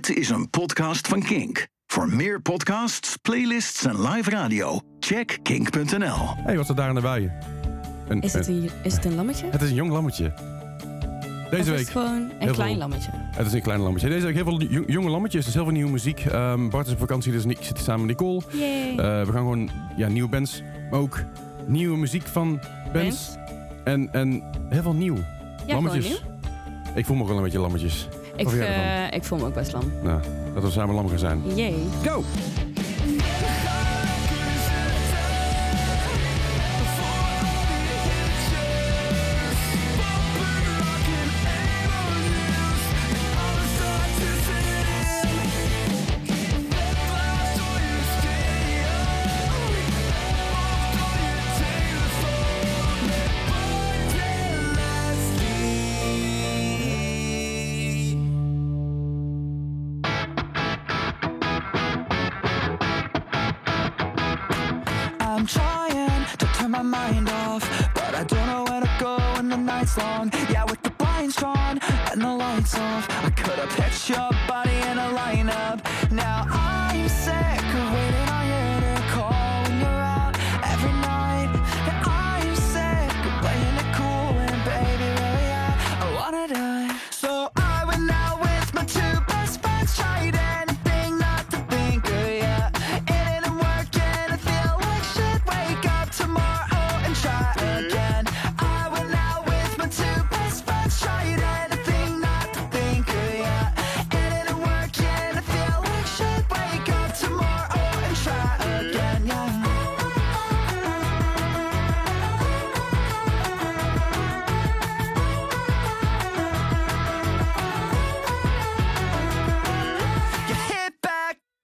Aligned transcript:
Dit 0.00 0.16
is 0.16 0.28
een 0.28 0.50
podcast 0.50 1.08
van 1.08 1.22
Kink. 1.22 1.66
Voor 1.86 2.08
meer 2.08 2.40
podcasts, 2.42 3.16
playlists 3.16 3.84
en 3.84 4.00
live 4.08 4.30
radio, 4.30 4.80
check 5.00 5.38
kink.nl. 5.42 5.98
Hé, 5.98 6.42
hey, 6.42 6.56
wat 6.56 6.68
is 6.68 6.74
daar 6.76 6.88
aan 6.88 6.94
de 6.94 7.00
waaien? 7.00 7.32
Een- 8.08 8.20
Is 8.20 8.32
het 8.32 8.46
een- 8.46 8.70
is 8.82 8.94
het 8.94 9.04
een 9.04 9.14
lammetje? 9.14 9.46
het 9.50 9.62
is 9.62 9.68
een 9.68 9.74
jong 9.74 9.90
lammetje. 9.90 10.32
Deze 11.50 11.56
of 11.56 11.58
is 11.58 11.66
week. 11.66 11.78
het 11.78 11.88
gewoon 11.88 12.30
een 12.40 12.52
klein 12.52 12.56
veel- 12.70 12.78
lammetje? 12.78 13.10
Het 13.14 13.46
is 13.46 13.52
een 13.52 13.62
klein 13.62 13.80
lammetje. 13.80 14.08
Deze 14.08 14.24
week 14.26 14.34
heel 14.34 14.44
veel 14.44 14.62
jong- 14.62 14.92
jonge 14.92 15.10
lammetjes, 15.10 15.44
dus 15.44 15.54
heel 15.54 15.64
veel 15.64 15.72
nieuwe 15.72 15.90
muziek. 15.90 16.20
Ehm, 16.24 16.68
Bart 16.68 16.86
is 16.86 16.92
op 16.92 16.98
vakantie, 16.98 17.32
dus 17.32 17.44
ik 17.44 17.56
zit 17.60 17.76
hier 17.76 17.84
samen 17.84 18.06
met 18.06 18.18
Nicole. 18.20 18.42
Eh, 18.50 18.96
we 18.96 19.24
gaan 19.32 19.34
gewoon 19.34 19.70
ja, 19.96 20.08
nieuwe 20.08 20.28
bands, 20.28 20.62
maar 20.90 21.00
ook 21.00 21.22
nieuwe 21.66 21.96
muziek 21.96 22.26
van 22.26 22.60
bands. 22.92 23.30
En, 23.84 24.12
en 24.12 24.42
heel 24.68 24.82
veel 24.82 24.94
nieuw. 24.94 25.16
ja, 25.66 25.74
lammetjes. 25.74 26.06
gewoon 26.06 26.38
nieuw. 26.84 26.94
Ik 26.94 27.06
voel 27.06 27.16
me 27.16 27.22
ook 27.22 27.28
wel 27.28 27.36
een 27.36 27.42
beetje 27.44 27.58
lammetjes. 27.58 28.08
Ik, 28.40 28.52
eh, 28.52 29.10
ik 29.10 29.24
voel 29.24 29.38
me 29.38 29.44
ook 29.46 29.54
best 29.54 29.72
lam. 29.72 29.92
Nou, 30.02 30.20
dat 30.54 30.62
we 30.62 30.70
samen 30.70 30.94
lam 30.94 31.08
gaan 31.08 31.18
zijn. 31.18 31.42
Jee. 31.54 31.86
Go! 32.06 32.22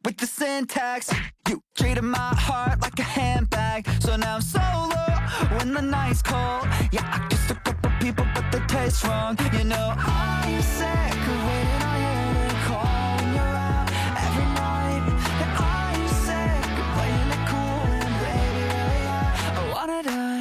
With 0.07 0.17
the 0.19 0.27
syntax. 0.27 1.12
You 1.49 1.61
treated 1.75 2.05
my 2.05 2.33
heart 2.47 2.81
like 2.81 2.99
a 3.01 3.03
handbag. 3.03 3.89
So 4.01 4.15
now 4.17 4.37
I'm 4.37 4.41
solo 4.41 5.05
when 5.57 5.75
the 5.75 5.83
night's 5.83 6.22
cold. 6.22 6.65
Yeah, 6.93 7.03
I 7.17 7.27
kissed 7.28 7.50
a 7.50 7.55
couple 7.55 7.91
people, 8.00 8.25
but 8.33 8.44
they 8.53 8.61
taste 8.67 9.03
wrong. 9.05 9.37
You 9.53 9.65
know, 9.65 9.94
I'm 9.97 10.62
sick 10.62 11.22
of 11.33 11.39
waiting 11.49 11.83
on 11.91 11.99
you 12.06 12.55
call 12.69 13.17
when 13.17 13.34
you're 13.34 13.56
out 13.71 13.89
every 14.27 14.49
night. 14.62 15.03
And 15.43 15.53
I'm 15.75 16.09
sick 16.25 16.78
of 16.83 16.88
playing 16.94 17.33
cool. 17.50 17.87
And 19.50 19.59
I 19.59 19.73
wanna 19.75 20.03
die. 20.05 20.36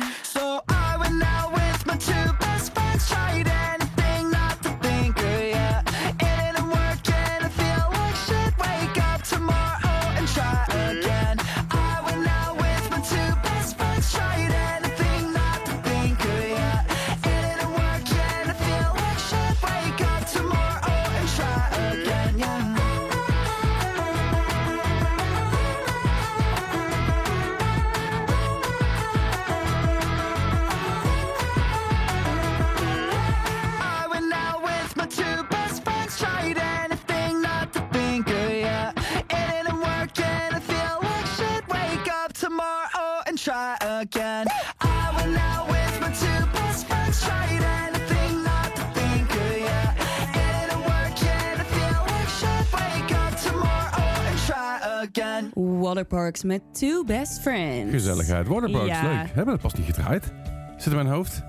Again. 44.09 44.45
I 44.81 45.11
went 45.17 45.37
out 45.37 45.65
with 45.67 45.93
my 46.01 46.09
two 46.23 46.41
best 46.53 46.85
friends, 46.87 47.21
tried 47.21 47.63
anything 47.85 48.43
not 48.43 48.69
to 48.75 48.83
think 48.99 49.29
of 49.43 49.57
ya. 49.67 49.81
It 50.23 50.29
didn't 50.39 50.83
work 50.91 51.17
and 51.23 51.61
I 51.61 51.65
feel 51.75 52.01
like 52.11 52.29
shit. 52.39 52.65
Wake 52.73 53.11
up 53.23 53.33
tomorrow 53.47 54.27
and 54.29 54.37
try 54.47 55.01
again. 55.03 55.51
Waterparks 55.55 56.43
met 56.43 56.61
Two 56.73 57.03
Best 57.03 57.41
Friends. 57.41 57.91
Gezelligheid. 57.91 58.47
Waterparks, 58.47 58.87
Ja. 58.87 59.01
leuk. 59.01 59.15
Hebben 59.25 59.45
we 59.45 59.51
dat 59.51 59.61
pas 59.61 59.73
niet 59.73 59.85
gedraaid? 59.85 60.33
Zit 60.77 60.85
in 60.85 60.95
mijn 60.95 61.07
hoofd? 61.07 61.41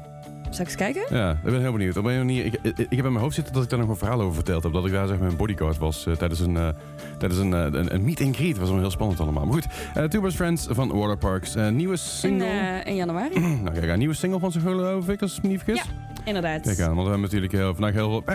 Zal 0.57 0.65
ik 0.65 0.71
eens 0.71 0.81
kijken? 0.81 1.17
Ja, 1.17 1.31
ik 1.31 1.43
ben 1.43 1.61
heel 1.61 1.73
benieuwd. 1.73 1.97
Op 1.97 2.05
een 2.05 2.17
manier, 2.17 2.45
ik, 2.45 2.59
ik, 2.63 2.79
ik 2.79 2.97
heb 2.97 3.05
in 3.05 3.13
mijn 3.13 3.25
hoofd 3.25 3.35
zitten 3.35 3.55
dat 3.55 3.63
ik 3.63 3.71
daar 3.71 3.79
nog 3.79 3.89
een 3.89 3.97
verhaal 3.97 4.21
over 4.21 4.35
verteld 4.35 4.63
heb. 4.63 4.73
Dat 4.73 4.87
ik 4.87 4.93
daar 4.93 5.07
zeg 5.07 5.19
maar 5.19 5.29
een 5.29 5.37
bodyguard 5.37 5.79
was 5.79 6.07
eh, 6.07 6.15
tijdens, 6.15 6.41
een, 6.41 6.57
eh, 6.57 6.69
tijdens 7.19 7.41
een, 7.41 7.55
eh, 7.55 7.61
een, 7.61 7.95
een 7.95 8.05
meet 8.05 8.21
and 8.21 8.37
greet. 8.37 8.51
Dat 8.51 8.59
was 8.59 8.71
wel 8.71 8.79
heel 8.79 8.91
spannend 8.91 9.21
allemaal. 9.21 9.45
Maar 9.45 9.55
goed, 9.55 10.11
Two 10.11 10.21
Best 10.21 10.37
Friends 10.37 10.67
van 10.71 10.93
Waterparks. 10.93 11.55
Nieuwe 11.55 11.93
In, 11.93 11.99
single. 11.99 12.83
in 12.85 12.97
januari? 12.97 13.39
nou 13.65 13.79
kijk, 13.79 13.89
een 13.89 13.99
nieuwe 13.99 14.15
single 14.15 14.39
van 14.39 14.53
geloof 14.53 15.09
ik, 15.09 15.23
als 15.23 15.37
ik 15.37 15.43
me 15.43 15.49
niet 15.49 15.63
vergis. 15.63 15.85
Inderdaad. 16.25 16.63
Kijk 16.63 16.81
aan, 16.81 16.87
want 16.87 17.03
we 17.03 17.03
hebben 17.03 17.21
natuurlijk 17.21 17.53
heel, 17.53 17.75
vandaag 17.75 17.93
heel 17.93 18.11
veel... 18.11 18.23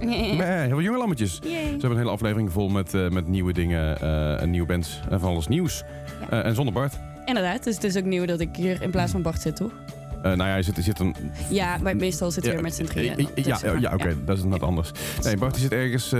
eh, 0.00 0.40
eh, 0.40 0.60
heel 0.60 0.68
veel 0.68 0.80
jonge 0.80 0.98
lammetjes. 0.98 1.38
Yay. 1.42 1.62
Ze 1.62 1.68
hebben 1.70 1.90
een 1.90 1.96
hele 1.96 2.10
aflevering 2.10 2.52
vol 2.52 2.68
met, 2.68 2.92
met 2.92 3.26
nieuwe 3.26 3.52
dingen 3.52 4.00
eh, 4.00 4.42
en 4.42 4.50
nieuwe 4.50 4.66
bands 4.66 5.00
en 5.10 5.20
van 5.20 5.30
alles 5.30 5.48
nieuws. 5.48 5.84
Ja. 6.30 6.42
En 6.42 6.54
zonder 6.54 6.74
Bart. 6.74 6.98
Inderdaad, 7.24 7.64
dus 7.64 7.74
het 7.74 7.84
is 7.84 7.96
ook 7.96 8.04
nieuw 8.04 8.24
dat 8.24 8.40
ik 8.40 8.56
hier 8.56 8.82
in 8.82 8.90
plaats 8.90 9.12
van 9.12 9.22
Bart 9.22 9.40
zit, 9.40 9.56
toch? 9.56 9.72
Eh, 10.22 10.32
nou 10.32 10.48
ja, 10.48 10.56
je 10.56 10.62
zit, 10.62 10.76
zit 10.80 10.98
een... 10.98 11.14
Ja, 11.50 11.76
maar 11.82 11.96
meestal 11.96 12.30
zitten 12.30 12.50
we 12.52 12.56
weer 12.58 12.66
met 12.66 12.74
z'n 12.74 12.84
drieën. 12.84 13.16
eh, 13.18 13.26
eh, 13.34 13.44
Ja, 13.44 13.58
ja, 13.80 13.92
oké, 13.94 14.14
dat 14.24 14.36
is 14.38 14.44
net 14.44 14.62
anders. 14.62 14.90
Nee, 15.22 15.36
Bart 15.36 15.56
zit 15.56 15.72
ergens, 15.72 16.12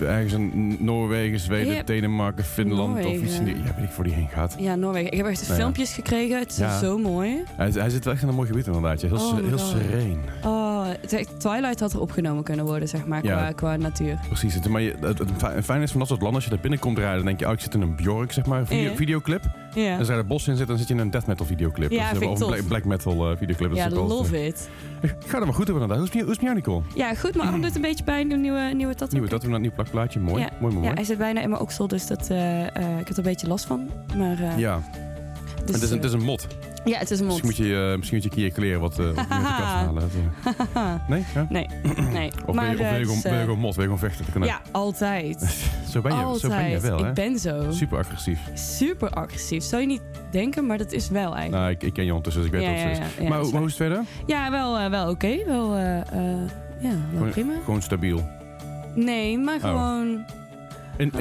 ergens 0.00 0.32
in 0.32 0.76
Noorwegen, 0.80 1.40
Zweden. 1.40 1.86
Denemarken, 1.86 2.44
Finland 2.44 3.04
of 3.04 3.12
iets 3.12 3.38
in 3.38 3.44
die... 3.44 3.56
Ja, 3.56 3.62
weet 3.76 3.84
ik 3.84 3.90
voor 3.90 4.04
die 4.04 4.12
heen 4.12 4.28
gaat. 4.28 4.56
Ja, 4.58 4.74
Noorwegen. 4.74 5.10
Ik 5.12 5.16
heb 5.16 5.26
echt 5.26 5.48
Nou 5.48 5.60
filmpjes 5.60 5.92
gekregen. 5.92 6.38
Het 6.38 6.50
is 6.50 6.78
zo 6.78 6.98
mooi. 6.98 7.42
Hij, 7.56 7.70
hij 7.74 7.90
zit 7.90 8.04
wel 8.04 8.12
echt 8.14 8.22
in 8.22 8.28
een 8.28 8.34
mooi 8.34 8.48
gebied 8.48 8.66
inderdaad. 8.66 9.00
Heel, 9.02 9.14
Oh 9.16 9.38
heel 9.48 9.58
sereen. 9.58 10.20
Oh, 10.44 10.86
Twilight 11.38 11.80
had 11.80 11.92
er 11.92 12.00
opgenomen 12.00 12.44
kunnen 12.44 12.64
worden, 12.64 12.88
zeg 12.88 13.06
maar, 13.06 13.20
qua, 13.20 13.52
qua 13.52 13.76
natuur. 13.76 14.18
Precies. 14.26 14.58
Maar 14.68 14.80
je, 14.80 14.94
het, 15.00 15.18
het 15.18 15.28
fi- 15.36 15.62
fijn 15.62 15.82
is 15.82 15.90
van 15.90 15.98
dat 15.98 16.08
soort 16.08 16.20
landen, 16.20 16.34
als 16.34 16.44
je 16.44 16.50
daar 16.50 16.60
binnenkomt 16.60 16.98
rijden, 16.98 17.16
dan 17.16 17.26
denk 17.26 17.40
je, 17.40 17.46
oh, 17.46 17.52
ik 17.52 17.60
zit 17.60 17.74
in 17.74 17.80
een 17.80 17.96
Bjork, 17.96 18.32
zeg 18.32 18.46
maar, 18.46 18.66
videoclip. 18.94 19.42
Ja, 19.74 19.92
En 19.92 19.98
als 19.98 20.06
je 20.08 20.12
er 20.12 20.26
bos 20.26 20.48
in 20.48 20.56
zit, 20.56 20.66
dan 20.66 20.78
zit 20.78 20.88
je 20.88 20.94
in 20.94 21.00
een 21.00 21.10
death 21.10 21.26
metal 21.26 21.46
videoclip. 21.46 21.90
Ja, 21.90 22.12
Dus, 22.12 22.38
black, 22.38 22.66
black 22.68 22.84
metal 22.84 23.29
eh, 23.30 23.38
videoclip. 23.38 23.68
Dat 23.68 23.78
ja 23.78 23.88
love 23.90 24.46
it. 24.46 24.68
Ik 25.02 25.14
ga 25.26 25.38
er 25.38 25.44
maar 25.44 25.54
goed 25.54 25.68
op 25.68 25.74
inderdaad. 25.74 25.96
Hoe 25.98 26.06
is 26.06 26.12
het- 26.12 26.22
hoe 26.22 26.30
is 26.32 26.36
het 26.38 26.46
met 26.54 26.64
jou, 26.64 26.76
Nicole? 26.76 26.82
Ja, 26.94 27.14
goed, 27.14 27.34
mijn 27.34 27.48
arm 27.48 27.62
doet 27.62 27.74
een 27.74 27.80
beetje 27.82 28.04
pijn. 28.04 28.30
Een 28.30 28.40
nieuwe, 28.40 28.60
nieuwe 28.74 28.94
tattoo. 28.94 29.18
Nieuwe 29.18 29.28
tattoo, 29.28 29.52
een 29.54 29.60
nieuw 29.60 29.72
plakplaatje. 29.74 30.20
Mooi, 30.20 30.42
Ja. 30.42 30.48
mooi, 30.60 30.74
mooi. 30.74 30.86
Ja, 30.86 30.92
hij 30.94 31.04
zit 31.04 31.18
bijna 31.18 31.40
in 31.40 31.48
mijn 31.50 31.62
oksel, 31.62 31.88
dus 31.88 32.06
dat, 32.06 32.28
eh, 32.30 32.60
eh, 32.62 32.68
ik 32.98 33.08
heb 33.08 33.08
er 33.08 33.18
een 33.18 33.22
beetje 33.24 33.46
last 33.46 33.64
van. 33.64 33.90
Maar, 34.16 34.58
Ja, 34.58 34.80
dus, 35.64 35.74
het, 35.74 35.82
is 35.82 35.90
een, 35.90 35.96
het 35.96 36.04
is 36.06 36.12
een 36.12 36.22
mot. 36.22 36.46
Ja, 36.84 36.98
het 36.98 37.10
is 37.10 37.20
een 37.20 37.26
mond. 37.26 37.42
Misschien 37.42 37.64
moet 37.66 37.72
je, 37.76 37.88
eh, 37.90 37.96
misschien 37.96 38.14
moet 38.18 38.24
je 38.24 38.30
een 38.30 38.36
keer 38.36 38.44
je 38.44 38.52
kleren 38.52 38.80
wat, 38.80 38.98
eh, 38.98 39.04
wat 39.04 39.14
meer 39.14 39.24
de 39.38 39.44
kast 39.44 39.60
halen. 39.62 40.02
Eh, 40.74 40.94
nee? 41.08 41.24
Ja? 41.34 41.46
nee, 41.48 41.66
nee. 42.12 42.30
Of 42.46 42.54
maar, 42.54 42.76
wil 42.76 42.86
je, 42.86 42.90
of 42.90 42.90
je 42.90 42.96
eh, 42.96 43.02
gewoon, 43.02 43.18
je 43.22 43.28
eh, 43.28 43.40
gewoon 43.40 43.58
mot, 43.58 43.74
wil 43.74 43.84
je 43.90 43.96
gewoon 43.96 44.10
kan 44.32 44.42
ook. 44.42 44.48
ja, 44.48 44.60
altijd. 44.70 45.42
Zo 45.90 46.00
ben 46.00 46.12
je, 46.16 46.22
altijd. 46.22 46.40
zo 46.40 46.48
ben 46.48 46.68
je 46.70 46.80
wel, 46.80 46.98
hè? 47.02 47.08
Ik 47.08 47.14
ben 47.14 47.38
zo. 47.38 47.66
Super 47.70 47.98
agressief. 47.98 48.40
Super 48.54 49.10
agressief. 49.10 49.62
Zou 49.64 49.80
je 49.82 49.86
niet 49.88 50.02
denken, 50.30 50.66
maar 50.66 50.78
dat 50.78 50.92
is 50.92 51.08
wel 51.08 51.34
eigenlijk. 51.34 51.50
Nou, 51.62 51.70
ik, 51.70 51.82
ik 51.82 51.92
ken 51.92 52.04
je 52.04 52.14
ondertussen, 52.14 52.42
dus 52.42 52.50
ik 52.52 52.58
weet 52.58 52.66
Ja, 52.78 52.88
wat 52.88 52.98
het 52.98 53.06
is. 53.06 53.22
ja, 53.22 53.28
maar 53.28 53.38
hoe- 53.38 53.46
is 53.46 53.52
maar 53.52 53.60
hoe 53.60 53.70
is 53.70 53.78
het 53.78 53.86
verder? 53.86 54.04
Ja, 54.26 54.50
wel, 54.50 54.78
eh, 54.78 54.90
wel 54.90 55.10
oké. 55.10 55.44
Wel, 55.46 55.74
eh, 55.76 55.98
eh, 56.00 56.04
ja, 56.80 56.88
wel 56.90 56.98
Gewoon- 57.12 57.30
prima. 57.30 57.52
Gewoon 57.64 57.82
stabiel. 57.82 58.28
Nee, 58.94 59.38
maar 59.38 59.54
Oh. 59.56 59.60
gewoon 59.62 60.24
In, 60.96 61.12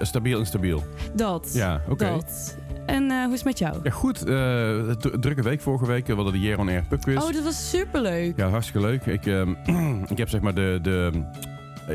stabiel 0.00 0.38
en 0.38 0.46
stabiel. 0.46 0.82
dat. 1.12 1.50
Ja, 1.52 1.80
oké. 1.88 2.04
Dat. 2.08 2.56
En 2.88 3.10
eh, 3.10 3.22
hoe 3.24 3.32
is 3.32 3.38
het 3.38 3.44
met 3.44 3.58
jou? 3.58 3.76
Ja, 3.82 3.90
goed. 3.90 4.24
eh, 4.24 4.90
drukke 5.20 5.42
week 5.42 5.60
vorige 5.60 5.86
week. 5.86 6.06
We 6.06 6.14
hadden 6.14 6.32
de 6.32 6.40
Year 6.40 6.58
on 6.58 6.68
Air 6.68 6.84
Pub 6.88 7.00
Quiz. 7.02 7.16
Oh, 7.16 7.32
dat 7.32 7.42
was 7.42 7.70
superleuk. 7.70 8.36
Ja, 8.36 8.48
hartstikke 8.48 8.86
leuk. 8.86 9.06
Ik, 9.06 9.26
ehm, 9.26 9.54
ik 10.12 10.18
heb 10.18 10.28
zeg 10.28 10.40
maar 10.40 10.54
de... 10.54 10.78
de 10.82 11.10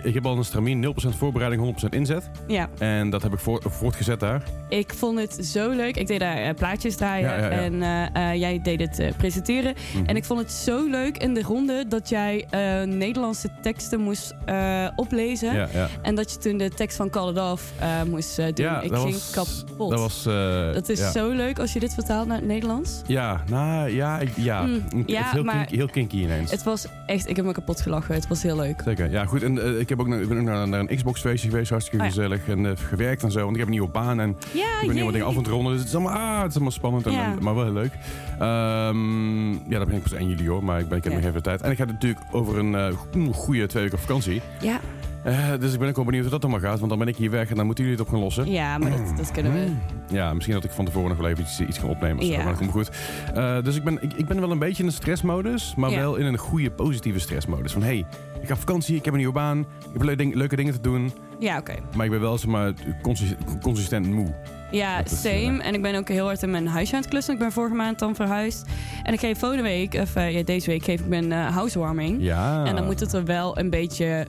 ik 0.04 0.14
heb 0.14 0.26
al 0.26 0.38
een 0.38 0.44
stramien 0.46 0.82
0% 0.82 1.18
voorbereiding, 1.18 1.62
100% 1.62 1.90
inzet. 1.90 2.30
Ja, 2.48 2.70
En 2.78 3.10
dat 3.10 3.22
heb 3.24 3.34
ik 3.34 3.40
voor- 3.40 3.62
voortgezet 3.68 4.20
daar. 4.20 4.44
ik 4.70 4.94
vond 4.94 5.20
het 5.20 5.46
zo 5.46 5.70
leuk. 5.70 5.96
Ik 5.98 6.08
deed 6.08 6.20
daar 6.20 6.38
eh, 6.38 6.54
plaatjes 6.56 6.96
draaien 6.96 7.30
Ja, 7.30 7.36
ja, 7.38 7.44
ja. 7.44 7.50
en 7.52 7.82
eh, 8.14 8.32
eh, 8.32 8.40
jij 8.40 8.62
deed 8.62 8.80
het 8.80 9.00
eh, 9.00 9.12
presenteren. 9.18 9.74
Mhm. 9.96 10.06
En 10.06 10.16
ik 10.16 10.26
vond 10.26 10.40
het 10.40 10.52
zo 10.52 10.90
leuk 10.90 11.18
in 11.18 11.34
de 11.34 11.42
ronde 11.42 11.86
dat 11.88 12.10
jij 12.10 12.46
eh, 12.50 12.82
Nederlandse 12.84 13.50
teksten 13.62 14.00
moest 14.00 14.34
eh, 14.46 14.88
oplezen. 14.96 15.70
En 16.02 16.16
dat 16.16 16.32
je 16.32 16.38
toen 16.38 16.58
de 16.58 16.70
tekst 16.70 16.98
van 16.98 17.10
Call 17.10 17.30
It 17.32 17.40
Off 17.40 17.72
eh, 17.80 18.04
moest 18.04 18.40
eh, 18.40 18.46
doen. 18.46 18.66
Ja, 18.66 18.82
ik 18.82 18.94
ging 18.96 19.12
was, 19.14 19.32
kapot. 19.32 19.90
Dat 19.90 20.00
was... 20.00 20.26
eh, 20.26 20.74
Dat 20.74 20.90
is 20.90 21.12
zo 21.12 21.30
leuk 21.30 21.60
als 21.60 21.74
je 21.74 21.80
dit 21.80 21.94
vertaalt 21.94 22.28
naar 22.28 22.38
het 22.38 22.46
Nederlands. 22.48 23.02
Ja, 23.08 23.44
nou 23.50 23.90
ja, 23.90 24.20
ik- 24.20 24.36
ja. 24.38 24.62
Mm, 24.66 24.74
het 24.74 25.10
is 25.10 25.18
heel, 25.32 25.44
maar- 25.44 25.56
kinky, 25.56 25.76
heel 25.76 25.88
kinky 25.90 26.18
ineens. 26.18 26.52
Het 26.52 26.64
was 26.64 26.86
echt, 27.06 27.30
ik 27.30 27.36
heb 27.36 27.46
me 27.46 27.52
kapot 27.52 27.82
gelachen. 27.82 28.16
Het 28.16 28.28
was 28.28 28.44
heel 28.44 28.56
leuk. 28.56 28.82
Zeker, 28.86 29.12
ja 29.12 29.26
goed. 29.26 29.44
En 29.44 29.64
eh, 29.64 29.80
ik, 29.84 29.90
heb 29.90 30.00
ook 30.00 30.08
ik 30.08 30.28
ben 30.28 30.38
ook 30.38 30.44
naar, 30.44 30.68
naar 30.68 30.80
een 30.80 30.96
Xbox 30.96 31.22
feestje 31.22 31.50
geweest, 31.50 31.70
hartstikke 31.70 32.06
Oh 32.06 32.12
ja. 32.12 32.16
gezellig. 32.16 32.48
En 32.48 32.66
eh, 32.66 32.72
gewerkt 32.76 33.24
en 33.24 33.32
zo, 33.32 33.40
want 33.40 33.52
ik 33.52 33.58
heb 33.58 33.66
een 33.66 33.72
nieuwe 33.74 33.90
baan 33.90 34.20
en 34.20 34.38
Ja, 34.54 34.66
ik 34.82 34.88
ben 34.88 34.96
dingen 35.12 35.26
af 35.26 35.36
het 35.36 35.48
ronden. 35.48 35.72
Dus 35.72 35.80
het 35.82 35.90
is 35.90 35.96
allemaal, 35.96 36.14
ah, 36.18 36.38
het 36.40 36.48
is 36.50 36.54
allemaal 36.54 36.72
spannend, 36.72 37.06
en, 37.06 37.12
Ja. 37.12 37.24
en- 37.32 37.44
maar 37.44 37.56
wel 37.56 37.64
heel 37.64 37.74
leuk. 37.74 37.92
Ehm, 38.40 39.52
ja, 39.52 39.78
dat 39.80 39.88
ben 39.88 39.96
ik 39.96 40.04
pas 40.04 40.14
1 40.14 40.28
juli 40.30 40.48
hoor, 40.50 40.64
maar 40.64 40.80
ik, 40.80 40.88
ben, 40.88 40.98
ik 40.98 41.04
heb 41.04 41.14
nog 41.14 41.24
even 41.24 41.44
tijd. 41.44 41.62
En 41.62 41.72
ik 41.72 41.78
ga 41.78 41.86
natuurlijk 41.86 42.20
over 42.32 42.58
een 42.58 42.76
eh, 42.76 42.88
go- 42.88 43.32
goede 43.34 43.66
twee 43.68 43.84
weken 43.84 43.98
op 43.98 44.04
vakantie. 44.06 44.42
Ja, 44.62 44.80
Eh, 45.24 45.50
dus 45.60 45.74
ik 45.74 45.80
ben 45.80 45.90
ook 45.90 45.96
wel 45.96 46.06
benieuwd 46.06 46.24
hoe 46.24 46.32
dat 46.32 46.44
allemaal 46.44 46.70
gaat, 46.70 46.78
want 46.78 46.90
dan 46.90 47.00
ben 47.00 47.08
ik 47.08 47.16
hier 47.16 47.30
weg 47.32 47.50
en 47.50 47.56
dan 47.56 47.66
moeten 47.66 47.84
jullie 47.84 48.00
het 48.00 48.08
op 48.08 48.14
gaan 48.14 48.24
lossen. 48.24 48.52
ja 48.52 48.78
maar 48.78 48.90
dat, 48.90 49.18
dat 49.18 49.32
kunnen 49.32 49.54
we. 49.54 49.72
Ja, 50.16 50.34
misschien 50.34 50.56
dat 50.56 50.64
ik 50.64 50.72
van 50.72 50.86
tevoren 50.86 51.10
nog 51.10 51.18
wel 51.18 51.30
even 51.30 51.44
iets, 51.44 51.60
iets 51.60 51.78
ga 51.78 51.88
opnemen. 51.88 52.26
Ja. 52.26 52.38
Maar 52.38 52.46
dat 52.48 52.58
komt 52.58 52.72
goed. 52.72 52.90
Eh, 53.34 53.62
dus 53.64 53.76
ik 53.76 53.84
ben, 53.84 53.98
ik, 54.02 54.14
ik 54.14 54.26
ben 54.28 54.40
wel 54.40 54.52
een 54.52 54.60
beetje 54.60 54.82
in 54.84 54.88
een 54.90 54.96
stressmodus, 54.96 55.74
maar 55.76 55.90
Ja. 55.90 55.98
wel 56.00 56.16
in 56.16 56.26
een 56.26 56.38
goede 56.38 56.72
positieve 56.72 57.20
stressmodus. 57.20 57.72
Van 57.72 57.84
hey, 57.84 58.06
ik 58.42 58.48
ga 58.48 58.54
op 58.54 58.60
vakantie, 58.60 58.96
ik 58.96 59.04
heb 59.06 59.14
een 59.14 59.20
nieuwe 59.20 59.34
baan, 59.34 59.60
ik 59.60 59.66
heb 59.94 60.02
leuke, 60.02 60.18
ding- 60.18 60.36
leuke 60.36 60.56
dingen 60.56 60.74
te 60.74 60.82
doen. 60.82 61.12
Ja, 61.40 61.58
oké. 61.58 61.74
Maar 61.96 62.06
ik 62.06 62.12
ben 62.12 62.22
wel 62.22 62.38
zeg 62.38 62.50
maar, 62.50 62.74
consis- 63.02 63.34
consistent 63.62 64.08
moe. 64.12 64.34
Ja, 64.72 64.98
Dat 64.98 65.12
is, 65.12 65.22
same. 65.22 65.60
eh, 65.62 65.68
En 65.68 65.74
ik 65.74 65.82
ben 65.82 65.96
ook 65.96 66.08
heel 66.08 66.26
hard 66.26 66.44
in 66.44 66.52
mijn 66.52 66.68
huisje 66.68 66.94
aan 66.96 67.02
het 67.02 67.10
klussen. 67.10 67.34
Ik 67.34 67.40
ben 67.40 67.52
vorige 67.52 67.76
maand 67.76 68.00
dan 68.00 68.16
verhuisd. 68.16 68.66
En 69.04 69.14
ik 69.14 69.20
geef 69.20 69.40
volgende 69.40 69.64
week, 69.64 69.94
of 69.94 70.14
ja, 70.14 70.44
deze 70.44 70.70
week, 70.70 70.84
geef 70.84 71.00
ik 71.00 71.08
mijn 71.08 71.32
housewarming. 71.32 72.18
Ja. 72.22 72.66
En 72.66 72.76
dan 72.76 72.86
moet 72.86 73.00
het 73.00 73.14
er 73.14 73.26
wel 73.26 73.58
een 73.58 73.70
beetje, 73.70 74.28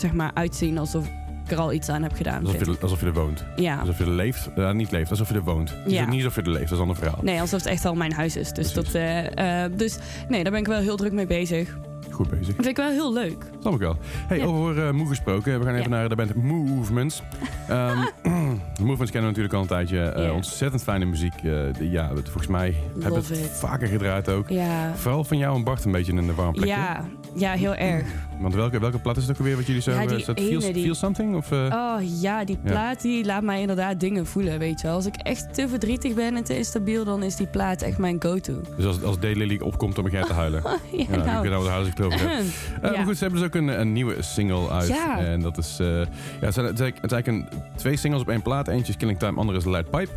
zeg 0.00 0.12
maar, 0.12 0.30
uitzien 0.34 0.78
alsof 0.78 1.06
ik 1.44 1.50
er 1.50 1.58
al 1.58 1.72
iets 1.72 1.88
aan 1.88 2.02
heb 2.02 2.12
gedaan. 2.14 2.44
Alsof 2.46 2.60
je, 2.64 2.70
er- 2.72 2.82
alsof 2.82 3.00
je 3.00 3.06
er 3.06 3.12
woont. 3.12 3.44
Ja. 3.56 3.78
Alsof 3.78 3.98
je 3.98 4.04
er 4.04 4.10
leeft. 4.10 4.50
Ja, 4.56 4.72
niet 4.72 4.90
leeft, 4.90 5.10
alsof 5.10 5.28
je 5.28 5.34
er 5.34 5.42
woont. 5.44 5.74
Ja. 5.86 6.04
niet 6.06 6.24
alsof 6.24 6.34
je 6.34 6.42
er 6.42 6.48
leeft, 6.50 6.62
dat 6.68 6.72
is 6.72 6.76
een 6.76 6.80
ander 6.88 6.96
verhaal. 6.96 7.18
Nee, 7.22 7.40
alsof 7.40 7.60
het 7.62 7.68
echt 7.70 7.84
al 7.84 7.94
mijn 7.94 8.12
huis 8.12 8.36
is. 8.36 8.52
Dus, 8.52 8.72
Precies. 8.72 8.92
dat, 8.92 8.94
eh, 9.02 9.64
eh, 9.64 9.72
dus 9.76 9.98
nee, 10.28 10.42
daar 10.42 10.52
ben 10.52 10.60
ik 10.60 10.66
wel 10.66 10.80
heel 10.80 10.96
druk 10.96 11.12
mee 11.12 11.26
bezig. 11.26 11.78
Goed 12.10 12.28
bezig. 12.30 12.46
Dat 12.46 12.54
vind 12.54 12.66
ik 12.66 12.76
wel 12.76 12.90
heel 12.90 13.12
leuk. 13.12 13.44
Snap 13.60 13.72
ik 13.72 13.78
wel. 13.78 13.96
Hey, 14.26 14.38
Ja. 14.38 14.44
over 14.44 14.86
eh, 14.86 14.92
moe 14.92 15.06
gesproken. 15.08 15.58
We 15.58 15.64
gaan 15.64 15.74
even 15.74 15.90
Ja. 15.90 15.96
naar 15.96 16.08
de 16.08 16.14
band 16.16 16.34
Movements. 16.34 17.22
De 17.66 18.10
Movements 18.86 19.10
kennen 19.10 19.32
we 19.32 19.38
natuurlijk 19.38 19.54
al 19.54 19.60
een 19.60 19.66
tijdje. 19.66 20.00
Eh. 20.02 20.34
Ontzettend 20.34 20.82
fijne 20.82 21.04
muziek. 21.04 21.34
Eh, 21.34 21.42
de- 21.42 21.74
ja, 21.90 22.08
volgens 22.14 22.46
mij 22.46 22.74
hebben 23.00 23.22
we 23.22 23.36
het 23.36 23.50
vaker 23.50 23.88
gedraaid 23.88 24.28
ook. 24.28 24.48
Ja. 24.48 24.94
Vooral 24.94 25.24
van 25.24 25.38
jou 25.38 25.56
en 25.56 25.64
Bart 25.64 25.84
een 25.84 25.92
beetje 25.92 26.12
in 26.12 26.18
een 26.18 26.34
warm 26.34 26.52
plekje. 26.52 26.70
Ja, 26.74 27.04
ja, 27.34 27.52
heel 27.52 27.74
erg. 27.74 28.04
Want 28.40 28.54
welke, 28.54 28.80
welke 28.80 28.98
plaat 28.98 29.16
is 29.16 29.22
het 29.22 29.30
ook 29.32 29.38
alweer 29.38 29.56
wat 29.56 29.66
jullie 29.66 29.82
zo... 29.82 29.90
Ja, 29.90 30.00
die 30.00 30.10
eh, 30.10 30.16
is 30.18 30.24
dat 30.24 30.38
ene 30.38 30.60
Feel, 30.60 30.72
die- 30.72 30.82
Feel 30.82 30.94
Something? 30.94 31.36
Of, 31.36 31.52
eh, 31.52 31.58
Oh 31.58 32.20
ja, 32.20 32.44
die 32.44 32.58
Ja. 32.64 32.70
plaat 32.70 33.00
die 33.02 33.24
laat 33.24 33.42
mij 33.42 33.60
inderdaad 33.60 34.00
dingen 34.00 34.26
voelen, 34.26 34.58
weet 34.58 34.80
je 34.80 34.86
wel. 34.86 34.96
Als 34.96 35.06
ik 35.06 35.14
echt 35.16 35.54
te 35.54 35.68
verdrietig 35.68 36.14
ben 36.14 36.36
en 36.36 36.44
te 36.44 36.56
instabiel, 36.56 37.04
dan 37.04 37.22
is 37.22 37.36
die 37.36 37.46
plaat 37.46 37.82
echt 37.82 37.98
mijn 37.98 38.16
go-to. 38.22 38.60
Dus 38.76 38.84
als, 38.84 39.02
als 39.02 39.18
Daylily 39.18 39.60
opkomt, 39.60 39.94
dan 39.94 40.04
begin 40.04 40.18
je 40.20 40.26
te 40.26 40.32
huilen. 40.32 40.62
Ja, 40.92 41.04
Ja, 41.10 41.16
nou, 41.24 41.46
ik 41.46 41.52
weet 41.52 41.68
huis 41.68 41.86
ik 41.88 42.00
over 42.00 42.20
heb. 42.20 42.44
Maar 42.82 43.04
goed, 43.04 43.16
ze 43.16 43.22
hebben 43.24 43.40
dus 43.40 43.48
ook 43.48 43.54
een, 43.54 43.80
een 43.80 43.92
nieuwe 43.92 44.22
single 44.22 44.70
uit. 44.70 44.88
Ja. 44.88 45.18
En 45.18 45.40
dat 45.40 45.58
is... 45.58 45.76
eh, 45.80 45.86
ja, 45.86 46.06
het, 46.40 46.54
zijn, 46.54 46.66
het, 46.66 46.80
is 46.80 47.12
eigenlijk 47.12 47.26
een, 47.26 47.46
twee 47.76 47.96
singles 47.96 48.22
op 48.22 48.28
één 48.28 48.42
plaat. 48.42 48.68
Eentje 48.68 48.92
is 48.92 48.98
Killing 48.98 49.18
Time, 49.18 49.38
andere 49.38 49.58
is 49.58 49.64
Light 49.64 49.90
Pipe. 49.90 50.10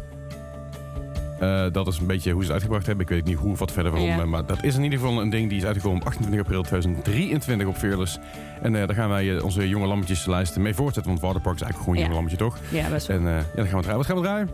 Eh, 1.39 1.65
dat 1.71 1.87
is 1.87 1.97
een 1.99 2.05
beetje 2.07 2.31
hoe 2.31 2.39
ze 2.41 2.45
het 2.45 2.53
uitgebracht 2.53 2.85
hebben. 2.85 3.05
Ik 3.05 3.11
weet 3.11 3.25
niet 3.25 3.37
hoe 3.37 3.51
of 3.51 3.59
wat 3.59 3.71
verder 3.71 3.91
waarom. 3.91 4.09
Ja. 4.09 4.19
eh, 4.19 4.25
Maar 4.25 4.45
dat 4.45 4.63
is 4.63 4.75
in 4.75 4.83
ieder 4.83 4.99
geval 4.99 5.21
een 5.21 5.29
ding 5.29 5.49
die 5.49 5.57
is 5.57 5.65
uitgekomen 5.65 6.01
op 6.01 6.07
28 6.07 6.39
april 6.45 6.61
2023 6.63 7.67
op 7.67 7.75
Fearless. 7.75 8.19
En 8.61 8.75
eh, 8.75 8.87
daar 8.87 8.95
gaan 8.95 9.09
wij 9.09 9.39
onze 9.41 9.69
jonge 9.69 9.87
lammetjeslijst 9.87 10.57
mee 10.57 10.73
voortzetten. 10.73 11.11
Want 11.11 11.23
Waterpark 11.23 11.55
is 11.55 11.61
eigenlijk 11.61 11.91
gewoon 11.91 11.95
een 11.95 12.11
Ja. 12.11 12.15
jong 12.15 12.15
lammetje, 12.15 12.37
toch? 12.71 12.83
Ja, 12.83 12.89
best 12.89 13.07
wel. 13.07 13.17
En 13.17 13.23
ja, 13.23 13.43
dan 13.55 13.65
gaan 13.67 13.75
we 13.77 13.81
draaien. 13.81 13.97
Wat 13.97 14.05
gaan 14.05 14.15
we 14.15 14.21
draaien? 14.21 14.49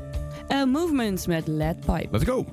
Movements 0.72 1.28
met 1.28 1.48
Lead 1.48 1.80
Pipe. 1.80 2.08
Let's 2.12 2.24
go! 2.26 2.46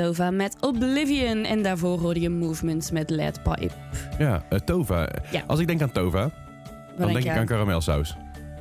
Tova 0.00 0.30
met 0.30 0.56
Oblivion. 0.60 1.44
En 1.44 1.62
daarvoor 1.62 1.98
hoorde 1.98 2.20
je 2.20 2.30
Movements 2.30 2.90
met 2.90 3.10
Lead 3.10 3.42
Pipe. 3.42 3.74
Ja, 4.18 4.42
eh, 4.48 4.58
Tova. 4.58 5.08
Ja. 5.30 5.42
Als 5.46 5.60
ik 5.60 5.66
denk 5.66 5.82
aan 5.82 5.92
Tova, 5.92 6.30
dan 6.96 7.06
denk, 7.12 7.24
ik 7.24 7.30
aan 7.30 7.38
aan? 7.38 7.46
karamelsaus. 7.46 8.16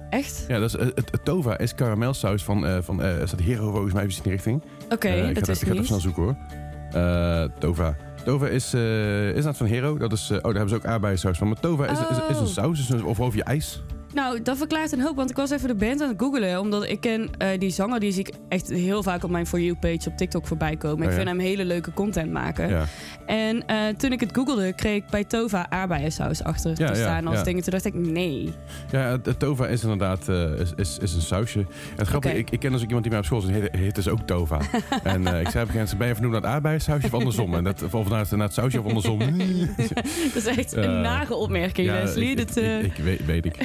Echt? 0.10 0.46
Ja, 0.48 0.60
dat 0.60 0.70
is, 0.70 0.76
eh, 0.76 0.86
het, 0.96 1.12
het 1.12 1.26
Tova 1.26 1.58
is 1.58 1.76
karamelsaus 1.76 2.44
van, 2.44 2.66
eh 2.66 2.78
van 2.82 3.04
is 3.04 3.30
dat 3.30 3.40
Hero 3.40 3.72
volgens 3.72 3.94
mij, 3.94 4.06
is 4.06 4.18
in 4.18 4.24
die 4.24 4.32
richting. 4.32 4.64
Oké, 4.90 5.10
ik 5.10 5.36
dat 5.36 5.46
ga, 5.46 5.52
is 5.52 5.62
ik 5.62 5.68
ga 5.68 5.74
even 5.74 5.86
snel 5.86 6.00
zoeken 6.00 6.24
hoor. 6.24 6.36
Tova. 7.60 7.96
Tova 8.24 8.48
is, 8.48 8.74
is 9.36 9.44
dat 9.44 9.58
van 9.58 9.68
Hero. 9.68 9.98
Dat 9.98 10.12
is, 10.12 10.32
oh, 10.32 10.42
daar 10.44 10.54
hebben 10.54 10.70
ze 10.70 10.76
ook 10.76 10.86
aardbeiensaus 10.86 11.38
van. 11.38 11.48
Maar 11.48 11.60
Tova 11.60 11.86
is, 11.86 12.00
is, 12.00 12.18
is 12.30 12.36
Oh. 12.36 12.42
een 12.42 12.48
saus, 12.48 12.80
is 12.80 12.90
een, 12.90 13.06
of 13.06 13.20
over 13.20 13.38
je 13.38 13.44
ijs. 13.44 13.84
Nou, 14.14 14.42
dat 14.42 14.58
verklaart 14.58 14.92
een 14.92 15.02
hoop, 15.02 15.16
want 15.16 15.30
ik 15.30 15.36
was 15.36 15.50
even 15.52 15.68
de 15.68 15.76
band 15.76 16.02
aan 16.02 16.08
het 16.10 16.20
googelen. 16.22 16.60
Omdat 16.60 16.90
ik 16.90 17.00
ken 17.02 17.30
eh, 17.38 17.60
die 17.60 17.70
zanger, 17.70 18.00
die 18.00 18.12
zie 18.12 18.28
ik 18.28 18.34
echt 18.50 18.70
heel 18.70 19.04
vaak 19.04 19.24
op 19.24 19.30
mijn 19.30 19.48
For 19.48 19.60
You-page 19.62 20.10
op 20.10 20.18
TikTok 20.18 20.48
voorbij 20.48 20.76
komen. 20.76 20.98
Ik 20.98 21.04
Oh 21.04 21.10
ja. 21.10 21.16
vind 21.16 21.28
hem 21.28 21.40
hele 21.40 21.66
leuke 21.66 21.94
content 21.94 22.32
maken. 22.32 22.70
Ja. 22.70 22.86
En 23.26 23.66
eh, 23.68 23.88
toen 23.98 24.12
ik 24.12 24.20
het 24.20 24.30
googelde, 24.34 24.74
kreeg 24.74 24.96
ik 24.96 25.04
bij 25.10 25.24
Tova 25.24 25.70
aardbeiensaus 25.70 26.44
achter 26.44 26.76
te 26.76 26.84
Ja, 26.84 26.94
staan 26.96 27.28
als 27.28 27.44
dingen. 27.44 27.64
Toen 27.64 27.72
dacht 27.72 27.86
ik, 27.86 27.94
nee. 27.94 28.50
Ja, 28.92 29.20
het 29.24 29.40
Tova 29.40 29.68
is 29.68 29.82
inderdaad 29.84 30.28
eh, 30.30 30.60
is, 30.60 30.72
is, 30.76 30.98
is 31.02 31.14
een 31.14 31.22
sausje. 31.22 31.60
En 31.60 31.68
het 31.96 32.08
grappige, 32.08 32.38
ik, 32.38 32.50
ik 32.50 32.60
ken 32.60 32.72
dus 32.72 32.82
ook 32.82 32.86
iemand 32.88 33.04
die 33.04 33.12
mij 33.12 33.22
op 33.22 33.26
school 33.28 33.42
zit, 33.42 33.52
heet, 33.52 33.76
heet 33.76 33.96
dus 33.96 34.08
ook 34.08 34.22
Tova. 34.22 34.60
en 35.04 35.28
eh, 35.28 35.40
ik 35.42 35.50
zei 35.50 35.64
op 35.64 35.70
een 35.70 35.76
gegeven 35.76 35.76
moment, 35.76 35.98
ben 35.98 36.08
je 36.08 36.14
vernoemd 36.14 36.34
naar 36.34 36.42
het 36.44 36.52
aardbeiensausje 36.52 37.06
of 37.08 37.14
andersom? 37.14 37.54
En 37.56 37.64
dat, 37.64 37.84
of 37.94 38.10
naar 38.10 38.20
het, 38.20 38.32
naar 38.32 38.40
het 38.46 38.54
sausje 38.54 38.80
of 38.80 38.86
andersom? 38.86 39.20
Dat 40.34 40.36
is 40.36 40.46
echt 40.46 40.74
een 40.76 40.84
Eh, 40.84 41.02
nare 41.02 41.34
opmerking, 41.36 41.88
Leslie. 41.88 42.30
ik, 42.30 42.38
Dat, 42.38 42.50
ik, 42.58 42.64
eh, 42.64 42.84
ik, 42.84 42.98
ik 42.98 43.04
weet, 43.04 43.26
weet 43.26 43.46
ik. 43.46 43.56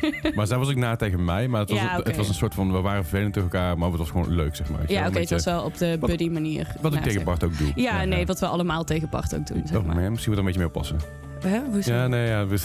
Eh, 0.00 0.32
maar 0.36 0.46
zij 0.46 0.58
was 0.58 0.68
ook 0.68 0.76
na 0.76 0.96
tegen 0.96 1.24
mij. 1.24 1.48
Maar 1.48 1.60
het 1.60 1.70
was, 1.70 1.78
Ja, 1.78 2.00
het 2.02 2.16
was 2.16 2.28
een 2.28 2.34
soort 2.34 2.54
van, 2.54 2.72
we 2.72 2.80
waren 2.80 3.02
vervelend 3.04 3.32
tegen 3.34 3.50
elkaar, 3.50 3.78
maar 3.78 3.88
het 3.88 3.98
was 3.98 4.10
gewoon 4.10 4.34
leuk, 4.34 4.56
zeg 4.56 4.68
maar. 4.70 4.80
Ja, 4.86 5.06
oké, 5.08 5.18
het 5.18 5.30
was 5.30 5.44
wel 5.44 5.62
op 5.62 5.78
de 5.78 5.96
buddy 6.00 6.28
manier. 6.28 6.66
Wat 6.80 6.94
ik 6.94 7.02
tegen. 7.02 7.24
Bart 7.24 7.44
ook 7.44 7.58
doe. 7.58 7.72
Ja, 7.74 8.04
nee, 8.04 8.26
wat 8.26 8.40
we 8.40 8.46
allemaal 8.46 8.84
tegen 8.84 9.08
Bart 9.10 9.34
ook 9.34 9.46
doen, 9.46 9.62
zeg 9.64 9.78
Oh, 9.78 9.84
maar. 9.86 9.96
maar 9.96 10.10
misschien 10.10 10.32
moet 10.32 10.40
er 10.42 10.46
een 10.48 10.52
beetje 10.52 10.58
mee 10.58 10.68
oppassen. 10.68 10.98
Hè? 11.40 11.60
Hoezo? 11.72 11.92
Ja, 11.94 12.06
nee, 12.06 12.28
ja. 12.28 12.44
Dus, 12.54 12.64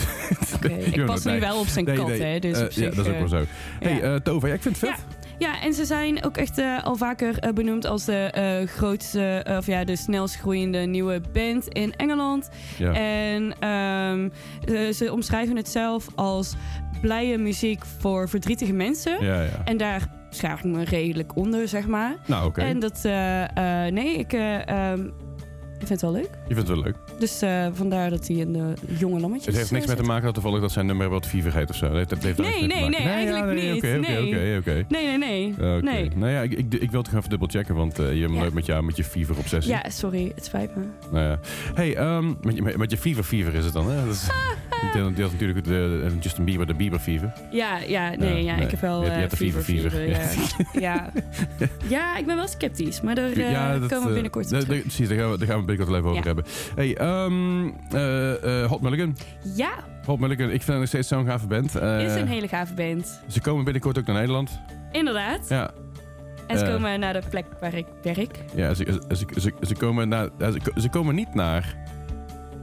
Ik 0.91 1.05
pas 1.05 1.23
nu 1.23 1.39
wel 1.39 1.59
op 1.59 1.67
zijn 1.67 1.85
nee, 1.85 1.95
kat, 1.95 2.07
nee, 2.07 2.21
hè. 2.21 2.39
Dus 2.39 2.59
eh, 2.59 2.65
zich, 2.69 2.75
ja, 2.75 2.89
dat 2.89 2.97
is 3.05 3.07
ook 3.07 3.13
eh, 3.13 3.19
wel 3.19 3.27
zo. 3.29 3.43
hey, 3.79 4.01
eh, 4.01 4.15
Tova, 4.15 4.47
ja, 4.47 4.53
ik 4.53 4.61
vind 4.61 4.81
het 4.81 4.89
vet. 4.89 5.05
Ja, 5.37 5.61
en 5.61 5.73
ze 5.73 5.85
zijn 5.85 6.23
ook 6.25 6.37
echt 6.37 6.57
eh, 6.57 6.83
al 6.83 6.95
vaker 6.95 7.39
eh, 7.39 7.53
benoemd 7.53 7.85
als 7.85 8.05
de 8.05 8.13
eh, 8.17 8.67
grootste, 8.67 9.21
eh, 9.43 9.57
of 9.57 9.65
ja, 9.65 9.83
de 9.83 9.95
snelst 9.95 10.35
groeiende 10.35 10.77
nieuwe 10.77 11.21
band 11.33 11.67
in 11.67 11.93
Engeland. 11.95 12.49
Ja. 12.77 12.93
En 12.93 13.53
ehm, 13.59 14.29
eh, 14.75 14.93
ze 14.93 15.11
omschrijven 15.11 15.55
het 15.55 15.69
zelf 15.69 16.07
als 16.15 16.53
blije 17.05 17.37
muziek 17.37 17.85
voor 17.99 18.29
verdrietige 18.29 18.73
mensen. 18.73 19.23
Ja, 19.23 19.41
ja. 19.41 19.61
En 19.65 19.77
daar 19.77 20.07
schaar 20.29 20.57
ik 20.57 20.63
me 20.63 20.83
redelijk 20.83 21.35
onder, 21.35 21.67
zeg 21.67 21.87
maar. 21.87 22.15
Nou, 22.25 22.45
oké. 22.45 22.61
En 22.61 22.79
dat, 22.79 23.05
eh, 23.05 23.43
eh, 23.85 23.93
nee, 23.93 24.17
ik, 24.17 24.33
eh, 24.33 24.67
ehm, 24.67 25.09
ik 25.79 25.87
vind 25.87 26.01
het 26.01 26.01
wel 26.01 26.11
leuk. 26.11 26.29
Je 26.47 26.53
vindt 26.55 26.69
het 26.69 26.77
wel 26.77 26.85
leuk. 26.85 26.95
Dus 27.19 27.41
eh, 27.41 27.65
vandaar 27.73 28.09
dat 28.09 28.27
hij 28.27 28.35
in 28.37 28.53
de 28.53 28.73
jonge 28.97 29.19
lammetjes 29.19 29.45
Het 29.45 29.55
heeft 29.55 29.71
niks 29.71 29.83
eh, 29.83 29.89
met 29.89 29.97
te 29.99 30.03
maken 30.03 30.23
dat 30.23 30.33
toevallig 30.33 30.61
dat 30.61 30.71
zijn 30.71 30.85
nummer 30.85 31.09
wat 31.09 31.25
fever 31.27 31.53
heet 31.53 31.69
of 31.69 31.75
zo. 31.75 31.87
Dat 31.89 32.09
heeft, 32.09 32.23
heeft 32.23 32.37
Nee, 32.37 32.67
nee, 32.67 32.89
nee, 32.89 33.01
ja, 33.01 33.07
eigenlijk 33.09 33.45
nee, 33.45 33.71
niet. 33.73 33.83
Oké, 33.83 33.97
oké, 33.97 34.07
Nee. 34.07 34.27
oké, 34.27 34.69
oké. 34.71 34.85
Nee, 34.89 35.17
nee, 35.17 35.17
nee. 35.57 35.81
Nee. 35.81 36.09
Nou 36.15 36.31
ja, 36.31 36.41
ik, 36.41 36.51
ik, 36.53 36.73
ik 36.73 36.91
wil 36.91 36.99
het 36.99 37.07
gewoon 37.07 37.17
even 37.17 37.29
dubbel 37.29 37.47
checken, 37.47 37.75
want 37.75 37.99
eh, 37.99 38.13
je 38.13 38.21
hebt 38.21 38.33
Ja. 38.33 38.41
leuk 38.41 38.53
met, 38.53 38.65
jou, 38.65 38.83
met 38.83 38.95
je 38.97 39.03
fever-obsessie. 39.03 39.73
Ja, 39.73 39.89
sorry, 39.89 40.31
het 40.35 40.45
spijt 40.45 40.75
me. 40.75 40.83
Nou 41.11 41.25
ja. 41.25 41.39
Hey, 41.73 41.95
ehm, 41.95 42.33
met, 42.41 42.55
je, 42.55 42.61
met, 42.61 42.77
met 42.77 42.91
je 42.91 42.97
fever-fever 42.97 43.53
is 43.55 43.63
het 43.63 43.73
dan, 43.73 43.89
hè? 43.91 44.05
Dat 44.05 44.13
is, 44.13 44.27
die, 44.93 45.01
had- 45.01 45.31
natuurlijk 45.31 45.63
de, 45.63 46.11
Justin 46.19 46.43
Bieber, 46.45 46.65
de 46.67 46.73
Bieber-fever. 46.73 47.33
Ja, 47.51 47.77
ja, 47.87 48.15
nee, 48.15 48.29
Ja, 48.43 48.51
ja, 48.51 48.55
nee. 48.55 48.65
ik 48.65 48.71
heb 48.71 48.81
wel 48.81 48.99
Je 49.03 49.05
je 49.05 49.11
hebt 49.15 49.31
de 49.31 49.37
fever 49.37 49.61
fever. 49.61 50.09
Ja. 50.09 50.19
ja. 50.87 51.11
ja, 51.87 52.17
ik 52.17 52.25
ben 52.25 52.35
wel 52.35 52.47
sceptisch, 52.47 53.01
maar 53.01 53.15
daar 53.15 53.31
komen 53.87 54.07
we 54.07 54.13
binnenkort 54.13 54.53
op 54.53 54.59
terug. 54.59 54.81
Precies, 54.81 55.07
daar 55.09 55.17
gaan 55.17 55.64
we, 55.64 55.64
gaan 55.67 55.85
we 55.85 55.91
wel 55.91 55.95
even 55.99 56.09
over 56.09 56.25
hebben. 56.25 56.45
Hey, 56.75 56.97
eh, 56.97 58.61
eh, 58.63 58.69
Hot 58.69 58.81
Mulligan. 58.81 59.17
Ja, 59.55 59.71
Hot 60.05 60.19
Mulligan, 60.19 60.45
ik 60.45 60.51
vind 60.51 60.67
het 60.67 60.77
nog 60.77 60.87
steeds 60.87 61.07
zo'n 61.07 61.25
gave 61.25 61.47
band. 61.47 61.75
Eh, 61.75 62.05
is 62.05 62.15
een 62.15 62.27
hele 62.27 62.47
gave 62.47 62.73
band. 62.73 63.21
Ze 63.27 63.41
komen 63.41 63.63
binnenkort 63.63 63.97
ook 63.97 64.05
naar 64.05 64.15
Nederland. 64.15 64.59
Inderdaad. 64.91 65.49
Ja, 65.49 65.71
En 66.47 66.57
ze 66.57 66.65
eh. 66.65 66.71
komen 66.73 66.99
naar 66.99 67.13
de 67.13 67.21
plek 67.29 67.45
waar 67.59 67.73
ik 67.73 67.85
werk. 68.03 68.37
ja 68.55 68.73
ze, 68.73 69.01
ze, 69.09 69.25
ze, 69.39 69.51
ze 69.61 69.75
komen 69.75 70.09
naar, 70.09 70.29
ze, 70.39 70.59
ze 70.75 70.89
komen 70.89 71.15
niet 71.15 71.33
naar... 71.33 71.75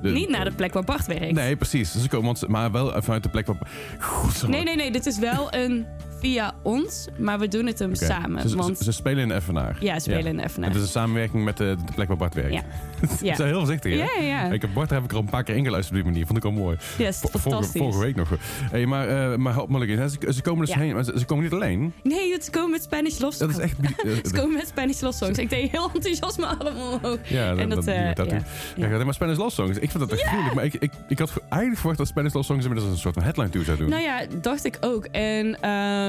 de- 0.03 0.11
Niet 0.11 0.29
naar 0.29 0.45
de 0.45 0.53
plek 0.53 0.73
waar 0.73 0.85
Bart 0.85 1.07
werkt. 1.07 1.33
Nee, 1.33 1.57
precies. 1.57 1.93
Ze 2.03 2.09
komen, 2.09 2.29
ons- 2.29 2.47
maar 2.47 2.71
wel 2.73 3.03
vanuit 3.03 3.23
de 3.23 3.29
plek 3.29 3.47
waar... 3.47 3.57
Goed, 4.01 4.49
nee, 4.49 4.63
nee, 4.63 4.77
nee, 4.77 4.91
dit 4.93 5.07
is 5.07 5.19
wel 5.19 5.55
een 5.55 5.87
via 6.23 6.55
ons, 6.63 7.09
maar 7.19 7.39
we 7.39 7.49
doen 7.49 7.67
het 7.67 7.79
hem 7.79 7.95
samen. 7.95 8.49
Ze, 8.49 8.57
want 8.57 8.79
ze, 8.79 8.85
ze 8.85 8.93
spelen 8.93 9.23
in 9.23 9.31
Evenaar. 9.37 9.77
ja, 9.81 9.99
spelen 9.99 10.27
in 10.27 10.39
Evenaar. 10.41 10.69
Het 10.69 10.77
is 10.79 10.83
een 10.85 10.89
samenwerking 10.89 11.45
met 11.45 11.57
de, 11.57 11.77
de 11.87 11.93
plek 11.95 12.09
waar 12.09 12.17
Bart 12.17 12.35
werkt. 12.35 12.53
Ja. 12.53 12.63
Ze 13.19 13.25
Ja. 13.25 13.35
zijn 13.35 13.49
heel 13.49 13.59
voorzichtig, 13.59 13.93
hè? 13.93 13.99
Ja, 13.99 14.27
ja. 14.27 14.45
Ik 14.53 14.61
heb 14.61 14.71
Bart 14.75 14.91
heb 14.91 15.05
ik 15.05 15.11
er 15.11 15.17
al 15.17 15.23
een 15.23 15.29
paar 15.31 15.43
keer 15.45 15.57
ingeluisterd 15.57 15.97
op 15.99 16.03
die 16.03 16.13
manier. 16.13 16.27
Vond 16.27 16.39
ik 16.39 16.45
al 16.45 16.51
mooi. 16.53 16.77
Yes, 16.99 17.19
Vor- 17.19 17.31
Vorige, 17.31 17.49
fantastisch. 17.51 17.81
vorige 17.81 17.99
week 17.99 18.17
nog. 18.17 18.29
Hey, 18.71 18.87
maar, 18.87 19.09
eh 19.33 19.37
maar 19.39 19.55
Mulligan, 19.69 19.99
hè, 19.99 20.09
ze, 20.09 20.17
ze 20.33 20.43
komen 20.43 20.67
dus 20.67 20.75
heen. 20.75 20.95
Maar 20.95 21.05
ze, 21.05 21.13
ze 21.19 21.25
komen 21.25 21.45
niet 21.45 21.53
alleen. 21.53 21.93
Nee, 22.03 22.31
dat 22.31 22.45
ze 22.45 22.51
komen 22.51 22.71
met 22.71 22.83
Spanish 22.83 23.19
Love 23.19 23.39
Dat 23.39 23.51
Songs. 23.51 23.57
is 23.57 23.63
echt... 23.65 23.77
eh, 24.05 24.11
Ze 24.31 24.33
komen 24.35 24.55
met 24.55 24.67
Spanish 24.69 25.01
Love 25.01 25.17
Songs. 25.17 25.39
Ik 25.39 25.51
deed 25.51 25.71
heel 25.71 25.91
enthousiast 25.95 26.39
mijn 26.39 26.59
arm 26.59 26.77
omhoog. 26.77 27.19
Ja, 27.29 27.49
En 27.57 27.69
dat, 27.69 27.85
dat, 27.85 27.87
eh, 27.95 28.05
dat, 28.15 28.17
dat 28.17 28.43
ja. 28.77 29.05
maar 29.05 29.15
Spanish 29.15 29.37
Love 29.37 29.51
Songs. 29.55 29.79
Ik 29.79 29.91
vind 29.91 30.09
dat 30.09 30.13
echt 30.19 30.23
gruwelijk. 30.29 30.55
Maar 30.55 30.65
ik, 30.65 30.75
ik, 30.75 30.93
ik 31.09 31.19
had 31.19 31.33
eigenlijk 31.49 31.77
verwacht 31.77 31.99
dat 31.99 32.07
Spanish 32.09 32.33
Love 32.33 32.47
Songs 32.47 32.65
inmiddels 32.65 32.93
een 32.93 32.99
soort 32.99 33.15
van 33.15 33.23
headline 33.23 33.49
toe 33.49 33.65
zou 33.65 33.77
doen. 33.79 33.89
Nou 33.89 34.03
ja, 34.03 34.21
dacht 34.41 34.65
ik 34.65 34.79
ook. 34.81 35.05
En 35.05 35.61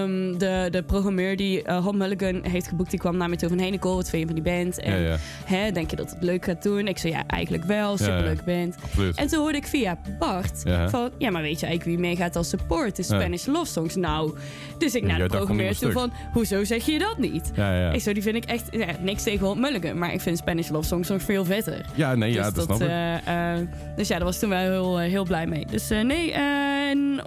ehm, 0.04 0.38
de, 0.38 0.68
de 0.72 0.84
programmeur 0.84 1.36
die 1.36 1.64
uh, 1.68 1.84
Hot 1.84 1.96
Mulligan 1.96 2.40
heeft 2.44 2.68
geboekt, 2.68 2.90
die 2.90 3.00
kwam 3.00 3.18
naar 3.18 3.30
me 3.30 3.36
toe 3.36 3.50
van... 3.50 3.60
Hey 3.60 3.70
Nicole, 3.70 3.96
wat 3.96 4.10
vind 4.10 4.22
je 4.22 4.34
van 4.34 4.44
die 4.44 4.54
band? 4.54 4.80
En 4.80 5.02
ja, 5.02 5.08
ja, 5.10 5.18
Hè, 5.46 5.72
denk 5.72 5.90
je 5.90 5.96
dat 5.96 6.10
het 6.10 6.24
leuk 6.24 6.46
gaat 6.46 6.64
doen? 6.64 6.88
Ik 6.88 6.98
zei 6.98 7.14
ja, 7.14 7.24
eigenlijk 7.28 7.64
wel. 7.64 7.98
Superleuk 7.98 8.44
band. 8.46 8.76
absoluut. 8.84 9.16
En 9.18 9.28
toen 9.28 9.40
hoorde 9.40 9.58
ik 9.58 9.68
via 9.68 9.98
Bart 10.20 10.62
Ja. 10.64 10.90
van... 10.90 11.10
Ja, 11.18 11.30
maar 11.32 11.42
weet 11.42 11.60
je 11.60 11.66
eigenlijk 11.66 11.98
wie 11.98 12.08
meegaat 12.08 12.36
als 12.36 12.50
support? 12.50 12.96
De. 12.96 13.04
Spanish 13.04 13.46
Love 13.46 13.72
Songs. 13.72 13.96
Nou, 13.96 14.34
dus 14.78 14.96
ik 14.96 15.04
naar 15.04 15.18
de 15.20 15.26
programmeur 15.26 15.78
toe 15.78 15.92
van... 15.92 16.12
Hoezo 16.34 16.64
zeg 16.64 16.86
je 16.86 17.00
dat 17.00 17.18
niet? 17.18 17.52
Ik 17.94 18.02
zo, 18.02 18.14
die 18.14 18.24
vind 18.24 18.36
ik 18.36 18.46
echt... 18.46 18.68
Ja, 18.72 18.86
niks 19.02 19.24
tegen 19.24 19.46
Hot 19.48 19.58
Mulligan. 19.58 19.98
Maar 19.98 20.14
ik 20.14 20.22
vind 20.22 20.38
Spanish 20.38 20.70
Love 20.70 20.88
Songs 20.88 21.10
nog 21.10 21.22
veel 21.22 21.46
vetter. 21.46 21.86
Ja, 21.96 22.16
nee, 22.16 22.34
ja, 22.34 22.44
dus 22.44 22.54
dat, 22.54 22.64
snap 22.66 22.82
ik. 22.82 22.88
eh, 22.88 23.58
eh, 23.60 23.68
dus 23.96 24.08
ja, 24.08 24.16
daar 24.16 24.26
was 24.26 24.40
toen 24.40 24.50
wel 24.50 24.60
heel, 24.60 24.98
heel 25.00 25.24
blij 25.24 25.48
mee. 25.48 25.66
Dus 25.66 25.90
nee, 25.90 26.32
en 26.32 27.22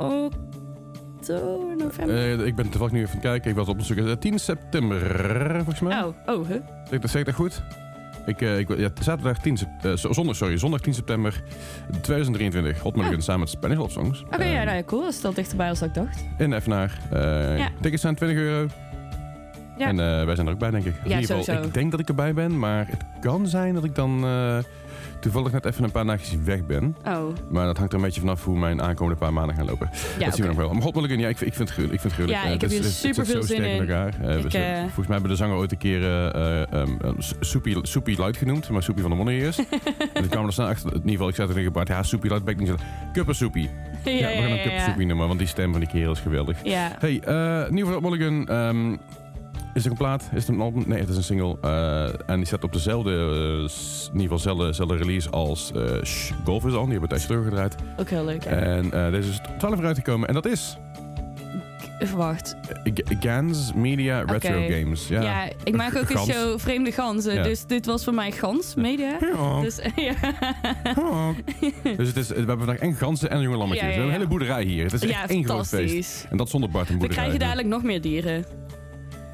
oktober, 1.31 1.77
november. 1.77 2.17
Eh, 2.41 2.47
ik 2.47 2.55
ben 2.55 2.69
toevallig 2.69 2.93
nu 2.93 2.99
even 3.01 3.09
aan 3.11 3.17
het 3.21 3.27
kijken. 3.27 3.51
Ik 3.51 3.57
was 3.57 3.69
op 3.69 3.79
een 3.79 3.85
zoek. 3.85 3.97
Eh, 3.97 4.13
10 4.13 4.39
september, 4.39 5.01
volgens 5.55 5.81
mij. 5.81 6.03
oh, 6.03 6.15
oh, 6.27 6.49
huh? 6.49 6.57
Zeg, 6.91 7.01
dat 7.01 7.11
zeg 7.11 7.21
ik 7.21 7.27
dat 7.27 7.35
goed? 7.35 7.63
Ik, 8.27 8.41
eh, 8.43 8.59
ik, 8.59 8.77
ja, 8.79 8.89
zaterdag 9.01 9.39
10 9.39 9.57
sep- 9.57 9.69
eh, 9.85 9.93
zo- 9.93 10.13
zondag, 10.13 10.37
sorry, 10.37 10.59
zondag 10.59 10.81
10 10.81 10.95
september 10.95 11.43
2023. 12.01 12.81
Hot 12.81 12.97
Mulligan 12.97 13.23
samen 13.23 13.41
met 13.41 13.49
Spanish 13.49 13.77
Love 13.79 13.91
Songs. 13.91 14.23
Oké, 14.23 14.37
Eh, 14.37 14.53
ja, 14.53 14.65
nou 14.65 14.77
ja, 14.77 14.83
cool. 14.83 15.03
Dat 15.03 15.13
is 15.13 15.25
al 15.25 15.33
dichterbij 15.35 15.69
als 15.69 15.83
ik 15.83 15.95
dacht. 15.95 16.25
In 16.39 16.53
Evenaar. 16.53 16.99
Eh 17.13 17.59
Ja. 17.59 17.69
Tickets 17.81 18.03
zijn 18.03 18.15
20 18.15 18.39
euro. 18.39 18.67
Ja. 19.79 19.87
En 19.87 20.01
eh, 20.01 20.25
wij 20.25 20.35
zijn 20.35 20.47
er 20.47 20.53
ook 20.53 20.59
bij, 20.59 20.71
denk 20.71 20.85
ik. 20.85 20.95
in 20.97 21.03
ieder 21.05 21.17
geval, 21.21 21.43
sowieso. 21.43 21.67
ik 21.67 21.75
denk 21.75 21.91
dat 21.91 22.01
ik 22.01 22.09
erbij 22.09 22.35
ben. 22.35 22.59
Maar 22.59 22.87
het 22.89 23.05
kan 23.21 23.47
zijn 23.47 23.75
dat 23.75 23.85
ik 23.85 23.95
dan 23.95 24.25
eh, 24.25 24.59
toevallig 25.31 25.53
net 25.53 25.65
even 25.65 25.85
een 25.85 25.91
paar 25.91 26.05
nachtjes 26.05 26.39
weg 26.45 26.67
ben. 26.67 26.97
Oh, 27.07 27.27
Maar 27.51 27.67
dat 27.67 27.77
hangt 27.77 27.93
er 27.93 27.99
een 27.99 28.05
beetje 28.05 28.21
vanaf 28.21 28.45
hoe 28.45 28.59
mijn 28.59 28.83
aankomende 28.83 29.19
paar 29.19 29.33
maanden 29.33 29.57
gaan 29.57 29.67
lopen. 29.67 29.91
ja, 30.19 30.25
dat 30.25 30.35
zien 30.35 30.43
we 30.43 30.49
nog 30.51 30.59
wel. 30.61 30.73
Maar 30.73 30.83
God 30.83 30.95
ja, 31.09 31.29
ik, 31.29 31.37
vind- 31.39 31.51
ik 31.51 31.57
vind 31.57 31.59
het 31.59 31.71
gruwelijk. 31.71 31.93
Ik 31.93 32.01
vind 32.01 32.03
het 32.03 32.13
gruwelijk. 32.13 32.39
Ja, 32.39 32.39
ik 32.41 32.45
Eh, 32.45 32.61
heb 32.61 32.61
het 32.61 32.71
hier 32.71 32.83
zit 32.83 33.15
zo 33.15 33.25
zin 33.25 33.43
sterk 33.43 33.73
in. 33.73 33.81
elkaar. 33.81 34.15
Eh, 34.21 34.45
Ik, 34.45 34.53
eh, 34.55 34.79
volgens 34.81 35.07
mij 35.07 35.17
hebben 35.17 35.31
de 35.31 35.37
zanger 35.37 35.57
ooit 35.57 35.73
een 35.73 35.79
keer 35.79 36.03
eh, 36.35 36.81
um, 36.81 36.99
um, 37.05 37.17
Soepie, 37.41 37.79
Soepie 37.83 38.17
Light 38.17 38.37
genoemd. 38.37 38.69
Maar 38.71 38.83
Soepie 38.83 39.03
van 39.03 39.11
de 39.11 39.17
Monniers. 39.17 39.59
en 40.13 40.29
kwamen 40.29 40.41
we 40.41 40.47
er 40.47 40.53
snel 40.53 40.67
achter. 40.67 40.89
In 40.91 40.95
ieder 40.97 41.11
geval, 41.11 41.29
ik 41.29 41.35
zei 41.35 41.53
tegen 41.53 41.73
Bart, 41.73 41.89
ja, 41.89 42.03
Soepie 42.03 42.31
Light 42.31 42.45
ben 42.45 42.55
ik 42.55 42.61
niet 42.61 42.69
zo... 42.69 42.77
Kuppersoepie. 43.13 43.71
Ja, 44.05 44.11
Ja, 44.13 44.19
we 44.19 44.33
gaan 44.33 44.43
hem 44.43 44.49
ja, 44.49 44.55
ja. 44.55 44.63
Kuppersoepie 44.63 45.07
noemen, 45.07 45.27
want 45.27 45.39
die 45.39 45.49
stem 45.49 45.71
van 45.71 45.81
die 45.81 45.89
kerel 45.91 46.13
is 46.13 46.21
geweldig. 46.21 46.59
Ja. 46.65 46.97
Hey, 46.99 47.21
eh 47.21 47.71
nieuw 47.71 48.01
Mulligan. 48.01 48.49
ehm, 48.49 48.97
is 49.77 49.83
het 49.83 49.93
een 49.93 49.99
plaat? 49.99 50.23
Is 50.35 50.47
het 50.47 50.49
een 50.57 50.61
album? 50.61 50.85
Nee, 50.87 51.01
het 51.01 51.09
is 51.09 51.17
een 51.17 51.23
single. 51.23 51.57
Eh, 51.61 52.05
en 52.31 52.37
die 52.37 52.47
staat 52.47 52.65
op 52.65 52.73
dezelfde, 52.73 53.11
eh, 53.63 53.69
s- 53.69 54.11
in 54.15 54.21
ieder 54.21 54.39
geval 54.39 54.97
release 54.97 55.31
als 55.31 55.73
eh, 55.75 56.03
Shh, 56.05 56.33
Golf 56.45 56.65
is 56.67 56.73
On. 56.75 56.89
Die 56.89 56.99
hebben 56.99 57.01
we 57.01 57.07
tijdens 57.09 57.27
teruggedraaid. 57.27 57.75
Ook 58.01 58.09
heel 58.09 58.25
leuk. 58.25 58.45
En 58.45 58.93
eh, 58.93 59.11
deze 59.11 59.29
is 59.31 59.41
12 59.59 59.79
uur 59.79 59.87
uitgekomen. 59.87 60.29
En 60.29 60.35
dat 60.35 60.47
is 60.47 60.77
Even 61.99 62.17
wacht. 62.17 62.57
eh, 62.85 62.93
G- 62.95 63.23
Gans 63.25 63.73
Media 63.75 64.23
Retro. 64.27 64.67
Games. 64.69 65.09
Ja. 65.09 65.23
Ja. 65.23 65.49
ik 65.65 65.77
maak 65.77 65.97
ook 65.97 66.11
een 66.11 66.17
Gans. 66.17 66.31
show 66.31 66.59
Vreemde 66.59 66.93
Ganzen. 66.93 67.35
Ja. 67.35 67.43
Dus 67.43 67.65
dit 67.67 67.87
was 67.87 68.05
voor 68.05 68.15
mij 68.15 68.33
Gans 68.33 68.75
Media. 68.75 69.17
Ja. 69.35 69.61
Dus 69.61 69.79
ja. 69.97 70.15
Dus 71.97 72.09
het 72.09 72.17
is, 72.17 72.29
we 72.29 72.35
hebben 72.35 72.57
vandaag 72.59 72.79
en 72.79 72.95
ganzen 72.95 73.31
en 73.31 73.41
jonge 73.41 73.57
lammetjes. 73.57 73.87
We 73.87 73.93
hebben 73.93 74.07
een 74.13 74.17
hele 74.17 74.29
boerderij 74.29 74.63
hier. 74.65 74.85
Het 74.85 74.93
is 74.93 75.01
ja, 75.03 75.09
echt 75.23 75.31
één 75.31 75.45
groot 75.45 75.67
feest. 75.69 76.27
En 76.31 76.37
dat 76.37 76.49
zonder 76.49 76.71
Bart 76.71 76.89
een 76.89 76.93
We 76.95 76.99
boerderij. 77.01 77.23
krijgen 77.25 77.45
dadelijk 77.47 77.69
nog 77.75 77.83
meer 77.83 78.01
dieren. 78.01 78.45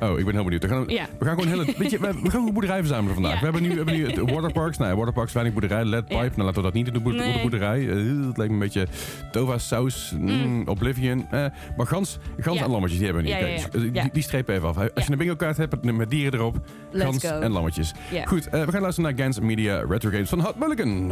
Oh, 0.02 0.18
ik 0.18 0.24
ben 0.24 0.34
heel 0.34 0.42
benieuwd. 0.44 0.62
We 0.62 0.68
gaan, 0.68 0.84
Ja. 0.86 1.06
we 1.18 1.24
gaan 1.24 1.34
gewoon 1.34 1.48
hele, 1.58 1.74
weet 1.78 1.90
je, 1.90 1.98
we, 1.98 2.06
we 2.06 2.12
gaan 2.20 2.30
gewoon 2.30 2.52
boerderij 2.52 2.78
verzamelen 2.78 3.14
vandaag. 3.14 3.32
Ja. 3.32 3.38
We 3.38 3.44
hebben 3.44 3.62
nu, 3.62 3.68
we 3.68 3.74
hebben 3.74 3.94
nu 3.94 4.06
het 4.06 4.30
waterparks. 4.30 4.78
Nou, 4.78 4.96
waterparks, 4.96 5.32
weinig 5.32 5.54
boerderij, 5.54 5.84
ledpipe. 5.84 6.14
Ja. 6.14 6.20
Nou, 6.28 6.36
laten 6.42 6.54
we 6.54 6.62
dat 6.62 6.72
niet 6.72 6.86
in 6.86 6.92
de, 6.92 7.00
boer- 7.00 7.14
Nee. 7.14 7.28
op 7.28 7.34
de 7.34 7.40
boerderij. 7.40 7.80
Eh, 7.88 7.96
het 8.26 8.36
lijkt 8.36 8.36
me 8.36 8.44
een 8.52 8.58
beetje 8.58 8.86
Tova 9.32 9.58
saus, 9.58 10.12
mm, 10.18 10.62
Oblivion. 10.68 11.26
Eh, 11.30 11.46
maar 11.76 11.86
gans, 11.86 12.18
gans 12.38 12.58
Ja. 12.58 12.64
en 12.64 12.70
lammetjes, 12.70 12.98
die 13.00 13.08
hebben 13.08 13.24
we 13.24 13.30
niet. 13.30 13.40
Dus, 13.72 13.82
eh, 13.82 13.94
Ja. 13.94 14.02
Die, 14.02 14.12
die 14.12 14.22
strepen 14.22 14.54
even 14.54 14.68
af. 14.68 14.76
Als 14.76 14.86
Ja. 14.94 15.02
je 15.04 15.12
een 15.12 15.18
bingo 15.18 15.36
kaart 15.36 15.56
hebt 15.56 15.84
met- 15.84 16.10
dieren 16.10 16.38
erop, 16.38 16.56
Let's 16.90 17.04
gans 17.04 17.26
go. 17.26 17.40
en 17.40 17.50
lammetjes. 17.50 17.92
Ja. 18.10 18.24
Goed, 18.24 18.46
eh, 18.48 18.64
we 18.64 18.72
gaan 18.72 18.80
luisteren 18.82 19.14
naar 19.14 19.24
Gans 19.24 19.40
Media 19.40 19.84
Retro 19.88 20.10
Games 20.10 20.28
van 20.28 20.40
Hot 20.40 20.58
Mulligan. 20.58 21.08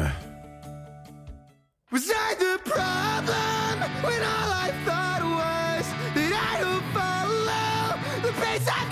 Was 1.88 2.04
I 2.04 2.34
the 2.38 2.58
problem 2.62 3.90
when 4.02 4.20
all 4.22 4.68
I 4.68 4.70
thought 4.84 5.22
was 5.22 5.39
the 8.30 8.40
pace 8.40 8.89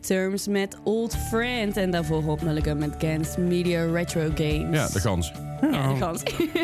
Terms 0.00 0.48
met 0.48 0.76
Old 0.84 1.16
Friend. 1.16 1.76
En 1.76 1.90
daarvoor 1.90 2.22
Mulligan 2.42 2.78
met 2.78 2.94
Gans 2.98 3.36
Media 3.36 3.84
Retro 3.84 4.30
Games. 4.34 4.76
Ja, 4.76 4.88
de 4.88 5.00
kans. 5.00 5.32
Ja. 5.72 5.94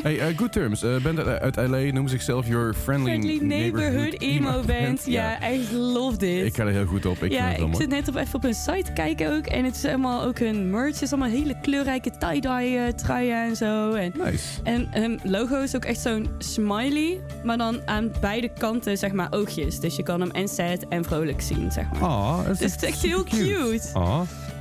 Hey, 0.03 0.19
eh, 0.21 0.39
Good 0.39 0.53
Terms. 0.53 0.83
eh 0.83 0.97
band 1.03 1.19
uit, 1.19 1.57
uit 1.59 1.69
LA 1.69 1.79
noemen 1.79 2.09
zichzelf 2.09 2.47
Your 2.47 2.75
Friendly, 2.75 3.11
Friendly 3.11 3.39
Neighborhood 3.47 4.21
Emo 4.21 4.61
Band. 4.67 5.03
Ja, 5.07 5.41
echt 5.41 5.73
love 5.73 6.17
dit. 6.17 6.45
Ik 6.47 6.57
ga 6.57 6.65
er 6.65 6.73
heel 6.73 6.87
goed 6.87 7.07
op. 7.07 7.23
Ik 7.23 7.33
ja, 7.33 7.51
ik 7.51 7.59
mooi. 7.59 7.75
zit 7.77 7.89
net 7.89 8.09
op, 8.09 8.15
even 8.17 8.35
op 8.35 8.43
hun 8.43 8.55
site 8.55 8.83
te 8.83 8.93
kijken 8.93 9.37
ook. 9.37 9.47
En 9.47 9.65
het 9.65 9.75
is 9.77 9.85
allemaal 9.85 10.23
ook 10.23 10.39
hun 10.39 10.71
merch. 10.71 10.93
Het 10.93 11.03
is 11.03 11.13
allemaal 11.13 11.31
hele 11.31 11.55
kleurrijke 11.63 12.11
tie-dye 12.19 12.79
eh, 12.79 12.93
truien 12.93 13.45
en 13.49 13.57
zo. 13.57 13.93
En, 13.93 14.13
Nice. 14.25 14.61
en 14.63 14.87
hun 14.91 15.21
logo 15.23 15.63
is 15.63 15.77
ook 15.77 15.85
echt 15.85 16.01
zo'n 16.01 16.29
smiley. 16.39 17.21
Maar 17.45 17.57
dan 17.59 17.81
aan 17.85 18.11
beide 18.21 18.49
kanten 18.59 18.99
zeg 18.99 19.13
maar 19.13 19.29
oogjes. 19.31 19.81
Dus 19.81 19.97
je 19.97 20.03
kan 20.03 20.21
hem 20.21 20.31
en 20.31 20.49
sad 20.49 20.85
en 20.89 21.05
vrolijk 21.05 21.41
zien, 21.41 21.73
zeg 21.73 21.85
maar. 21.93 22.03
Ah, 22.09 22.37
dat 22.47 22.53
is 22.53 22.59
dus 22.59 22.73
het 22.73 22.83
is 22.83 22.89
echt 22.89 23.03
heel 23.03 23.25
cute. 23.25 23.89
Ah, 23.93 24.21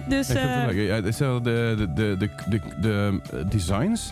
Dus 0.09 0.29
ik 0.29 0.37
vind 0.37 0.49
het 0.49 0.59
eh, 0.59 0.75
leuk. 0.75 0.87
Ja, 0.87 1.01
de, 1.01 1.39
de, 1.43 1.87
de, 1.93 2.17
de, 2.17 2.29
de, 2.49 2.59
de, 2.81 3.19
eh, 3.33 3.39
designs 3.49 4.11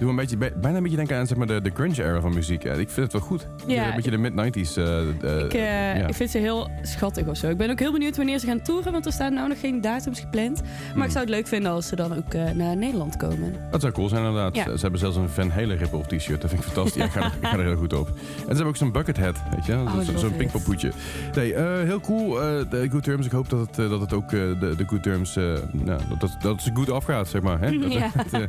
doen 0.00 0.08
een 0.08 0.16
beetje, 0.16 0.36
bij- 0.36 0.52
bijna 0.60 0.76
een 0.76 0.82
beetje 0.82 0.96
denken 0.98 1.16
aan 1.16 1.26
zeg 1.26 1.36
maar, 1.38 1.46
de, 1.46 1.60
de 1.62 1.70
grunge 1.74 2.02
era 2.04 2.20
van 2.20 2.34
muziek. 2.34 2.64
Ik 2.64 2.90
vind 2.90 2.96
het 2.96 3.12
wel 3.12 3.20
goed. 3.20 3.46
Ja. 3.66 3.88
Een 3.88 3.94
beetje 3.94 4.10
de 4.10 4.18
mid-90s. 4.18 4.76
eh, 4.76 5.08
ik, 5.08 5.54
eh, 5.54 5.96
ja. 5.96 6.06
ik 6.06 6.14
vind 6.14 6.30
ze 6.30 6.38
heel 6.38 6.70
schattig 6.82 7.26
of 7.26 7.36
zo. 7.36 7.48
Ik 7.48 7.56
ben 7.56 7.70
ook 7.70 7.78
heel 7.78 7.92
benieuwd 7.92 8.16
wanneer 8.16 8.38
ze 8.38 8.46
gaan 8.46 8.62
toeren. 8.62 8.92
Want 8.92 9.06
er 9.06 9.12
staan 9.12 9.34
nou 9.34 9.48
nog 9.48 9.60
geen 9.60 9.80
datums 9.80 10.20
gepland. 10.20 10.62
Maar 10.62 10.92
Hmm. 10.92 11.02
ik 11.02 11.10
zou 11.10 11.24
het 11.24 11.28
leuk 11.34 11.46
vinden 11.46 11.70
als 11.72 11.86
ze 11.86 11.96
dan 11.96 12.16
ook 12.16 12.34
eh, 12.34 12.50
naar 12.50 12.76
Nederland 12.76 13.16
komen. 13.16 13.54
Dat 13.70 13.80
zou 13.80 13.92
cool 13.92 14.08
zijn 14.08 14.24
inderdaad. 14.24 14.54
Ja. 14.56 14.64
Ze 14.64 14.80
hebben 14.80 15.00
zelfs 15.00 15.16
een 15.16 15.28
Van 15.28 15.50
Halen 15.50 15.76
rip-off 15.76 16.06
t-shirt. 16.08 16.40
Dat 16.40 16.50
vind 16.50 16.62
ik 16.64 16.68
fantastisch. 16.72 17.04
Ik, 17.04 17.10
ga 17.10 17.20
er, 17.20 17.32
ik 17.40 17.46
ga 17.46 17.58
er 17.58 17.64
heel 17.64 17.76
goed 17.76 17.92
op. 17.92 18.06
En 18.08 18.14
ze 18.36 18.46
hebben 18.46 18.66
ook 18.66 18.76
zo'n 18.76 18.92
bucket 18.92 19.18
hat, 19.18 19.36
weet 19.54 19.66
je. 19.66 19.72
Oh, 19.74 19.98
zo'n 20.16 20.36
pinkpoppoetje. 20.36 20.90
Nee, 21.34 21.54
eh, 21.54 21.64
heel 21.82 22.00
cool. 22.00 22.40
eh, 22.42 22.70
de 22.70 22.88
Good 22.90 23.02
Terms. 23.02 23.26
Ik 23.26 23.32
hoop 23.32 23.48
dat 23.50 23.60
het, 23.60 23.78
eh, 23.78 23.90
dat 23.90 24.00
het 24.00 24.12
ook 24.12 24.24
eh, 24.24 24.30
de, 24.60 24.74
de 24.76 24.84
Good 24.86 25.02
Terms... 25.02 25.36
eh, 25.36 25.44
nou, 25.72 26.00
dat, 26.08 26.20
dat, 26.20 26.36
dat 26.40 26.62
het 26.64 26.70
goed 26.74 26.90
afgaat, 26.90 27.28
zeg 27.28 27.42
maar. 27.42 27.60
Hè? 27.60 27.78
Dat- 27.78 27.92
Ja. 28.00 28.10
dat, 28.30 28.48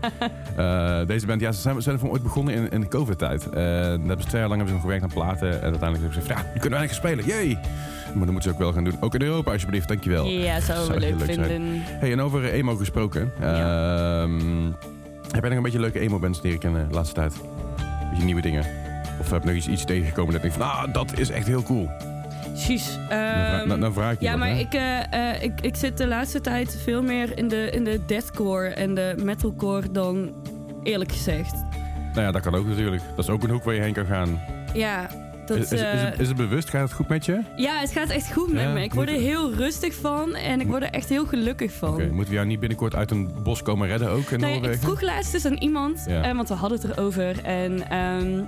eh, 0.56 1.00
eh, 1.02 1.08
deze 1.08 1.26
band, 1.26 1.40
ja, 1.41 1.51
ze 1.51 1.62
zijn, 1.62 1.75
ze 1.75 1.82
zijn 1.82 1.99
van 1.99 2.10
ooit 2.10 2.23
begonnen 2.23 2.54
in, 2.54 2.69
in 2.69 2.82
de 2.82 2.88
COVID-tijd. 2.88 3.45
Eh, 3.45 3.51
dan 3.51 4.08
hebben 4.08 4.21
ze 4.21 4.27
twee 4.27 4.41
jaar 4.41 4.49
lang 4.49 4.62
hebben 4.62 4.67
ze 4.67 4.73
nog 4.73 4.82
gewerkt 4.82 5.04
aan 5.04 5.10
platen. 5.10 5.47
En 5.47 5.62
uiteindelijk 5.62 6.01
hebben 6.01 6.13
ze 6.13 6.19
gezegd, 6.19 6.39
ja, 6.39 6.60
kunnen 6.60 6.80
wij 6.80 6.80
eigenlijk 6.80 7.23
spelen. 7.23 7.25
Yay! 7.25 7.54
Maar 8.06 8.25
dan 8.25 8.34
moeten 8.34 8.41
ze 8.41 8.49
ook 8.49 8.58
wel 8.58 8.73
gaan 8.73 8.84
doen. 8.84 8.97
Ook 8.99 9.13
in 9.13 9.21
Europa, 9.21 9.51
alsjeblieft. 9.51 9.88
Dankjewel. 9.88 10.25
Ja, 10.25 10.60
zou 10.60 10.93
we 10.93 10.99
leuk 10.99 11.19
zijn. 11.25 11.45
vinden. 11.45 11.82
Hey, 11.84 12.12
en 12.12 12.21
over 12.21 12.45
emo 12.45 12.75
gesproken. 12.75 13.32
Ehm, 13.41 14.65
heb 15.32 15.41
jij 15.41 15.49
nog 15.49 15.58
een 15.58 15.62
beetje 15.62 15.80
leuke 15.80 15.99
emo-bands 15.99 16.41
leren 16.41 16.60
kennen 16.60 16.88
de 16.88 16.93
laatste 16.93 17.15
tijd? 17.15 17.34
Beetje 18.10 18.25
nieuwe 18.25 18.41
dingen? 18.41 18.65
Of 19.19 19.30
heb 19.30 19.41
je 19.41 19.47
nog 19.47 19.58
iets, 19.58 19.67
iets 19.67 19.86
tegengekomen 19.86 20.34
dat 20.34 20.43
ik 20.43 20.49
denk 20.51 20.63
van, 20.63 20.71
ah, 20.71 20.93
dat 20.93 21.19
is 21.19 21.30
echt 21.30 21.47
heel 21.47 21.63
cool. 21.63 21.89
Ehm, 23.10 23.67
dan, 23.67 23.80
dan 23.80 23.93
vraag 23.93 24.13
ik 24.13 24.19
je 24.19 24.25
ja, 24.25 24.32
wat, 24.32 24.39
maar 24.39 24.49
hè? 24.49 24.58
ik, 24.60 24.73
eh, 24.73 25.34
eh, 25.34 25.43
ik, 25.43 25.62
ik 25.62 25.75
zit 25.75 25.97
de 25.97 26.08
laatste 26.08 26.41
tijd 26.41 26.77
veel 26.84 27.04
meer 27.04 27.38
in 27.38 27.47
de, 27.47 27.69
in 27.71 27.84
de 27.84 27.99
deathcore 28.06 28.67
en 28.67 28.93
de 28.93 29.15
metalcore 29.23 29.91
dan 29.91 30.34
eerlijk 30.84 31.12
gezegd. 31.12 31.54
Nou 32.13 32.22
ja, 32.26 32.32
dat 32.32 32.41
kan 32.41 32.56
ook 32.56 32.65
natuurlijk. 32.67 33.02
Dat 33.15 33.26
is 33.26 33.30
ook 33.30 33.44
een 33.44 33.50
hoek 33.50 33.63
waar 33.63 33.74
je 33.74 33.82
heen 33.82 33.94
kan 33.94 34.06
gaan. 34.06 34.39
Ja, 34.74 35.08
dat, 35.46 35.58
is, 35.58 35.63
is, 35.63 35.72
is, 35.72 35.82
eh, 35.82 36.04
het, 36.04 36.20
is 36.20 36.28
het 36.28 36.38
bewust? 36.38 36.70
Gaat 36.70 36.82
het 36.82 36.94
goed 36.94 37.08
met 37.08 37.26
je? 37.26 37.41
ja, 37.56 37.80
het 37.80 37.91
gaat 37.91 38.10
echt 38.10 38.34
goed 38.34 38.54
met 38.54 38.62
Ja, 38.63 38.74
me. 38.74 38.84
Ik 38.84 38.94
word 38.94 39.10
er 39.10 39.15
heel 39.20 39.54
rustig 39.54 39.96
van 39.96 40.36
en 40.36 40.62
ik 40.62 40.67
word 40.67 40.84
er 40.84 40.89
echt 40.89 41.10
heel 41.10 41.26
gelukkig 41.26 41.72
van. 41.74 41.94
Oké, 41.94 42.06
moeten 42.06 42.30
we 42.30 42.34
jou 42.36 42.46
niet 42.48 42.60
binnenkort 42.60 42.96
uit 42.96 43.12
een 43.12 43.32
bos 43.44 43.62
komen 43.63 43.88
redden 43.88 44.10
ook 44.10 44.30
in 44.30 44.39
Nou 44.39 44.62
ja, 44.62 44.70
ik 44.70 44.80
vroeg 44.80 45.02
laatst 45.02 45.32
dus 45.32 45.46
aan 45.46 45.58
iemand, 45.58 46.04
Ja. 46.08 46.22
eh, 46.24 46.36
want 46.36 46.48
we 46.48 46.54
hadden 46.54 46.80
het 46.82 46.91
erover. 46.91 47.44
En 47.44 47.89
ehm, 47.89 48.41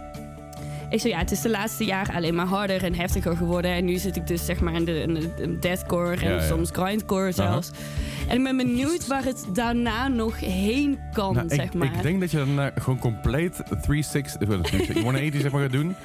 ik 0.94 1.00
zei, 1.00 1.14
ja, 1.14 1.20
het 1.20 1.32
is 1.32 1.42
de 1.42 1.50
laatste 1.50 1.86
jaren 1.86 2.16
alleen 2.16 2.36
maar 2.36 2.46
harder 2.46 2.84
en 2.84 2.96
heftiger 2.96 3.38
geworden. 3.38 3.72
En 3.72 3.86
nu 3.86 3.98
zit 3.98 4.16
ik 4.16 4.28
dus 4.28 4.46
zeg 4.46 4.60
maar 4.60 4.74
in 4.74 4.86
de, 4.86 5.00
in 5.02 5.14
de, 5.14 5.30
in 5.38 5.60
deathcore 5.60 6.16
en 6.16 6.30
Ja, 6.30 6.36
ja. 6.36 6.42
soms 6.42 6.70
grindcore 6.72 7.32
zelfs. 7.32 7.72
En 8.28 8.38
ik 8.38 8.44
ben 8.44 8.58
benieuwd 8.58 9.08
waar 9.08 9.24
het 9.24 9.46
daarna 9.54 10.08
nog 10.08 10.40
heen 10.40 11.00
kan, 11.14 11.34
Nou, 11.34 11.50
zeg 11.50 11.66
ik, 11.66 11.74
maar. 11.74 11.94
ik 11.96 12.02
denk 12.02 12.20
dat 12.20 12.32
je 12.32 12.38
dan 12.38 12.72
gewoon 12.76 13.00
compleet 13.00 13.56
360, 13.82 14.42
eh, 14.42 14.48
360 14.48 14.96
180 15.02 15.42
zeg 15.42 15.52
maar 15.52 15.62
gaat 15.62 15.72
doen. 15.72 15.96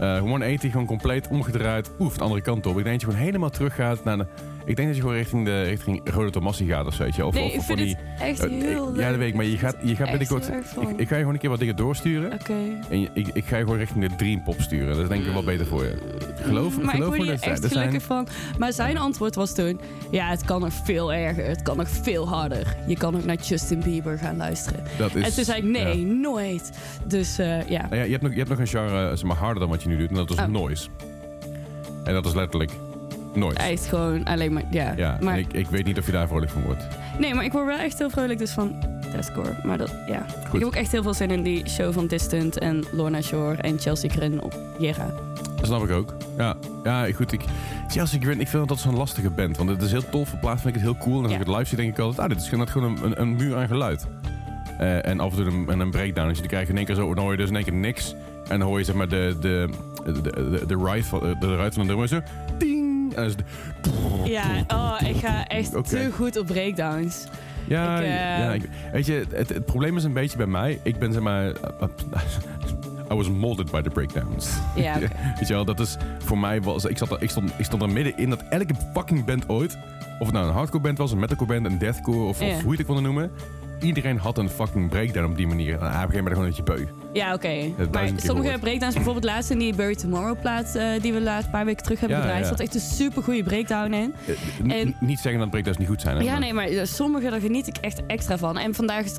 Eh 0.00 0.18
180 0.18 0.70
gewoon 0.70 0.86
compleet 0.86 1.28
omgedraaid, 1.28 1.90
oef, 1.98 2.16
de 2.16 2.22
andere 2.22 2.40
kant 2.40 2.66
op. 2.66 2.78
Ik 2.78 2.84
denk 2.84 3.00
dat 3.00 3.00
je 3.00 3.06
gewoon 3.06 3.24
helemaal 3.26 3.50
terug 3.50 3.74
gaat 3.74 4.04
naar 4.04 4.18
de... 4.18 4.26
Ik 4.66 4.76
denk 4.76 4.88
dat 4.88 4.96
je 4.96 5.02
gewoon 5.02 5.16
richting, 5.16 5.44
de, 5.44 5.62
richting 5.62 6.00
Rode 6.04 6.30
Tomassi 6.30 6.66
gaat 6.66 6.86
of 6.86 6.94
zo. 6.94 7.02
Of, 7.26 7.34
nee, 7.34 7.44
of, 7.44 7.52
ik 7.52 7.58
of 7.58 7.66
van 7.66 7.76
vind 7.76 7.78
die... 7.88 7.96
het 8.08 8.20
echt 8.22 8.40
eh, 8.52 8.60
heel 8.62 8.88
ik- 8.94 9.00
ja, 9.00 9.08
dat 9.08 9.18
weet 9.18 9.28
ik, 9.28 9.34
maar 9.34 9.44
je 9.44 9.58
gaat, 9.58 9.76
je 9.82 9.96
gaat 9.96 10.08
binnenkort... 10.10 10.50
heel. 10.50 10.82
Ik, 10.90 10.96
ik 10.96 11.08
ga 11.08 11.14
je 11.14 11.20
gewoon 11.20 11.34
een 11.34 11.40
keer 11.40 11.50
wat 11.50 11.58
dingen 11.58 11.76
doorsturen. 11.76 12.32
Oké. 12.32 12.52
En 12.90 13.00
je- 13.00 13.08
ik, 13.14 13.28
ik 13.32 13.44
ga 13.44 13.56
je 13.56 13.62
gewoon 13.62 13.78
richting 13.78 14.08
de 14.08 14.16
Dream 14.16 14.42
Pop 14.42 14.60
sturen. 14.60 14.88
Dat 14.94 14.98
is 15.02 15.08
denk 15.08 15.24
ik 15.24 15.32
wel 15.32 15.44
beter 15.44 15.66
voor 15.66 15.84
je. 15.84 15.96
Geloof, 16.42 16.80
maar 16.80 16.94
geloof 16.94 17.14
ik 17.14 17.16
word 17.16 17.28
hier 17.40 17.50
echt 17.50 17.62
dat 17.62 17.70
zijn... 17.72 17.84
gelukkig 17.84 18.02
van. 18.02 18.28
Maar 18.58 18.72
zijn 18.72 18.98
antwoord 18.98 19.34
was 19.34 19.54
toen... 19.54 19.80
Ja, 20.10 20.28
het 20.28 20.44
kan 20.44 20.60
nog 20.60 20.72
veel 20.84 21.12
erger. 21.12 21.44
Het 21.46 21.62
kan 21.62 21.76
nog 21.76 21.88
veel 21.88 22.28
harder. 22.28 22.76
Je 22.86 22.96
kan 22.96 23.16
ook 23.16 23.24
naar 23.24 23.36
Justin 23.36 23.80
Bieber 23.80 24.18
gaan 24.18 24.36
luisteren. 24.36 24.80
Dat 24.98 25.14
is, 25.14 25.24
en 25.24 25.32
toen 25.34 25.44
zei 25.44 25.58
ik, 25.58 25.64
nee, 25.64 26.06
ja. 26.06 26.12
nooit. 26.14 26.70
Dus 27.04 27.38
eh, 27.38 27.68
ja. 27.68 27.82
Nou 27.82 27.96
ja, 27.96 28.02
je, 28.02 28.10
hebt 28.10 28.22
nog, 28.22 28.30
je 28.32 28.38
hebt 28.38 28.50
nog 28.50 28.58
een 28.58 28.66
genre 28.66 29.16
zeg 29.16 29.26
maar, 29.26 29.36
harder 29.36 29.60
dan 29.60 29.68
wat 29.68 29.82
je 29.82 29.88
nu 29.88 29.96
doet. 29.96 30.08
En 30.08 30.14
dat 30.14 30.30
is 30.30 30.36
Oh. 30.38 30.46
noise. 30.46 30.88
En 32.04 32.12
dat 32.14 32.26
is 32.26 32.34
letterlijk 32.34 32.70
noise. 33.36 33.58
Echt 33.58 33.86
gewoon 33.86 34.24
alleen 34.24 34.52
maar... 34.52 34.62
Ja, 34.70 34.92
Ja, 34.96 35.16
maar, 35.20 35.38
ik, 35.38 35.52
ik 35.52 35.66
weet 35.66 35.84
niet 35.84 35.98
of 35.98 36.06
je 36.06 36.12
daar 36.12 36.26
vrolijk 36.28 36.50
van 36.50 36.62
wordt. 36.62 36.86
Nee, 37.18 37.34
maar 37.34 37.44
ik 37.44 37.52
word 37.52 37.66
wel 37.66 37.78
echt 37.78 37.98
heel 37.98 38.10
vrolijk 38.10 38.38
dus 38.38 38.50
van 38.50 38.76
deathcore. 39.12 39.56
Maar 39.64 39.78
dat, 39.78 39.94
ja. 40.06 40.18
Ik 40.44 40.52
heb 40.52 40.62
ook 40.64 40.74
echt 40.74 40.92
heel 40.92 41.02
veel 41.02 41.14
zin 41.14 41.30
in 41.30 41.42
die 41.42 41.68
show 41.68 41.92
van 41.92 42.06
Distant 42.06 42.58
en 42.58 42.84
Lorna 42.92 43.20
Shore 43.20 43.56
en 43.56 43.78
Chelsea 43.78 44.10
Grin 44.10 44.42
op 44.42 44.54
Jera. 44.78 45.10
Dat 45.56 45.66
snap 45.66 45.84
ik 45.84 45.90
ook. 45.90 46.14
Ja, 46.36 46.56
ja 46.84 47.12
goed. 47.12 47.32
Ik, 47.32 47.40
Chelsea 47.88 48.20
Grin, 48.20 48.40
ik 48.40 48.48
vind 48.48 48.68
dat 48.68 48.78
zo'n 48.78 48.96
lastige 48.96 49.30
band. 49.30 49.56
Want 49.56 49.70
het 49.70 49.82
is 49.82 49.90
heel 49.90 50.08
tof. 50.10 50.32
Op 50.32 50.40
plaats 50.40 50.62
vind 50.62 50.74
ik 50.76 50.80
het 50.82 50.90
heel 50.90 51.00
cool. 51.02 51.16
En 51.16 51.22
als 51.22 51.32
Ja. 51.32 51.38
ik 51.40 51.46
het 51.46 51.54
live 51.56 51.68
zie, 51.68 51.76
denk 51.76 51.90
ik 51.92 51.98
altijd... 51.98 52.20
Ah, 52.20 52.28
dit 52.34 52.42
is 52.42 52.48
gewoon 52.48 52.68
gewoon 52.68 52.96
een, 52.96 53.04
een, 53.04 53.20
een 53.20 53.36
muur 53.36 53.56
aan 53.56 53.66
geluid. 53.66 54.06
Eh, 54.78 55.06
en 55.06 55.20
af 55.20 55.36
en 55.36 55.44
toe 55.44 55.72
een, 55.72 55.80
een 55.80 55.90
breakdown. 55.90 56.28
Dus 56.28 56.38
je 56.38 56.46
krijgt 56.46 56.68
in 56.70 56.76
één 56.76 56.86
keer 56.86 56.94
zo... 56.94 57.14
Dan 57.14 57.22
hoor 57.22 57.32
je 57.32 57.38
dus 57.38 57.48
in 57.48 57.54
één 57.56 57.64
keer 57.64 57.72
niks. 57.74 58.14
En 58.48 58.58
dan 58.58 58.68
hoor 58.68 58.78
je 58.78 58.84
zeg 58.84 58.94
maar 58.94 59.08
de... 59.08 59.36
De, 59.40 59.68
de, 60.04 60.20
de, 60.22 60.62
de 60.66 60.76
ride 60.84 61.04
van 61.04 61.20
de, 61.20 61.36
de 61.40 61.56
ride 61.56 61.72
van 61.72 61.80
de 61.82 61.86
drummer 61.86 62.08
zo... 62.08 62.20
Ding! 62.58 62.85
En 63.16 63.22
dan 63.22 63.24
is 63.24 63.32
het... 63.36 63.44
Ja, 64.24 64.44
oh, 64.68 65.08
ik 65.08 65.16
ga 65.16 65.46
echt 65.46 65.88
te 65.88 66.10
goed 66.14 66.38
op 66.38 66.46
breakdowns. 66.46 67.24
Ja, 67.64 67.96
Ik, 67.98 68.02
eh, 68.04 68.10
ja 68.38 68.52
ik- 68.52 68.68
weet 68.92 69.06
je, 69.06 69.24
het, 69.30 69.48
het 69.48 69.64
probleem 69.66 69.96
is 69.96 70.04
een 70.04 70.12
beetje 70.12 70.36
bij 70.36 70.46
mij. 70.46 70.80
Ik 70.82 70.98
ben 70.98 71.12
zeg 71.12 71.22
maar... 71.22 71.44
I 73.12 73.14
was 73.14 73.28
molded 73.30 73.70
by 73.70 73.80
the 73.80 73.90
breakdowns. 73.90 74.48
Ja. 74.76 74.98
Weet 75.38 75.48
je 75.48 75.54
wel, 75.54 75.64
dat 75.64 75.80
is 75.80 75.96
voor 76.18 76.38
mij 76.38 76.62
was. 76.62 76.84
Ik, 76.84 76.98
zat 76.98 77.10
er, 77.10 77.22
ik, 77.22 77.30
stond, 77.30 77.50
ik 77.56 77.64
stond 77.64 77.82
er 77.82 77.90
midden 77.90 78.16
in 78.16 78.30
dat 78.30 78.42
elke 78.50 78.74
fucking 78.94 79.24
band 79.24 79.48
ooit. 79.48 79.78
Of 80.18 80.26
het 80.26 80.34
nou 80.34 80.46
een 80.46 80.52
hardcore 80.52 80.82
band 80.82 80.98
was, 80.98 81.12
een 81.12 81.18
metalcore 81.18 81.52
band, 81.52 81.66
een 81.72 81.78
deathcore 81.78 82.28
of, 82.28 82.38
hoe 82.38 82.46
je 82.48 82.56
het 82.70 82.80
ook 82.80 82.86
wilde 82.86 83.00
noemen. 83.00 83.30
Iedereen 83.80 84.18
had 84.18 84.38
een 84.38 84.48
fucking 84.48 84.88
breakdown 84.90 85.30
op 85.30 85.36
die 85.36 85.46
manier. 85.46 85.70
En 85.72 85.76
op 85.76 85.82
een 85.82 85.90
gegeven 85.90 86.14
moment 86.16 86.32
gewoon 86.34 86.48
dat 86.48 86.56
je 86.56 86.62
beu. 86.62 86.84
Ja, 87.16 87.34
oké. 87.34 87.48
Maar 87.92 88.06
sommige 88.16 88.42
gehoord. 88.46 88.60
breakdowns, 88.60 88.94
bijvoorbeeld 88.94 89.24
laatst 89.24 89.50
in 89.50 89.58
die 89.58 89.74
Bury 89.74 89.94
Tomorrow 89.94 90.40
plaat 90.40 90.74
eh, 90.74 90.86
die 91.00 91.12
we 91.12 91.20
laatst 91.20 91.44
een 91.44 91.50
paar 91.50 91.64
weken 91.64 91.82
terug 91.82 92.00
hebben 92.00 92.16
Ja, 92.18 92.22
gedraaid, 92.22 92.44
ja. 92.44 92.50
zat 92.50 92.60
echt 92.60 92.74
een 92.74 92.80
super 92.80 93.22
goede 93.22 93.42
breakdown 93.42 93.92
in. 93.92 94.14
Eh, 94.68 94.80
En- 94.80 94.94
niet 95.00 95.18
zeggen 95.18 95.40
dat 95.40 95.50
breakdowns 95.50 95.78
niet 95.78 95.88
goed 95.88 96.00
zijn. 96.00 96.16
hè, 96.16 96.22
Ja, 96.22 96.30
maar- 96.30 96.40
nee, 96.40 96.52
maar 96.52 96.66
eh, 96.66 96.84
sommige 96.84 97.30
daar 97.30 97.40
geniet 97.40 97.66
ik 97.66 97.76
echt 97.80 98.06
extra 98.06 98.38
van. 98.38 98.58
En 98.58 98.74
vandaag 98.74 99.04
is 99.04 99.16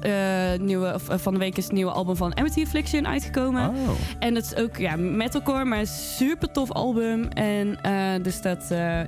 nieuwe, 0.62 0.94
of, 0.94 1.22
van 1.22 1.34
de 1.34 1.40
week 1.40 1.58
is 1.58 1.64
het 1.64 1.74
nieuwe 1.74 1.92
album 1.92 2.16
van 2.16 2.38
Amity 2.38 2.62
Affliction 2.62 3.08
uitgekomen. 3.08 3.70
Oh. 3.70 3.76
En 4.20 4.36
het 4.36 4.46
is 4.46 4.56
ook 4.64 4.78
ja, 4.78 4.96
metalcore, 4.96 5.66
maar 5.66 5.80
een 5.80 5.88
super 5.88 6.52
tof 6.52 6.72
album. 6.72 7.28
En 7.30 7.78
dus 8.22 8.42
dat, 8.42 8.66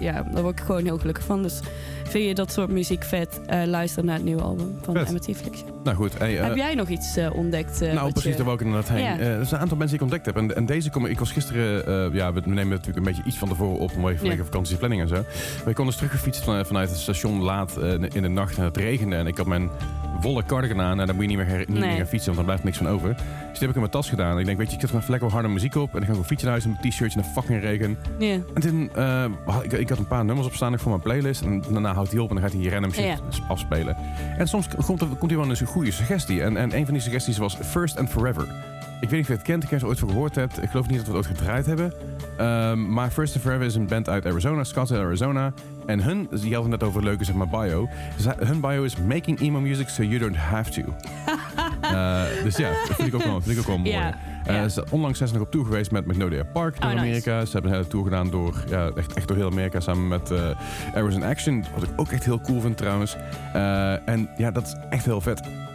ja, 0.00 0.22
daar 0.32 0.42
word 0.42 0.58
ik 0.58 0.64
gewoon 0.64 0.84
heel 0.84 0.98
gelukkig 0.98 1.24
van. 1.24 1.42
Dus 1.42 1.60
vind 2.08 2.24
je 2.26 2.34
dat 2.34 2.52
soort 2.52 2.70
muziek 2.70 3.04
vet, 3.04 3.40
eh, 3.46 3.62
luister 3.64 4.04
naar 4.04 4.14
het 4.14 4.24
nieuwe 4.24 4.42
album 4.42 4.78
van 4.82 4.94
Vet. 5.06 5.64
Nou 5.84 5.96
goed. 5.96 6.18
Hey, 6.18 6.38
eh, 6.38 6.44
Heb 6.46 6.56
jij 6.56 6.74
nog 6.74 6.88
iets 6.88 7.16
eh, 7.16 7.34
ontdekt? 7.34 7.80
eh, 7.80 7.92
nou, 7.92 8.10
precies, 8.12 8.30
je- 8.30 8.36
daar 8.36 8.44
wou 8.46 8.58
ik 8.58 8.64
inderdaad 8.64 8.88
heen. 8.90 9.04
Eh, 9.04 9.10
er 9.10 9.16
zijn 9.18 9.54
een 9.54 9.58
aantal 9.58 9.76
mensen 9.76 9.98
die 9.98 10.06
ik 10.06 10.12
ontdekt 10.12 10.26
heb. 10.26 10.36
En, 10.36 10.56
en 10.56 10.66
deze 10.66 10.90
kom 10.90 11.06
ik 11.06 11.18
was 11.18 11.32
gisteren, 11.32 11.86
eh, 11.86 12.14
ja, 12.14 12.32
we 12.32 12.40
nemen 12.44 12.68
natuurlijk 12.68 12.96
een 12.96 13.02
beetje 13.12 13.22
iets 13.26 13.38
van 13.38 13.48
tevoren 13.48 13.78
op, 13.78 13.90
vanwege 13.92 14.26
Ja. 14.26 14.36
vakantieplanning 14.44 15.02
en 15.02 15.08
zo. 15.08 15.14
Maar 15.58 15.68
ik 15.68 15.74
kon 15.74 15.86
dus 15.86 15.96
teruggefietst 15.96 16.44
van, 16.44 16.66
vanuit 16.66 16.88
het 16.88 16.98
station 16.98 17.42
laat 17.42 17.76
eh, 17.76 17.92
in 17.92 18.22
de 18.22 18.28
nacht 18.28 18.56
en 18.58 18.64
het 18.64 18.76
regende. 18.76 19.16
En 19.16 19.26
ik 19.26 19.36
had 19.36 19.46
mijn 19.46 19.70
volle 20.20 20.44
cardigan 20.44 20.80
aan 20.80 21.00
en 21.00 21.06
dan 21.06 21.14
moet 21.16 21.24
je 21.30 21.36
niet 21.36 21.46
meer, 21.46 21.58
niet 21.58 21.68
Nee. 21.68 21.78
meer 21.88 21.96
gaan 21.96 22.06
fietsen, 22.06 22.34
want 22.34 22.36
dan 22.36 22.44
blijft 22.44 22.64
niks 22.64 22.76
van 22.76 22.88
over. 22.88 23.16
Dus 23.56 23.64
die 23.64 23.74
heb 23.74 23.84
ik 23.84 23.84
in 23.84 23.90
mijn 23.90 24.02
tas 24.02 24.16
gedaan. 24.22 24.38
Ik 24.38 24.46
denk, 24.46 24.58
weet 24.58 24.68
je, 24.68 24.74
ik 24.74 24.80
zet 24.80 24.90
gewoon 24.90 25.04
lekker 25.08 25.30
harde 25.30 25.48
muziek 25.48 25.74
op 25.74 25.86
en 25.86 25.92
dan 25.92 26.00
ga 26.00 26.06
ik 26.06 26.10
gewoon 26.10 26.24
fietsen 26.24 26.48
naar 26.48 26.56
huis 26.56 26.64
in 26.64 26.76
mijn 26.80 26.90
t-shirtje 26.90 27.18
in 27.18 27.24
de 27.24 27.32
fucking 27.32 27.60
regen. 27.60 27.98
En 28.54 28.60
toen, 28.60 28.90
eh, 28.94 29.24
had 29.46 29.64
ik, 29.64 29.72
ik 29.72 29.88
had 29.88 29.98
een 29.98 30.06
paar 30.06 30.24
nummers 30.24 30.46
op 30.46 30.54
staan 30.54 30.72
ook 30.72 30.80
voor 30.80 30.90
mijn 30.90 31.02
playlist. 31.02 31.42
En 31.42 31.62
daarna 31.70 31.94
houdt 31.94 32.10
hij 32.10 32.20
op 32.20 32.28
en 32.28 32.34
dan 32.34 32.44
gaat 32.44 32.52
hij 32.52 32.70
random 32.70 32.92
shit 32.92 33.20
afspelen. 33.48 33.96
En 34.38 34.48
soms 34.48 34.68
komt 34.86 35.00
er, 35.00 35.06
komt 35.06 35.30
er 35.30 35.36
wel 35.36 35.48
eens 35.48 35.60
een 35.60 35.66
goede 35.66 35.90
suggestie. 35.90 36.42
En, 36.42 36.56
en 36.56 36.76
een 36.76 36.84
van 36.84 36.94
die 36.94 37.02
suggesties 37.02 37.38
was 37.38 37.56
First 37.62 37.98
and 37.98 38.10
Forever. 38.10 38.46
Ik 39.00 39.08
weet 39.08 39.10
niet 39.10 39.20
of 39.20 39.26
je 39.26 39.32
het 39.32 39.42
kent, 39.42 39.64
ik 39.64 39.70
heb 39.70 39.80
er 39.80 39.86
ooit 39.86 39.98
van 39.98 40.08
gehoord 40.08 40.34
hebt. 40.34 40.62
Ik 40.62 40.70
geloof 40.70 40.88
niet 40.88 40.96
dat 40.96 41.06
we 41.06 41.16
het 41.16 41.26
ooit 41.26 41.38
gedraaid 41.38 41.66
hebben. 41.66 41.92
Ehm, 42.36 42.92
maar 42.92 43.10
First 43.10 43.34
and 43.34 43.42
Forever 43.44 43.66
is 43.66 43.74
een 43.74 43.86
band 43.86 44.08
uit 44.08 44.26
Arizona, 44.26 44.64
Scottsdale, 44.64 45.04
Arizona. 45.04 45.52
En 45.86 46.02
hun, 46.02 46.28
je 46.30 46.54
had 46.54 46.62
het 46.62 46.70
net 46.70 46.82
over 46.82 47.02
leuke 47.02 47.24
zeg 47.24 47.34
maar 47.34 47.48
bio. 47.48 47.88
Hun 48.38 48.60
bio 48.60 48.82
is 48.82 48.96
Making 48.96 49.40
emo 49.40 49.60
music 49.60 49.88
so 49.88 50.02
you 50.02 50.18
don't 50.18 50.36
have 50.36 50.70
to. 50.70 50.82
Eh, 51.80 52.22
dus 52.42 52.56
ja, 52.56 52.68
dat 52.68 52.96
vind 52.96 53.08
ik 53.08 53.14
ook 53.14 53.22
wel, 53.22 53.40
vind 53.40 53.54
ik 53.54 53.58
ook 53.58 53.66
wel 53.66 53.78
mooi. 53.78 54.12
Ja. 54.46 54.68
ze, 54.68 54.84
onlangs 54.90 55.18
zijn 55.18 55.28
ze 55.28 55.34
nog 55.34 55.44
op 55.44 55.50
tour 55.50 55.66
geweest 55.66 55.90
met 55.90 56.06
Magnolia 56.06 56.44
Park 56.44 56.80
door 56.80 56.90
Oh, 56.90 56.96
nice. 56.96 57.06
Amerika. 57.06 57.44
Ze 57.44 57.52
hebben 57.52 57.70
een 57.70 57.76
hele 57.76 57.88
tour 57.88 58.04
gedaan 58.04 58.30
door, 58.30 58.64
ja, 58.68 58.90
echt, 58.96 59.12
echt 59.12 59.28
door 59.28 59.36
heel 59.36 59.50
Amerika 59.50 59.80
samen 59.80 60.08
met 60.08 60.32
Arrows 60.94 61.14
in 61.14 61.22
Action. 61.22 61.64
Wat 61.74 61.82
ik 61.82 61.90
ook 61.96 62.10
echt 62.10 62.24
heel 62.24 62.40
cool 62.40 62.60
vind 62.60 62.76
trouwens. 62.76 63.16
Eh, 63.52 64.08
en 64.08 64.28
ja, 64.36 64.50
dat 64.50 64.66
is 64.66 64.74
echt 64.90 65.04
heel 65.04 65.20
vet. 65.20 65.65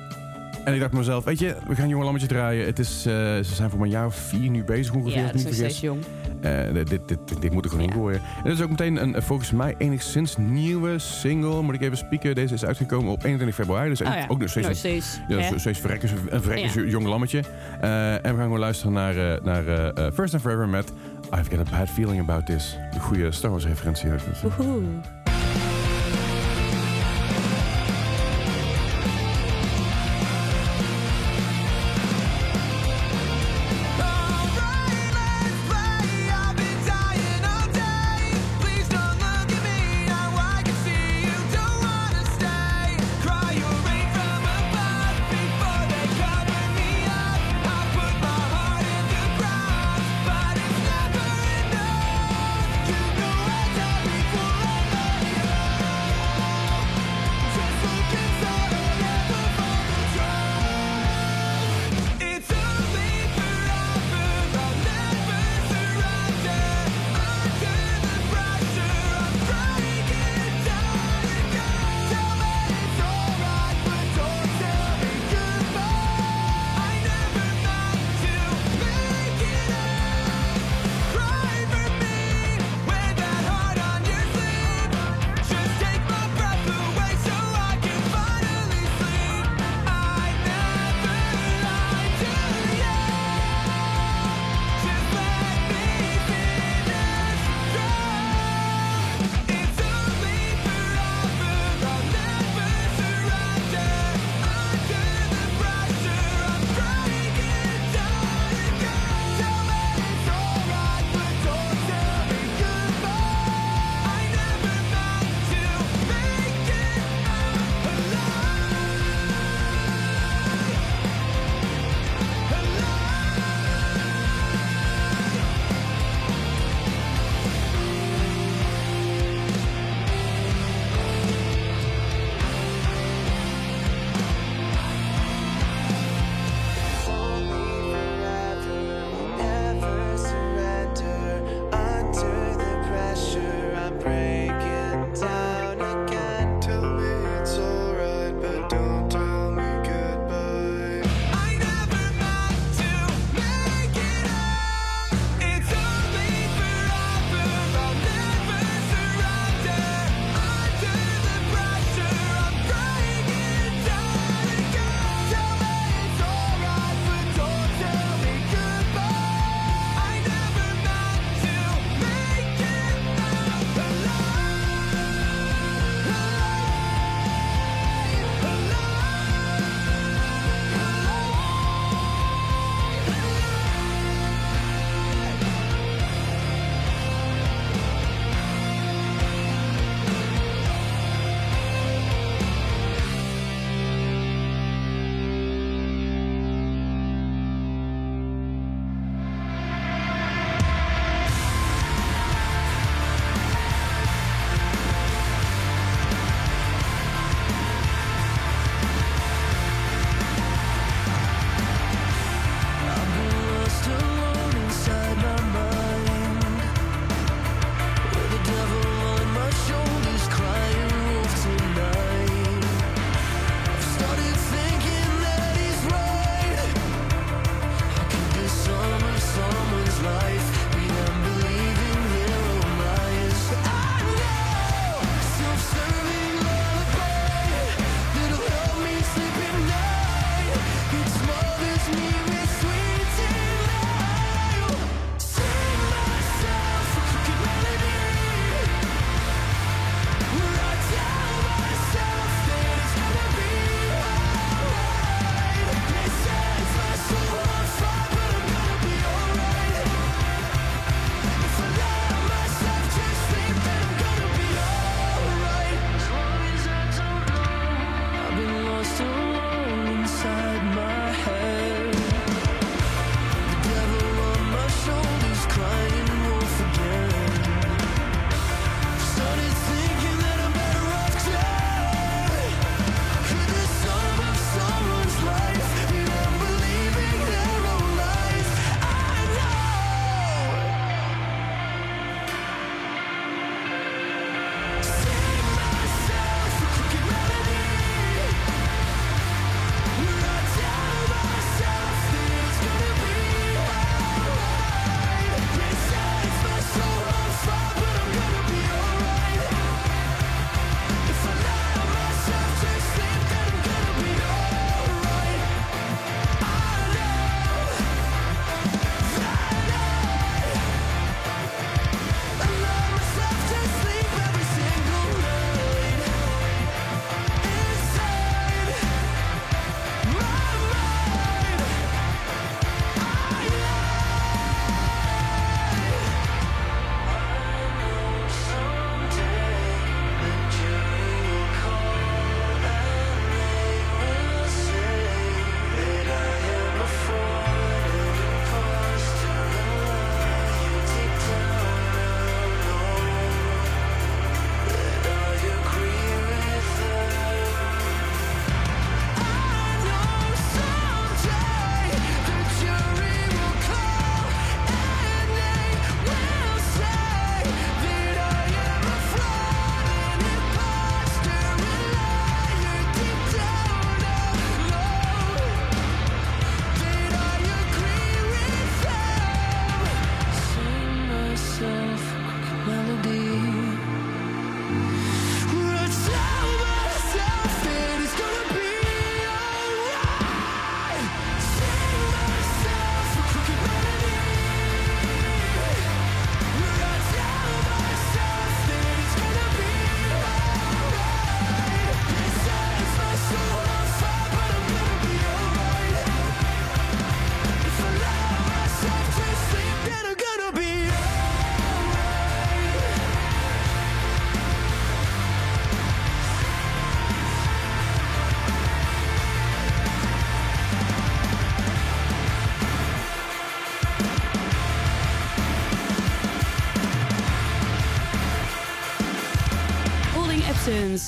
En 0.66 0.74
ik 0.74 0.80
dacht 0.80 0.92
mezelf, 0.94 1.24
weet 1.24 1.40
je, 1.40 1.56
we 1.68 1.76
gaan 1.76 1.88
Jonge 1.90 2.04
Lammetje 2.04 2.28
draaien. 2.28 2.66
Het 2.66 2.80
is, 2.80 3.06
eh, 3.06 3.14
ze 3.14 3.44
zijn 3.56 3.70
voor 3.70 3.82
een 3.82 3.90
jaar 3.90 4.06
of 4.06 4.16
vier 4.16 4.50
nu 4.50 4.64
bezig 4.64 4.94
ongeveer, 4.94 5.18
Ja, 5.20 5.26
dat 5.32 5.42
ik 5.42 5.48
is 5.48 5.56
steeds 5.56 5.80
jong. 5.80 6.00
Eh, 6.42 6.74
dit, 6.74 6.88
dit, 6.90 7.00
dit, 7.08 7.42
dit 7.42 7.52
moet 7.54 7.64
er 7.66 7.70
gewoon 7.70 7.86
Ja. 7.86 7.92
in 7.94 7.98
gooien. 8.00 8.20
En 8.38 8.44
dit 8.44 8.54
is 8.54 8.62
ook 8.62 8.70
meteen 8.70 9.02
een, 9.02 9.22
volgens 9.22 9.52
mij 9.52 9.76
enigszins 9.78 10.38
nieuwe 10.38 11.00
single. 11.00 11.62
Moet 11.62 11.74
ik 11.76 11.82
even 11.82 11.98
spieken. 11.98 12.36
Deze 12.36 12.54
is 12.54 12.66
uitgekomen 12.66 13.12
op 13.12 13.24
21 13.24 13.56
februari. 13.56 13.90
Dus 13.90 14.02
Oh 14.02 14.08
ja, 14.08 14.26
ook 14.28 14.40
nog 14.40 14.50
steeds 14.50 14.68
nog 14.68 14.76
een 14.76 14.80
steeds. 14.82 15.20
ja, 15.28 15.58
steeds 15.58 15.80
verrekken, 15.80 16.10
een 16.30 16.42
verrekken 16.42 16.84
Ja. 16.84 16.90
jong 16.90 17.06
lammetje. 17.06 17.42
Eh, 17.82 18.14
en 18.14 18.22
we 18.22 18.28
gaan 18.28 18.38
gewoon 18.42 18.60
luisteren 18.60 18.94
naar, 18.94 19.40
naar 19.44 19.64
First 20.14 20.34
and 20.34 20.42
Forever 20.44 20.70
met 20.70 20.92
I've 21.40 21.50
Got 21.56 21.68
a 21.68 21.78
Bad 21.78 21.90
Feeling 21.90 22.20
About 22.22 22.46
This. 22.46 22.78
De 22.94 23.00
goede 23.00 23.32
Star 23.32 23.50
Wars 23.52 23.66
referentie. 23.66 24.10
Woehoe. 24.42 24.82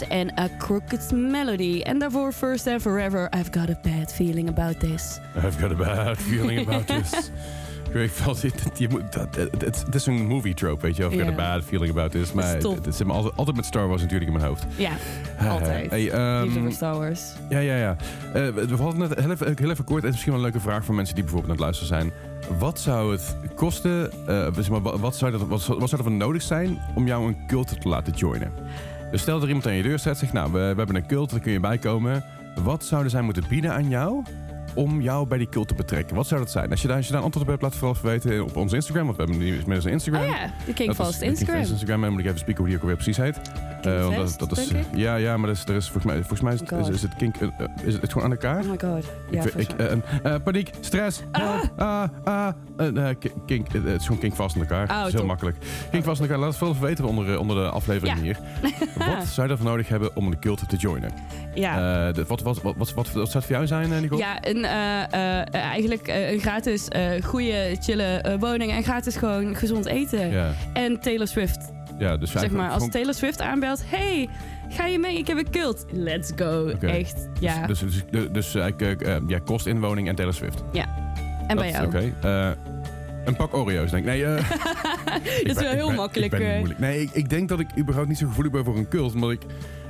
En 0.08 0.40
A 0.40 0.48
Crooked 0.58 1.12
Melody. 1.12 1.82
En 1.82 2.00
daarvoor 2.00 2.32
First 2.32 2.68
and 2.68 2.82
Forever, 2.82 3.30
I've 3.38 3.52
got 3.60 3.70
a 3.70 3.80
bad 3.82 4.14
feeling 4.14 4.50
about 4.50 4.80
this. 4.80 5.20
I've 5.36 5.60
got 5.60 5.72
a 5.72 5.76
bad 5.76 6.18
feeling 6.30 6.60
about 6.60 6.88
this. 6.88 7.32
Ik 7.94 8.12
wel, 8.12 8.36
je 8.78 8.90
moet- 8.90 9.04
het, 9.66 9.86
is 9.96 10.06
een 10.06 10.28
movie 10.28 10.54
trope, 10.54 10.82
weet 10.82 10.96
je. 10.96 11.04
I've 11.04 11.18
got 11.20 11.28
a 11.28 11.36
bad 11.36 11.64
feeling 11.64 11.92
about 11.92 12.12
this. 12.12 12.32
Maar 12.32 12.56
het, 12.56 12.96
zit 12.96 13.08
me 13.08 13.14
altijd, 13.14 13.36
altijd 13.38 13.56
met 13.56 13.66
Star 13.66 13.88
Wars 13.88 14.02
natuurlijk 14.02 14.32
in 14.32 14.38
mijn 14.38 14.48
hoofd. 14.50 14.66
Ja, 14.76 14.92
altijd. 15.50 15.90
Hey, 15.90 16.10
voor 16.50 16.72
Star 16.72 16.98
Wars. 16.98 17.22
Ja, 17.50 17.60
ja, 17.60 17.76
ja. 17.76 17.96
Eh, 18.34 18.48
we 18.50 18.76
hadden 18.78 19.00
net 19.10 19.20
heel 19.20 19.32
even, 19.32 19.54
heel 19.60 19.70
even 19.70 19.84
kort, 19.84 19.96
het 20.04 20.04
is 20.06 20.12
misschien 20.12 20.32
wel 20.34 20.42
een 20.44 20.48
leuke 20.52 20.60
vraag 20.68 20.86
voor 20.86 20.96
mensen 20.96 21.16
die 21.16 21.24
bijvoorbeeld 21.24 21.52
aan 21.60 21.66
het 21.68 21.76
luisteren 21.78 22.12
zijn. 22.12 22.12
Wat 22.60 22.80
zou 22.80 23.12
het 23.12 23.36
kosten, 23.56 24.12
maar, 24.70 24.82
wat, 25.00 25.16
zou 25.16 25.32
dat, 25.32 25.42
wat, 25.48 25.62
zou- 25.62 25.80
wat 25.80 25.90
zou 25.90 26.02
er 26.02 26.08
voor 26.08 26.18
nodig 26.18 26.42
zijn 26.42 26.80
om 26.96 27.08
jou 27.08 27.28
een 27.28 27.38
cult 27.48 27.82
te 27.82 27.90
laten 27.90 28.14
joinen? 28.14 28.52
Dus 29.14 29.22
stel 29.22 29.34
dat 29.34 29.44
er 29.44 29.48
iemand 29.48 29.68
aan 29.68 29.74
je 29.74 29.84
deur 29.84 30.00
staat 30.00 30.14
en 30.14 30.20
zegt, 30.20 30.34
nou, 30.34 30.52
we, 30.52 30.58
we 30.58 30.78
hebben 30.78 30.96
een 30.96 31.06
cult, 31.06 31.30
daar 31.30 31.40
kun 31.40 31.52
je 31.52 31.60
bijkomen. 31.60 32.24
Wat 32.64 32.84
zouden 32.84 33.12
zij 33.12 33.22
moeten 33.22 33.44
bieden 33.50 33.74
aan 33.74 33.90
jou 33.90 34.24
om 34.74 35.02
jou 35.02 35.28
bij 35.28 35.38
die 35.38 35.50
cult 35.50 35.68
te 35.68 35.74
betrekken? 35.74 36.16
Wat 36.16 36.28
zou 36.28 36.42
dat 36.42 36.52
zijn? 36.52 36.72
Als 36.72 36.82
je 36.82 36.88
daar, 36.88 36.98
als 36.98 37.06
je 37.06 37.12
daar 37.12 37.20
een 37.20 37.26
antwoord 37.26 37.46
op 37.46 37.52
hebt, 37.52 37.62
laat 37.62 37.72
het 37.72 37.80
vooral 37.80 38.12
even 38.12 38.30
weten 38.30 38.44
op 38.44 38.56
onze 38.56 38.76
Instagram. 38.76 39.06
Want 39.06 39.18
we 39.18 39.24
hebben 39.24 39.42
nu 39.42 39.48
inmiddels 39.48 39.86
een 39.86 39.92
Instagram. 39.92 40.22
Oh 40.22 40.28
ja, 40.28 40.52
de 40.66 40.74
King 40.74 40.88
Dat 40.88 40.96
Fast 40.96 41.22
Instagram. 41.22 41.58
Fast 41.58 41.72
Instagram. 41.72 42.04
En 42.04 42.12
moet 42.12 42.20
ik 42.20 42.26
even 42.26 42.40
spieken 42.40 42.64
hoe 42.64 42.68
die 42.68 42.76
ook 42.76 42.82
alweer 42.82 43.04
precies 43.04 43.18
heet. 43.18 43.42
Eh, 43.82 44.16
want 44.16 44.40
dat, 44.40 44.50
dat 44.50 44.58
is, 44.58 44.72
ja, 44.96 45.16
ja, 45.16 45.38
maar 45.38 45.50
er 45.50 45.56
is, 45.56 45.64
er 45.66 45.76
is, 45.76 45.90
volgens 45.90 46.06
mij, 46.06 46.18
volgens 46.18 46.42
mij 46.42 46.54
is, 46.54 46.60
het, 46.60 46.72
Oh 46.72 46.94
is, 46.94 47.02
het 47.02 47.16
kink, 47.16 47.36
eh, 47.36 47.48
eh, 47.58 47.68
is 47.84 47.94
het 47.94 48.12
gewoon 48.12 48.24
aan 48.24 48.32
elkaar? 48.32 48.64
Oh 48.64 48.70
my 48.70 48.80
god. 48.80 49.06
Ja, 49.32 49.44
ik, 49.44 49.54
ik, 49.54 50.44
paniek, 50.44 50.70
stress, 50.80 51.22
help, 51.32 51.63
ah, 51.78 52.04
ah, 52.24 52.54
eh, 52.78 53.10
eh, 53.10 53.16
kink, 53.46 53.68
eh, 53.68 53.84
het 53.84 54.00
is 54.00 54.06
gewoon 54.06 54.22
kink 54.22 54.36
vast 54.36 54.56
aan 54.56 54.62
elkaar. 54.62 54.84
Oh, 54.84 54.98
dat 54.98 55.06
is 55.06 55.12
heel 55.12 55.20
top. 55.20 55.30
makkelijk. 55.30 55.58
Kink 55.92 56.04
vast 56.04 56.22
aan 56.22 56.26
elkaar, 56.28 56.40
laat 56.42 56.50
het 56.50 56.58
veel 56.58 56.80
weten 56.80 57.06
onder, 57.06 57.40
onder 57.40 57.56
de 57.56 57.70
aflevering 57.70 58.18
Ja. 58.18 58.24
hier. 58.24 58.38
Wat 59.18 59.28
zou 59.28 59.48
je 59.48 59.54
ervoor 59.54 59.70
nodig 59.70 59.88
hebben 59.88 60.16
om 60.16 60.28
een 60.28 60.40
cult 60.40 60.70
te 60.70 60.76
joinen? 60.76 61.12
ja. 61.56 62.12
Wat, 62.28 62.42
wat, 62.42 62.62
wat, 62.62 62.94
wat, 62.94 63.08
zou 63.08 63.28
het 63.32 63.32
voor 63.32 63.42
jou 63.56 63.68
zijn, 63.68 64.02
Nicole? 64.02 64.22
Ja, 64.22 64.38
een, 64.42 64.66
eigenlijk 65.52 66.08
een 66.08 66.40
gratis, 66.40 66.88
goede, 67.24 67.78
chille 67.80 68.38
woning 68.40 68.72
en 68.72 68.84
gratis 68.84 69.16
gewoon 69.16 69.56
gezond 69.56 69.86
eten. 69.86 70.32
ja, 70.32 70.52
En 70.74 71.00
Taylor 71.00 71.28
Swift. 71.28 71.72
ja, 71.98 72.18
dus 72.18 72.32
Zeg 72.32 72.52
maar, 72.52 72.70
als 72.70 72.90
Taylor 72.90 73.14
Swift 73.14 73.42
aanbelt, 73.42 73.84
hey, 73.86 74.30
ga 74.70 74.86
je 74.86 75.00
mee? 75.00 75.18
Ik 75.18 75.28
heb 75.28 75.38
een 75.38 75.50
cult. 75.50 75.86
Let's 75.92 76.32
go. 76.36 76.68
Echt, 76.68 77.28
ja. 77.40 77.68
Dus, 77.68 77.80
dus, 77.80 78.04
dus, 78.12 78.32
dus 78.32 78.52
ja, 79.28 79.40
kost 79.46 79.66
inwoning 79.66 80.08
en 80.08 80.16
Taylor 80.16 80.34
Swift. 80.34 80.64
En 81.48 81.56
bij 81.58 81.72
jou? 81.72 81.86
Oké. 81.86 82.12
eh, 82.22 82.50
een 83.26 83.36
pak 83.36 83.54
Oreo's, 83.54 83.92
denk 83.92 84.04
ik. 84.06 84.10
Nee, 84.10 84.26
eh, 84.26 84.50
Dat 85.48 85.56
is 85.56 85.62
wel 85.62 85.72
heel 85.72 85.92
makkelijk. 85.92 86.34
Ik 86.34 86.40
ben 86.40 86.72
eh. 86.72 86.78
Nee, 86.78 87.02
ik, 87.02 87.10
ik 87.14 87.30
denk 87.30 87.50
dat 87.50 87.60
ik 87.60 87.68
überhaupt 87.78 88.10
niet 88.10 88.18
zo 88.18 88.28
gevoelig 88.28 88.52
ben 88.52 88.64
voor 88.64 88.78
een 88.78 88.88
cult, 88.88 89.14
omdat 89.14 89.32
ik... 89.32 89.42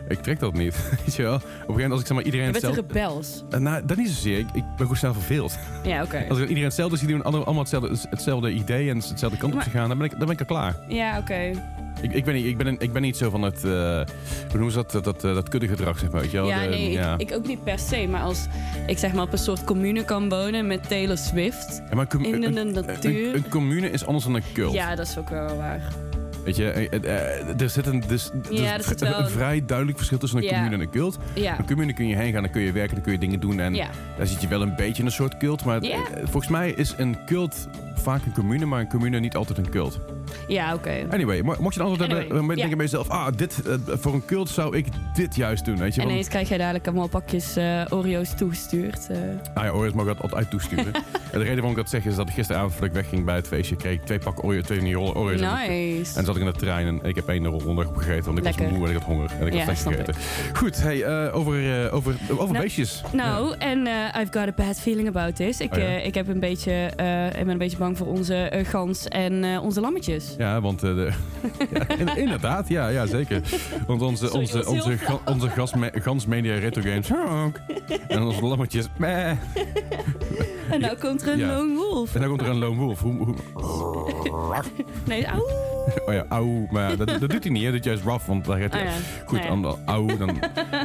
Ik 0.08 0.22
trek 0.22 0.40
dat 0.40 0.54
niet, 0.54 0.76
weet 1.06 1.16
je 1.16 1.22
wel. 1.24 1.36
Op 1.36 1.42
een 1.44 1.50
gegeven 1.50 1.74
moment 1.74 1.92
als 1.92 2.00
ik 2.02 2.08
zeg 2.08 2.16
maar 2.16 2.26
iedereen 2.26 2.46
Je 2.46 2.52
bent 2.52 2.64
hetzelfde... 2.66 2.94
rebels. 2.94 3.44
Nou, 3.60 3.86
dat 3.86 3.98
niet 3.98 4.08
zozeer. 4.10 4.38
Ik, 4.40 4.46
ik 4.54 4.64
ben 4.64 4.76
gewoon 4.78 4.96
snel 4.96 5.14
verveeld. 5.14 5.58
Ja, 5.84 6.04
oké. 6.04 6.26
Als 6.30 6.38
ik 6.38 6.44
iedereen 6.44 6.64
hetzelfde 6.64 6.98
zie 6.98 7.08
doen, 7.08 7.24
allemaal 7.24 7.58
hetzelfde, 7.58 7.98
hetzelfde 8.10 8.52
idee 8.52 8.90
en 8.90 8.96
hetzelfde 8.98 9.38
kant 9.38 9.52
op 9.52 9.58
Maar- 9.58 9.64
te 9.64 9.70
gaan, 9.78 9.88
dan 9.90 9.98
ben 9.98 10.06
ik, 10.06 10.12
dan 10.12 10.20
ben 10.26 10.30
ik 10.30 10.40
al 10.40 10.46
klaar. 10.46 10.76
Ja, 10.88 11.18
oké. 11.18 11.52
Ik, 12.02 12.14
ik, 12.14 12.26
ben, 12.26 12.34
niet, 12.34 12.46
ik, 12.46 12.58
ben, 12.58 12.76
ik 12.80 12.94
ben 12.94 13.02
niet 13.02 13.18
zo 13.18 13.30
van 13.30 13.42
het, 13.42 13.56
eh 13.64 13.72
hoe 13.72 14.06
noemen 14.54 14.72
ze 14.72 14.78
dat, 14.78 14.92
dat, 14.92 15.04
dat, 15.04 15.24
eh, 15.24 15.34
dat 15.34 15.50
kudde 15.50 15.68
gedrag, 15.68 16.00
zeg 16.00 16.12
maar. 16.12 16.22
Weet 16.22 16.32
je 16.32 16.38
wel? 16.38 16.48
Ja, 16.48 16.62
De- 16.64 16.70
nee, 16.70 16.92
ja. 16.92 17.14
Ik, 17.18 17.30
ik 17.30 17.36
ook 17.38 17.48
niet 17.48 17.64
per 17.64 17.80
se. 17.80 18.08
Maar 18.08 18.22
als 18.22 18.46
ik 18.88 18.98
zeg 18.98 19.14
maar 19.14 19.24
op 19.24 19.32
een 19.32 19.38
soort 19.38 19.64
commune 19.64 20.06
kan 20.06 20.30
wonen 20.30 20.68
met 20.68 20.88
Taylor 20.88 21.18
Swift. 21.18 21.82
Ja, 21.90 21.96
maar 21.96 22.08
in 22.22 22.42
de 22.42 22.60
een- 22.60 22.72
natuur. 22.74 23.28
Een, 23.28 23.36
een 23.36 23.50
commune 23.50 23.90
is 23.92 24.06
anders 24.06 24.26
dan 24.26 24.34
een 24.36 24.44
cult. 24.54 24.74
Ja, 24.74 24.96
dat 24.96 25.08
is 25.08 25.18
ook 25.18 25.30
wel 25.30 25.56
waar. 25.56 25.82
Weet 26.44 26.56
je, 26.56 26.70
eh, 26.70 26.94
eh, 26.94 27.40
eh, 27.50 27.62
er 27.62 27.70
zit 27.70 27.86
een, 27.86 28.04
dus, 28.08 28.32
Ja, 28.50 28.74
er 28.74 28.84
zit 28.84 29.02
een, 29.02 29.08
wel 29.10 29.18
een 29.18 29.24
een- 29.26 29.32
vrij 29.32 29.66
duidelijk 29.66 29.98
verschil 29.98 30.18
tussen 30.18 30.38
een 30.40 30.46
Ja. 30.46 30.50
commune 30.54 30.76
en 30.76 30.82
een 30.82 30.90
cult. 30.90 31.18
Ja. 31.34 31.60
Een 31.60 31.66
commune 31.66 31.94
kun 31.94 32.08
je 32.08 32.16
heen 32.16 32.34
gaan, 32.34 32.42
dan 32.42 32.52
kun 32.52 32.62
je 32.62 32.72
werken, 32.72 32.94
dan 32.96 33.04
kun 33.04 33.12
je 33.14 33.20
dingen 33.20 33.40
doen. 33.40 33.60
En 33.60 33.74
daar 34.18 34.28
zit 34.28 34.42
je 34.42 34.48
wel 34.48 34.62
een 34.62 34.76
beetje 34.76 35.00
in 35.00 35.06
een 35.06 35.12
soort 35.12 35.38
cult. 35.38 35.66
Maar 35.66 35.82
volgens 36.24 36.48
mij 36.48 36.72
is 36.72 36.94
een 36.98 37.18
cult 37.26 37.68
vaak 37.96 38.26
een 38.26 38.34
commune, 38.34 38.66
maar 38.66 38.80
een 38.80 38.90
commune 38.90 39.20
niet 39.20 39.36
altijd 39.36 39.58
een 39.58 39.70
cult. 39.70 40.00
Ja, 40.48 40.74
oké. 40.74 41.06
Anyway, 41.10 41.42
mo- 41.42 41.56
mocht 41.60 41.74
je 41.74 41.80
een 41.80 41.86
antwoord 41.86 42.10
Anyway, 42.10 42.28
hebben, 42.28 42.48
dan 42.48 42.56
denk 42.56 42.70
je 42.70 42.76
bij 42.76 42.86
jezelf... 42.86 43.10
Ah, 43.10 43.28
dit, 43.36 43.62
eh, 43.68 43.74
voor 43.88 44.14
een 44.14 44.26
cult 44.26 44.50
zou 44.50 44.78
ik 44.78 44.86
dit 45.14 45.36
juist 45.36 45.66
doen, 45.66 45.78
weet 45.78 45.96
je. 45.96 46.02
En 46.02 46.10
ineens 46.10 46.28
krijg 46.28 46.50
jij 46.50 46.58
dadelijk 46.58 46.86
allemaal 46.88 47.08
pakjes 47.08 47.56
eh, 47.56 47.82
Oreo's 47.90 48.34
toegestuurd. 48.36 49.08
nou 49.54 49.66
ja, 49.68 49.72
Oreos 49.72 49.94
mag 49.94 50.06
ik 50.08 50.14
dat 50.14 50.22
altijd 50.22 50.50
toesturen. 50.50 50.94
en 51.32 51.32
de 51.32 51.38
reden 51.38 51.54
waarom 51.56 51.72
ik 51.72 51.76
dat 51.76 51.90
zeg 51.90 52.06
is 52.06 52.16
dat 52.16 52.30
gisteravond 52.30 52.72
voordat 52.72 52.90
ik 52.90 52.96
wegging 53.02 53.26
bij 53.26 53.36
het 53.36 53.48
feestje... 53.48 53.76
kreeg 53.76 53.94
ik 53.94 54.06
twee 54.06 54.20
pakken 54.20 54.44
Oreo, 54.44 54.62
twee 54.62 54.78
van 54.78 54.88
die 54.88 54.96
rollen 54.96 55.16
Oreos. 55.16 55.40
nice. 55.42 56.10
En 56.10 56.14
dan 56.14 56.26
zat 56.26 56.36
ik 56.36 56.42
in 56.42 56.48
de 56.48 56.58
trein 56.58 56.88
en 56.88 57.00
ik 57.10 57.16
heb 57.16 57.28
één 57.28 57.46
rol 57.48 57.60
onderweg 57.66 57.88
opgegeten, 57.88 58.26
want 58.26 58.38
ik 58.38 58.44
was 58.44 58.56
moe 58.72 58.84
en 58.84 58.90
ik 58.90 58.98
had 58.98 59.04
honger. 59.06 59.32
En 59.40 59.48
ik 59.48 59.54
Ja, 59.54 59.64
had 59.64 59.78
slecht 59.78 59.82
gegeten. 59.98 60.16
Goed, 60.54 60.82
hey, 60.82 61.32
over, 61.32 61.92
over, 61.92 62.16
over 62.32 62.52
Nou, 62.54 62.60
beestjes. 62.64 63.02
Nou, 63.14 63.56
en 63.58 63.80
I've 64.22 64.32
got 64.32 64.48
a 64.48 64.54
bad 64.56 64.80
feeling 64.80 65.08
about 65.08 65.36
this. 65.36 65.60
Ik, 65.60 65.72
Oh 65.74 65.80
ja? 65.80 65.86
ik, 65.88 66.14
heb 66.14 66.28
een 66.28 66.40
beetje, 66.40 66.86
ik 67.38 67.44
ben 67.44 67.50
een 67.50 67.58
beetje 67.58 67.78
bang 67.78 67.98
voor 67.98 68.08
onze 68.08 68.64
gans 68.70 69.08
en 69.08 69.60
onze 69.60 69.82
lammetjes. 69.82 70.23
Ja, 70.38 70.62
want 70.62 70.84
eh, 70.84 70.96
de, 70.96 71.12
ja, 71.74 71.88
in- 71.98 72.18
inderdaad, 72.18 72.68
ja, 72.70 72.88
ja, 72.88 73.06
zeker. 73.06 73.42
Want 73.88 74.02
onze, 74.02 74.26
Sorry, 74.26 74.40
onze, 74.42 74.68
onze, 74.68 74.98
ga- 74.98 75.20
onze 75.26 75.50
gas, 75.50 75.72
gans 75.94 76.26
media 76.26 76.56
retro 76.58 76.82
games. 76.82 77.10
En 78.08 78.22
onze 78.22 78.46
lammetjes, 78.46 78.88
meh. 78.98 79.30
En 80.70 80.80
nou 80.80 80.98
komt 80.98 81.22
er 81.22 81.32
een 81.34 81.38
Ja. 81.40 81.48
lone 81.58 81.76
wolf. 81.76 82.14
En 82.16 82.20
dan 82.20 82.30
komt 82.30 82.42
er 82.42 82.48
een 82.48 82.58
lone 82.58 82.76
wolf. 82.80 83.00
Hoe, 83.02 83.18
hoe, 83.18 83.36
Nee, 85.06 85.26
auw. 85.26 85.42
oh 86.06 86.14
ja, 86.14 86.26
auw. 86.30 86.68
Maar 86.72 86.98
dat, 86.98 87.08
dat 87.08 87.30
doet 87.30 87.44
hij 87.44 87.52
niet, 87.54 87.64
hè. 87.64 87.72
Dat 87.72 87.80
is 87.80 87.86
juist 87.86 88.04
rough, 88.04 88.26
want 88.28 88.46
daar 88.46 88.60
gaat 88.60 88.74
hij... 88.74 88.84
ja. 88.84 88.92
Goed, 89.26 89.40
Nou 89.44 89.56
ja. 89.56 89.62
dan 89.62 89.78
auw, 89.86 90.18
dan... 90.18 90.40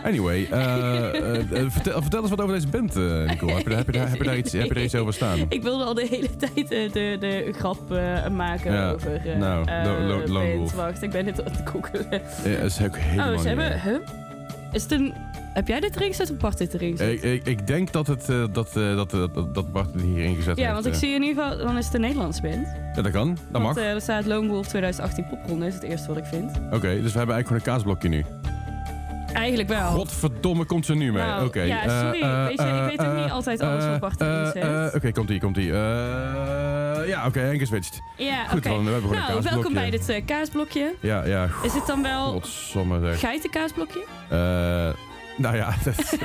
Anyway, 0.05 0.47
eh, 0.51 1.39
eh, 1.63 1.67
vertel, 1.69 2.01
vertel 2.03 2.21
eens 2.21 2.31
wat 2.31 2.41
over 2.41 2.55
deze 2.55 2.69
band, 2.69 2.97
eh 2.97 3.03
Nicole. 3.29 3.53
Heb 3.53 3.63
je, 3.63 3.69
daar- 3.69 3.77
heb, 3.79 3.87
je 3.87 3.93
daar, 3.93 4.09
heb, 4.09 4.19
je 4.19 4.25
daar 4.25 4.37
iets, 4.39 4.53
heb 4.53 4.67
je 4.69 4.75
daar 4.75 4.83
iets 4.83 4.95
over 4.95 5.13
staan? 5.13 5.39
Ik 5.49 5.63
wilde 5.63 5.85
al 5.85 5.95
de 5.95 6.07
hele 6.11 6.37
tijd 6.37 6.69
de, 6.69 7.17
de 7.21 7.53
grap 7.57 7.89
maken 8.33 8.73
Ja, 8.73 8.91
over 8.93 9.21
eh 9.33 9.39
nou, 9.39 9.67
eh, 9.69 10.29
lo- 10.29 10.57
wolf. 10.57 10.73
Wacht, 10.75 11.03
ik 11.03 11.11
ben 11.11 11.25
dit 11.25 11.45
aan 11.45 11.53
het 11.53 11.69
googelen. 11.69 12.07
Ja, 12.45 12.57
dat 12.61 12.71
is 12.71 12.83
ook 12.83 12.97
helemaal 12.97 13.33
Oh, 13.35 13.39
ze 13.41 13.49
hebben... 13.49 13.81
Huh? 13.81 13.95
Is 14.73 14.83
het 14.83 14.93
een... 14.93 15.15
Heb 15.55 15.69
jij 15.69 15.81
dit 15.81 15.97
erin 15.97 16.09
gezet 16.09 16.31
of 16.31 16.37
Bart 16.37 16.59
dit 16.59 16.75
erin 16.75 16.91
gezet? 16.97 17.13
Ik, 17.13 17.23
ik, 17.23 17.47
ik 17.47 17.67
denk 17.67 17.93
dat, 17.93 18.07
het, 18.07 18.29
eh, 18.29 18.45
dat, 18.53 18.77
eh, 18.77 18.97
dat, 18.97 19.13
eh, 19.15 19.25
dat, 19.53 19.73
Bart 19.73 19.93
het 19.93 20.03
hier 20.03 20.25
ingezet 20.25 20.47
heeft. 20.47 20.59
ja, 20.59 20.73
want 20.73 20.87
ik 20.87 20.93
eh. 20.93 20.99
zie 20.99 21.15
in 21.15 21.23
ieder 21.23 21.43
geval... 21.45 21.59
Dan 21.67 21.77
is 21.79 21.85
het 21.85 21.95
een 21.95 22.01
Nederlands 22.01 22.41
band. 22.41 22.67
Ja, 22.95 23.03
dat 23.03 23.13
kan. 23.13 23.29
Dat 23.51 23.63
want 23.63 23.65
mag. 23.75 23.77
eh, 23.85 23.91
er 23.93 24.01
staat 24.01 24.27
Lone 24.27 24.49
Wolf 24.49 24.67
2018 24.67 25.27
popronde. 25.27 25.67
is 25.67 25.75
het 25.75 25.83
eerste 25.83 26.09
wat 26.09 26.17
ik 26.17 26.25
vind. 26.25 26.51
Oké, 26.71 27.01
dus 27.03 27.13
we 27.13 27.19
hebben 27.19 27.35
eigenlijk 27.35 27.47
gewoon 27.47 27.59
een 27.59 27.63
kaasblokje 27.83 28.09
nu. 28.09 28.25
Eigenlijk 29.33 29.69
wel. 29.69 29.91
Godverdomme, 29.91 30.65
komt 30.65 30.87
ze 30.87 30.95
nu 30.95 31.13
mee. 31.13 31.23
Nou, 31.23 31.47
Oké. 31.47 31.61
ja, 31.63 31.83
eh, 31.85 32.01
sorry. 32.01 32.21
eh, 32.23 32.45
Weet 32.47 32.59
je, 32.59 32.65
ik 32.65 32.71
eh, 32.71 32.87
weet 32.87 33.01
ook 33.07 33.15
niet 33.17 33.25
eh, 33.25 33.33
altijd 33.33 33.61
alles 33.61 33.85
wat 33.87 34.01
Bart 34.01 34.21
erin 34.21 34.33
eh, 34.35 34.45
zet. 34.47 34.63
eh, 34.63 34.87
Oké, 34.95 35.13
komt 35.13 35.31
ie, 35.31 35.41
komt 35.41 35.57
ie. 35.57 35.73
Eh, 35.73 35.79
ja, 37.09 37.27
oké, 37.27 37.41
en 37.41 37.59
geswitcht. 37.59 38.01
Ja, 38.17 38.45
Goed, 38.49 38.63
dan, 38.63 38.85
we 38.85 38.91
hebben 38.91 39.11
Nou, 39.11 39.43
welkom 39.43 39.75
bij 39.75 39.91
dit 39.91 40.09
eh, 40.09 40.25
kaasblokje. 40.25 40.95
Ja, 41.01 41.25
ja. 41.25 41.49
Is 41.63 41.73
het 41.73 41.87
dan 41.87 42.03
wel 42.03 42.33
Godsomme 42.33 43.01
zeg. 43.01 43.21
geitenkaasblokje? 43.21 44.05
Eh, 44.29 44.39
nou 45.37 45.57
ja, 45.57 45.75
dat... 45.85 46.19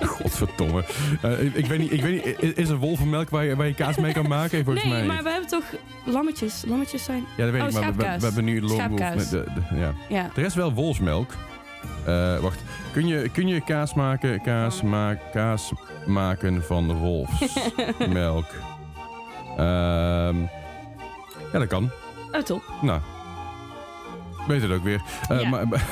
Godverdomme. 0.00 0.84
Eh, 1.22 1.44
ik, 1.44 1.54
ik 1.54 1.66
weet 1.66 1.78
niet, 1.78 1.92
ik 1.92 2.02
weet 2.02 2.40
niet, 2.40 2.58
is 2.58 2.68
er 2.68 2.76
wolvenmelk 2.76 3.30
waar 3.30 3.44
je, 3.44 3.56
waar 3.56 3.66
je 3.66 3.74
kaas 3.74 3.96
mee 3.96 4.12
kan 4.12 4.28
maken? 4.28 4.64
Volgens 4.64 4.84
nee, 4.84 4.92
mij 4.92 5.06
maar 5.06 5.22
we 5.22 5.30
hebben 5.30 5.48
toch 5.48 5.64
lammetjes. 6.04 6.64
Lammetjes 6.66 7.04
zijn... 7.04 7.24
Ja, 7.36 7.44
dat 7.44 7.52
weet 7.52 7.62
Oh, 7.62 7.68
ik, 7.68 7.74
maar 7.74 7.94
we, 7.96 8.24
hebben 8.24 8.44
nu 8.44 8.60
de, 8.60 9.44
ja. 9.74 9.94
Ja. 10.08 10.30
Er 10.36 10.44
is 10.44 10.54
wel 10.54 10.72
wolfsmelk. 10.72 11.30
Eh, 12.06 12.38
wacht, 12.38 12.62
kun 12.92 13.06
je, 13.06 13.28
kun 13.28 13.48
je 13.48 13.60
kaas 13.60 13.94
maken, 13.94 14.42
kaas, 14.42 14.82
maak, 14.82 15.18
kaas 15.32 15.72
maken 16.06 16.64
van 16.64 16.92
wolfsmelk? 16.98 18.46
Ehm 19.56 20.36
ja, 21.52 21.58
dat 21.58 21.66
kan. 21.66 21.90
Oh, 22.32 22.40
top. 22.40 22.62
Nou, 22.82 23.00
weet 24.46 24.62
het 24.62 24.70
ook 24.70 24.82
weer. 24.82 25.02
Eh 25.28 25.40
Ja. 25.40 25.48
maar, 25.48 25.68
maar, 25.68 25.84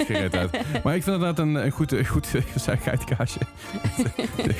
geen 0.06 0.16
uit. 0.32 0.50
Maar 0.84 0.94
ik 0.94 1.02
vind 1.02 1.16
inderdaad 1.16 1.38
een, 1.38 1.54
een 1.54 1.70
goed, 1.70 1.92
een 1.92 2.06
goed 2.06 2.34
geitenkaasje. 2.64 3.38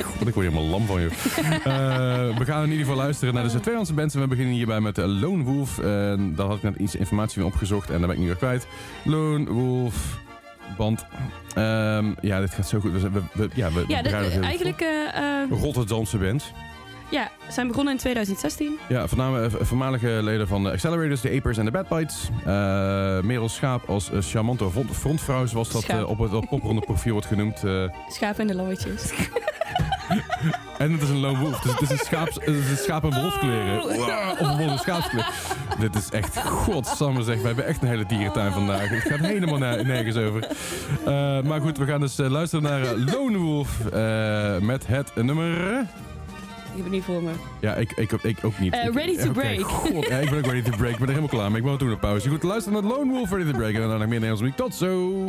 God, 0.03 0.27
ik 0.29 0.35
word 0.35 0.47
helemaal 0.47 0.65
lam 0.65 0.87
van 0.87 1.01
je. 1.01 1.09
Eh, 1.65 2.39
we 2.39 2.45
gaan 2.45 2.63
in 2.63 2.71
ieder 2.71 2.87
geval 2.87 3.01
luisteren 3.01 3.35
naar 3.35 3.43
de 3.43 3.49
twee 3.49 3.59
Nederlandse 3.61 3.95
bands. 3.95 4.15
En 4.15 4.21
we 4.21 4.27
beginnen 4.27 4.55
hierbij 4.55 4.81
met 4.81 4.97
Lone 4.97 5.43
Wolf. 5.43 5.79
En 5.79 6.35
daar 6.37 6.47
had 6.47 6.57
ik 6.57 6.63
net 6.63 6.77
iets 6.77 6.95
informatie 6.97 7.41
van 7.43 7.51
opgezocht 7.51 7.91
en 7.91 7.99
daar 7.99 8.07
ben 8.07 8.17
ik 8.17 8.23
nu 8.23 8.27
weer 8.27 8.37
kwijt. 8.37 8.67
Lone 9.05 9.51
Wolf 9.53 10.19
band. 10.77 11.07
Ehm, 11.55 12.13
ja, 12.21 12.41
dit 12.41 12.51
gaat 12.55 12.69
zo 12.69 12.81
goed. 12.81 12.93
We, 12.93 13.11
we, 13.11 13.21
we- 13.33 13.49
ja, 13.55 13.73
we, 13.73 13.85
Ja, 13.89 13.97
we 13.97 14.03
dit, 14.03 14.41
eigenlijk... 14.41 14.81
eh, 14.81 15.43
eh, 15.43 15.49
goed. 15.51 15.61
Rotterdamse 15.61 16.17
band. 16.19 16.53
Ja, 17.11 17.31
zijn 17.49 17.67
begonnen 17.69 17.93
in 17.93 17.99
2016. 17.99 18.79
Ja, 18.89 19.07
voornamelijk 19.09 19.55
eh, 19.55 19.65
voormalige 19.67 20.19
leden 20.23 20.49
van 20.49 20.63
de 20.63 20.71
Accelerators, 20.71 21.21
de 21.21 21.37
Apers 21.37 21.59
en 21.59 21.65
de 21.65 21.71
Bad 21.71 21.89
Bites. 21.89 22.29
Eh 22.45 23.21
Merel 23.21 23.49
Schaap 23.49 23.89
als 23.89 24.11
eh, 24.11 24.19
charmante 24.21 24.71
front- 24.71 24.97
frontvrouw, 24.97 25.47
zoals 25.47 25.71
dat 25.73 25.83
Schaap. 25.83 26.07
op 26.07 26.19
het 26.19 26.33
op 26.35 26.47
popronde 26.49 26.81
profiel 26.81 27.13
wordt 27.13 27.27
genoemd. 27.27 27.63
Schapen 28.09 28.41
en 28.41 28.47
de 28.47 28.55
lammetjes. 28.55 29.11
En 30.79 30.93
het 30.93 31.03
is 31.03 31.09
een 31.09 31.19
lone 31.19 31.39
wolf. 31.39 31.61
Dus 31.61 31.73
het 31.73 31.81
is 31.81 31.91
een, 32.11 32.19
het 32.19 32.47
is 32.47 32.71
een 32.71 32.77
schaap 32.77 33.05
in 33.05 33.21
wolfskleren. 33.21 33.83
Of 34.39 34.59
een 34.59 34.79
schaapskleren. 34.79 35.27
Dit 35.79 35.95
is 35.95 36.09
echt, 36.11 36.39
godsamme 36.47 37.23
zeg. 37.23 37.41
We 37.41 37.47
hebben 37.47 37.67
echt 37.67 37.83
een 37.83 37.89
hele 37.89 38.07
dierentuin 38.07 38.53
vandaag. 38.53 38.89
Het 38.89 39.03
gaat 39.03 39.19
helemaal 39.19 39.59
ne- 39.59 39.83
nergens 39.83 40.17
over. 40.17 40.49
Maar 41.47 41.61
goed, 41.61 41.79
we 41.79 41.85
gaan 41.87 42.01
dus 42.01 42.17
luisteren 42.17 42.65
naar 42.65 42.87
Lone 42.97 43.39
Wolf. 43.39 43.79
met 44.61 44.87
het 44.87 45.15
nummer... 45.15 45.87
Ik 46.79 46.85
heb 46.85 46.93
het 46.93 47.03
niet 47.03 47.05
voor 47.17 47.23
me. 47.23 47.31
Ja, 47.61 47.75
ik, 47.75 47.93
ik, 47.93 48.13
ik 48.13 48.39
ook 48.43 48.59
niet. 48.59 48.73
Eh, 48.73 48.85
Ik- 48.85 48.95
ready 48.95 49.17
to 49.17 49.31
break. 49.33 49.61
God, 49.61 50.07
ja, 50.09 50.19
ik 50.19 50.31
ben 50.31 50.39
ook 50.39 50.45
ready 50.47 50.63
to 50.71 50.77
break. 50.77 50.93
Ik 50.93 50.99
ben 50.99 51.09
er 51.09 51.15
helemaal 51.15 51.29
klaar 51.29 51.51
mee. 51.51 51.61
Ik 51.61 51.67
ben 51.67 51.79
doen 51.79 51.91
een 51.91 51.99
pauze. 51.99 52.29
Goed, 52.29 52.43
luister 52.43 52.73
naar 52.73 52.83
Lone 52.83 53.13
Wolf, 53.13 53.31
Ready 53.31 53.51
to 53.51 53.57
Break. 53.59 53.75
En 53.75 53.81
dan 53.81 53.89
nog 53.89 53.99
meer 53.99 54.21
Nederlands 54.21 54.41
muziek. 54.41 54.57
Tot 54.57 54.75
zo! 54.75 55.25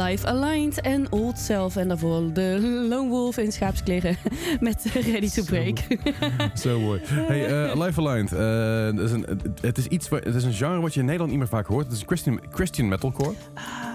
Alive 0.00 0.26
Aligned 0.26 0.80
en 0.80 1.12
Old 1.12 1.38
Self. 1.38 1.76
En 1.76 1.88
daarvoor 1.88 2.32
de 2.32 2.58
Lone 2.88 3.08
Wolf 3.08 3.36
in 3.38 3.52
schaapskleren 3.52 4.16
met 4.60 4.84
Ready 4.94 5.28
to 5.30 5.42
Break. 5.44 5.78
Zo 6.62 6.80
mooi. 6.80 7.00
Hey, 7.04 7.46
eh 7.70 7.80
Life 7.84 8.00
Aligned. 8.00 8.32
eh, 8.32 9.04
is 9.04 9.10
een, 9.12 9.26
het- 9.60 9.78
is 9.78 9.86
iets, 9.86 10.08
het 10.10 10.34
is 10.34 10.44
een 10.44 10.52
genre 10.52 10.80
wat 10.80 10.94
je 10.94 10.98
in 11.00 11.04
Nederland 11.04 11.30
niet 11.30 11.40
meer 11.40 11.48
vaak 11.48 11.66
hoort. 11.66 11.86
Het 11.86 11.94
is 11.96 12.02
Christian, 12.06 12.40
Christian 12.50 12.88
metalcore. 12.88 13.32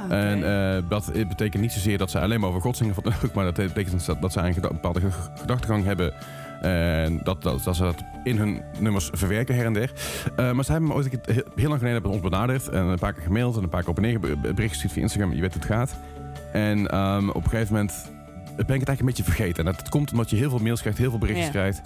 En 0.10 0.44
eh, 0.76 0.84
dat 0.90 1.12
betekent 1.14 1.62
niet 1.62 1.72
zozeer 1.72 1.98
dat 1.98 2.12
ze 2.12 2.20
alleen 2.20 2.40
maar 2.40 2.50
over 2.50 2.62
God 2.62 2.78
zingen, 2.78 2.96
maar 3.34 3.46
dat 3.46 3.56
betekent 3.56 4.06
dat, 4.22 4.32
ze 4.34 4.40
eigenlijk 4.40 4.74
een 4.74 4.82
bepaalde 4.82 5.00
ge- 5.00 5.30
gedachtegang 5.40 5.84
hebben. 5.86 6.14
En 6.62 7.20
dat, 7.24 7.42
dat, 7.44 7.64
dat 7.64 7.76
ze 7.76 7.82
dat 7.84 8.04
in 8.24 8.38
hun 8.38 8.62
nummers 8.80 9.10
verwerken 9.14 9.56
her 9.56 9.66
en 9.66 9.74
der. 9.74 9.92
Eh, 10.36 10.52
maar 10.52 10.66
ze 10.66 10.72
hebben 10.72 10.90
me 10.90 10.96
ooit 10.96 11.14
een 11.14 11.22
keer- 11.22 11.44
heel, 11.56 11.68
lang 11.70 11.80
geleden 11.80 12.06
ons 12.06 12.22
benaderd. 12.22 12.68
En 12.70 12.86
een 12.86 13.00
paar 13.00 13.14
keer 13.14 13.24
gemaild 13.24 13.58
en 13.58 13.64
een 13.64 13.70
paar 13.70 13.82
keer 13.82 13.90
op 13.90 13.96
en 13.98 14.02
neer 14.02 14.20
bericht 14.40 14.70
gestuurd 14.72 14.94
via 14.94 15.02
Instagram. 15.02 15.34
Je 15.34 15.42
weet 15.42 15.54
hoe 15.54 15.62
het 15.62 15.72
gaat. 15.72 15.96
En 16.54 16.88
ehm, 16.88 17.30
op 17.30 17.44
een 17.44 17.50
gegeven 17.50 17.74
moment 17.74 17.94
ben 18.46 18.76
ik 18.76 18.80
het 18.80 18.88
eigenlijk 18.88 19.00
een 19.00 19.06
beetje 19.06 19.24
vergeten. 19.24 19.66
En 19.66 19.74
dat 19.78 19.90
komt 19.90 20.12
omdat 20.12 20.30
je 20.30 20.36
heel 20.36 20.50
veel 20.50 20.60
mails 20.60 20.80
krijgt, 20.82 20.98
heel 21.00 21.10
veel 21.10 21.20
berichtjes 21.20 21.46
Ja. 21.46 21.52
krijgt. 21.52 21.82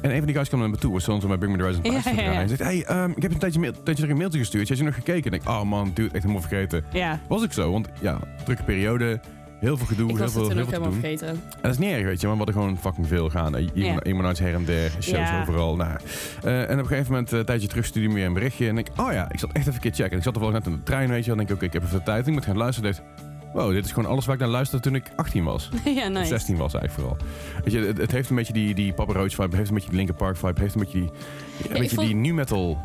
En 0.00 0.10
een 0.10 0.16
van 0.16 0.26
die 0.26 0.34
guys 0.34 0.48
kwam 0.48 0.60
naar 0.60 0.70
me 0.70 0.76
toe, 0.76 0.92
was 0.92 1.04
zo'n 1.04 1.20
bij 1.20 1.36
Bring 1.38 1.52
Me 1.52 1.58
The 1.58 1.64
Horizon 1.64 1.84
Ja, 1.84 1.92
Past. 1.92 2.16
ja, 2.16 2.22
ja. 2.22 2.32
Hij 2.32 2.48
zegt, 2.48 2.62
hey, 2.62 2.84
ehm, 2.84 3.10
ik 3.14 3.22
heb 3.22 3.32
een 3.32 3.38
tijdje, 3.38 3.60
mail, 3.60 3.72
tijdje 3.72 3.94
terug 3.94 4.10
een 4.10 4.16
mailtje 4.16 4.38
gestuurd. 4.38 4.68
Heb 4.68 4.78
je 4.78 4.84
nog 4.84 4.94
gekeken? 4.94 5.30
En 5.32 5.38
ik, 5.40 5.48
oh 5.48 5.62
man, 5.62 5.90
dude, 5.94 6.10
echt 6.14 6.22
helemaal 6.22 6.40
vergeten. 6.48 6.84
ja, 6.92 7.18
Was 7.28 7.42
ik 7.42 7.52
zo, 7.52 7.72
want 7.72 7.88
ja, 8.00 8.18
drukke 8.44 8.62
periode, 8.62 9.20
heel 9.60 9.76
veel 9.76 9.86
gedoe, 9.86 10.08
ik 10.10 10.14
heel 10.16 10.24
was 10.24 10.32
veel, 10.32 10.42
heel 10.42 10.50
veel 10.54 10.64
te 10.64 10.70
helemaal 10.70 10.90
doen. 10.90 11.00
vergeten. 11.00 11.28
En 11.28 11.40
dat 11.62 11.70
is 11.70 11.78
niet 11.78 11.90
erg, 11.90 12.04
weet 12.04 12.20
je, 12.20 12.26
want 12.26 12.38
we 12.38 12.44
hadden 12.44 12.62
gewoon 12.62 12.78
fucking 12.78 13.06
veel 13.08 13.30
gaan. 13.30 13.56
Eh, 13.56 13.66
Ja. 13.74 14.02
Iemand 14.04 14.38
her 14.38 14.54
en 14.54 14.64
der, 14.64 14.90
shows 14.90 15.08
Ja. 15.28 15.40
overal. 15.40 15.76
Nou. 15.76 15.98
Eh, 16.42 16.58
en 16.70 16.72
op 16.72 16.78
een 16.78 16.86
gegeven 16.86 17.12
moment, 17.12 17.32
eh, 17.32 17.38
een 17.38 17.44
tijdje 17.44 17.68
terug, 17.68 17.84
stuurde 17.84 18.08
me 18.08 18.14
weer 18.14 18.26
een 18.26 18.32
berichtje. 18.32 18.68
En 18.68 18.78
ik, 18.78 18.88
oh 18.96 19.12
ja, 19.12 19.30
ik 19.32 19.38
zat 19.38 19.50
echt 19.52 19.58
even 19.66 19.74
een 19.74 19.80
keer 19.80 19.92
checken. 19.92 20.10
En 20.12 20.16
ik 20.18 20.22
zat 20.24 20.34
er 20.34 20.40
wel 20.40 20.50
net 20.50 20.66
in 20.66 20.72
de 20.72 20.82
trein, 20.82 21.08
weet 21.08 21.22
je. 21.22 21.28
Dan 21.28 21.36
denk 21.38 21.48
ik, 21.48 21.54
oké, 21.56 21.64
ik 21.64 21.72
heb 21.72 21.82
even 21.82 21.98
de 21.98 22.04
tijd. 22.04 22.26
Ik 22.26 22.32
moet 22.32 22.44
gaan 22.44 22.56
luisteren. 22.56 22.90
Dacht, 22.92 23.02
wow, 23.52 23.72
dit 23.72 23.84
is 23.84 23.92
gewoon 23.92 24.10
alles 24.10 24.24
waar 24.26 24.34
ik 24.34 24.40
naar 24.40 24.50
luisterde 24.50 24.82
toen 24.84 24.94
ik 24.94 25.04
18 25.16 25.44
was. 25.44 25.68
ja, 25.84 26.08
nice. 26.08 26.26
16 26.26 26.56
was 26.56 26.74
eigenlijk 26.74 26.92
vooral. 26.92 27.28
Weet 27.64 27.72
je, 27.72 27.78
het, 27.86 27.98
het 27.98 28.10
heeft 28.12 28.30
een 28.30 28.36
beetje 28.36 28.52
die, 28.52 28.74
die 28.74 28.92
Papa 28.92 29.12
Roach 29.12 29.34
vibe, 29.34 29.56
heeft 29.56 29.68
een 29.68 29.74
beetje 29.74 29.88
die 29.90 29.98
Linkin 29.98 30.16
Park 30.16 30.36
vibe, 30.36 30.60
heeft 30.60 30.74
een 30.74 30.80
beetje 30.80 30.98
die, 31.00 31.10
een 31.72 31.78
beetje 31.80 31.94
vond- 31.96 32.06
die 32.06 32.16
nu 32.16 32.34
metal. 32.34 32.78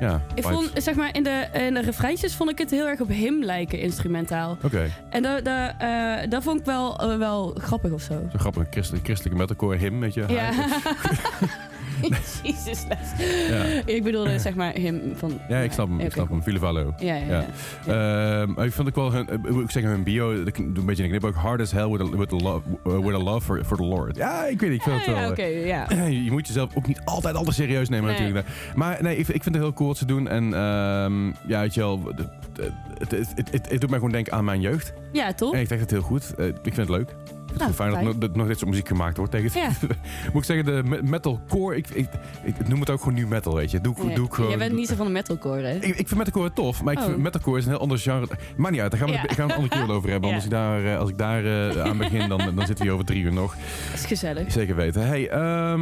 Ja, 0.00 0.20
Ik 0.34 0.42
vond, 0.42 0.70
zeg 0.74 0.94
maar, 0.94 1.08
in 1.16 1.22
de, 1.22 1.46
in 1.52 1.74
de 1.74 1.80
refreintjes 1.80 2.34
vond 2.34 2.50
ik 2.50 2.58
het 2.58 2.70
heel 2.70 2.86
erg 2.88 3.00
op 3.00 3.08
him 3.08 3.44
lijken, 3.44 3.78
instrumentaal. 3.80 4.56
Oké, 4.62 4.90
En 5.10 5.22
dat, 5.22 5.44
dat, 5.44 5.72
eh, 5.78 6.16
dat 6.28 6.42
vond 6.42 6.58
ik 6.60 6.64
wel, 6.66 6.98
eh, 6.98 7.16
wel 7.18 7.54
grappig 7.58 7.90
of 7.92 8.02
zo. 8.02 8.28
zo 8.32 8.38
grappig, 8.38 8.66
christelijke, 8.70 9.06
christelijke 9.06 9.38
metalcore 9.38 9.76
him, 9.76 10.00
weet 10.00 10.14
je. 10.14 10.24
Ja. 10.28 10.50
Jezus, 12.42 12.84
Les. 12.88 13.28
Ja. 13.48 13.64
Ik 13.84 14.02
bedoelde, 14.02 14.38
zeg 14.38 14.54
maar, 14.54 14.72
him 14.74 15.00
van... 15.14 15.40
Ja, 15.48 15.58
ik 15.58 15.72
snap 15.72 15.88
hem, 15.88 16.00
ik 16.00 16.12
snap 16.12 16.28
hem. 16.28 16.42
Ville 16.42 16.58
Valo. 16.58 16.94
Ja, 16.98 17.14
ja, 17.14 17.24
ja. 17.26 17.44
Ja. 17.86 18.40
Ehm, 18.40 18.52
maar 18.52 18.66
ik 18.66 18.72
vond 18.72 18.88
ook 18.88 18.94
wel 18.94 19.12
hun, 19.12 19.28
eh, 19.28 19.56
ik 19.56 19.70
zeggen, 19.70 19.90
hun 19.90 20.02
bio, 20.02 20.30
een 20.30 20.84
beetje 20.86 21.02
een 21.02 21.08
knip 21.08 21.24
ook 21.24 21.34
hard 21.34 21.60
as 21.60 21.72
hell 21.72 21.88
with 21.88 22.00
a, 22.00 22.16
with 22.16 22.32
a, 22.32 22.36
love, 22.36 22.60
uh, 22.86 22.98
with 22.98 23.14
a 23.14 23.22
love 23.22 23.40
for, 23.40 23.64
for 23.64 23.76
the 23.76 23.84
Lord. 23.84 24.16
Ja, 24.16 24.44
ik 24.44 24.60
weet 24.60 24.70
niet, 24.70 24.78
ik 24.78 24.84
vind 24.84 24.96
het 24.96 25.06
wel. 25.06 25.16
ja, 25.16 25.22
eh, 25.24 25.30
oké, 25.30 25.44
ja. 25.44 25.86
Je 26.24 26.30
moet 26.30 26.46
jezelf 26.46 26.76
ook 26.76 26.86
niet 26.86 27.00
altijd 27.04 27.34
altijd 27.34 27.56
serieus 27.56 27.88
nemen 27.88 28.06
Nee. 28.06 28.18
natuurlijk. 28.18 28.46
Maar 28.74 29.02
nee, 29.02 29.16
ik, 29.16 29.28
ik 29.28 29.42
vind 29.42 29.54
het 29.54 29.64
heel 29.64 29.72
cool 29.72 29.88
wat 29.88 29.98
ze 29.98 30.06
doen. 30.06 30.28
En 30.28 30.44
ehm, 30.54 31.26
ja, 31.46 31.60
weet 31.60 31.74
je 31.74 31.80
wel, 31.80 32.00
het, 32.16 32.70
het, 32.98 33.10
het, 33.10 33.50
het, 33.50 33.68
het 33.70 33.80
doet 33.80 33.90
mij 33.90 33.98
gewoon 33.98 34.12
denken 34.12 34.32
aan 34.32 34.44
mijn 34.44 34.60
jeugd. 34.60 34.92
Ja, 35.12 35.32
toch? 35.32 35.54
En 35.54 35.60
ik 35.60 35.68
denk 35.68 35.80
het 35.80 35.90
heel 35.90 36.00
goed. 36.00 36.34
Eh, 36.34 36.46
ik 36.46 36.54
vind 36.62 36.76
het 36.76 36.88
leuk. 36.88 37.14
Het 37.52 37.60
is 37.60 37.66
Nou, 37.66 37.72
fijn 37.72 37.88
dat 37.90 37.98
fijn. 37.98 38.10
nog, 38.10 38.18
dat 38.18 38.36
nog 38.36 38.46
dit 38.46 38.58
soort 38.58 38.70
muziek 38.70 38.88
gemaakt 38.88 39.16
wordt. 39.16 39.32
Tegen 39.32 39.60
Ja. 39.60 39.68
Moet 40.32 40.42
ik 40.42 40.44
zeggen, 40.44 40.64
de 40.64 40.82
me- 40.84 41.02
metalcore, 41.02 41.76
ik, 41.76 41.88
ik, 41.90 42.08
ik 42.44 42.68
noem 42.68 42.80
het 42.80 42.90
ook 42.90 42.98
gewoon 42.98 43.14
nu 43.14 43.26
metal, 43.26 43.54
weet 43.54 43.70
je. 43.70 43.80
Doe, 43.80 43.94
ik- 43.96 44.08
Ja. 44.08 44.14
doe 44.14 44.26
ik 44.26 44.32
gewoon... 44.32 44.50
Jij 44.50 44.58
bent 44.58 44.72
niet 44.72 44.88
zo 44.88 44.94
van 44.94 45.06
de 45.06 45.12
metalcore, 45.12 45.62
hè? 45.62 45.74
Ik, 45.74 45.82
ik 45.84 46.08
vind 46.08 46.14
metalcore 46.16 46.52
tof, 46.52 46.82
maar 46.82 46.92
ik 46.92 46.98
Oh. 46.98 47.04
vind 47.04 47.16
metalcore 47.18 47.58
is 47.58 47.64
een 47.64 47.70
heel 47.70 47.80
ander 47.80 47.98
genre. 47.98 48.26
Maar 48.56 48.70
niet 48.70 48.80
uit, 48.80 48.90
daar 48.90 49.00
gaan 49.00 49.08
we, 49.08 49.14
Ja. 49.14 49.22
gaan 49.34 49.46
we 49.46 49.52
een 49.52 49.58
andere 49.60 49.84
keer 49.86 49.94
over 49.94 50.10
hebben. 50.10 50.32
Als 50.34 50.44
ik 50.44 50.50
daar, 50.50 50.84
eh, 50.84 50.98
als 50.98 51.10
ik 51.10 51.18
daar 51.18 51.44
eh, 51.44 51.82
aan 51.84 51.98
begin, 51.98 52.28
dan, 52.28 52.38
dan 52.38 52.56
zitten 52.66 52.76
we 52.76 52.82
hier 52.82 52.92
over 52.92 53.04
drie 53.06 53.22
uur 53.22 53.32
nog. 53.32 53.54
Dat 53.90 53.94
is 54.00 54.04
gezellig. 54.06 54.52
Zeker 54.52 54.76
weten. 54.76 55.06
Hey, 55.06 55.28
ehm, 55.28 55.80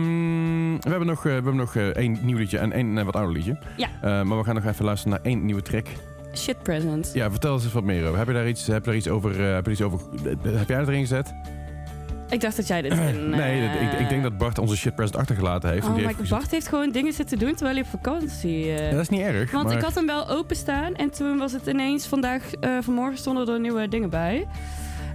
we 0.81 0.89
hebben 0.89 1.07
nog, 1.07 1.19
eh, 1.19 1.23
we 1.25 1.31
hebben 1.31 1.57
nog 1.57 1.77
eh, 1.77 1.87
één 1.87 2.19
nieuw 2.23 2.37
liedje 2.37 2.59
en 2.59 2.73
één 2.73 2.99
eh, 2.99 3.05
wat 3.05 3.17
ouder 3.17 3.35
liedje. 3.35 3.59
Ja. 3.77 3.89
Eh, 4.03 4.23
maar 4.23 4.39
we 4.39 4.45
gaan 4.45 4.55
nog 4.55 4.65
even 4.65 4.85
luisteren 4.85 5.13
naar 5.17 5.33
één 5.33 5.45
nieuwe 5.45 5.63
track. 5.63 5.87
Shit 6.35 6.63
present. 6.63 7.11
Ja, 7.15 7.31
vertel 7.31 7.53
eens 7.53 7.73
wat 7.73 7.85
meer 7.85 8.05
over. 8.07 8.19
Heb 8.19 8.27
je 8.27 8.33
daar 8.33 8.49
iets, 8.49 8.67
heb 8.67 8.79
je 8.85 8.91
daar 8.91 8.97
iets 8.99 9.09
over? 9.09 9.47
eh, 9.47 9.55
heb, 9.55 9.65
je 9.67 9.71
iets 9.73 9.83
over 9.83 10.01
eh, 10.25 10.57
heb 10.59 10.69
jij 10.69 10.79
dat 10.79 10.89
erin 10.89 11.01
gezet? 11.01 11.35
Ik 12.31 12.41
dacht 12.41 12.57
dat 12.57 12.67
jij 12.67 12.83
dit 12.83 12.93
in... 13.09 13.31
nee, 13.31 13.67
eh, 13.67 13.73
dat- 13.73 13.93
ik, 13.93 13.99
ik 14.01 14.09
denk 14.09 14.23
dat 14.23 14.39
Bart 14.39 14.59
onze 14.59 14.77
shit 14.77 14.95
present 14.95 15.17
achtergelaten 15.19 15.71
heeft. 15.71 15.87
Oh, 15.87 15.95
maar 15.97 16.01
heeft 16.17 16.29
Bart 16.31 16.51
heeft 16.51 16.69
gewoon 16.69 16.91
dingen 16.91 17.13
zitten 17.13 17.39
doen 17.39 17.55
terwijl 17.55 17.75
hij 17.77 17.85
op 17.85 17.91
vakantie... 17.91 18.65
eh, 18.65 18.85
Ja, 18.87 18.91
dat 18.91 19.01
is 19.01 19.09
niet 19.09 19.21
erg. 19.21 19.51
Want 19.51 19.67
maar 19.67 19.77
ik 19.77 19.83
had 19.83 19.95
hem 19.95 20.07
wel 20.07 20.29
openstaan 20.29 20.95
en 20.95 21.11
toen 21.11 21.39
was 21.39 21.53
het 21.53 21.67
ineens 21.67 22.07
vandaag, 22.07 22.53
eh, 22.61 22.71
vanmorgen 22.81 23.19
stonden 23.19 23.49
er 23.49 23.61
nieuwe 23.61 23.89
dingen 23.89 24.11
bij. 24.11 24.47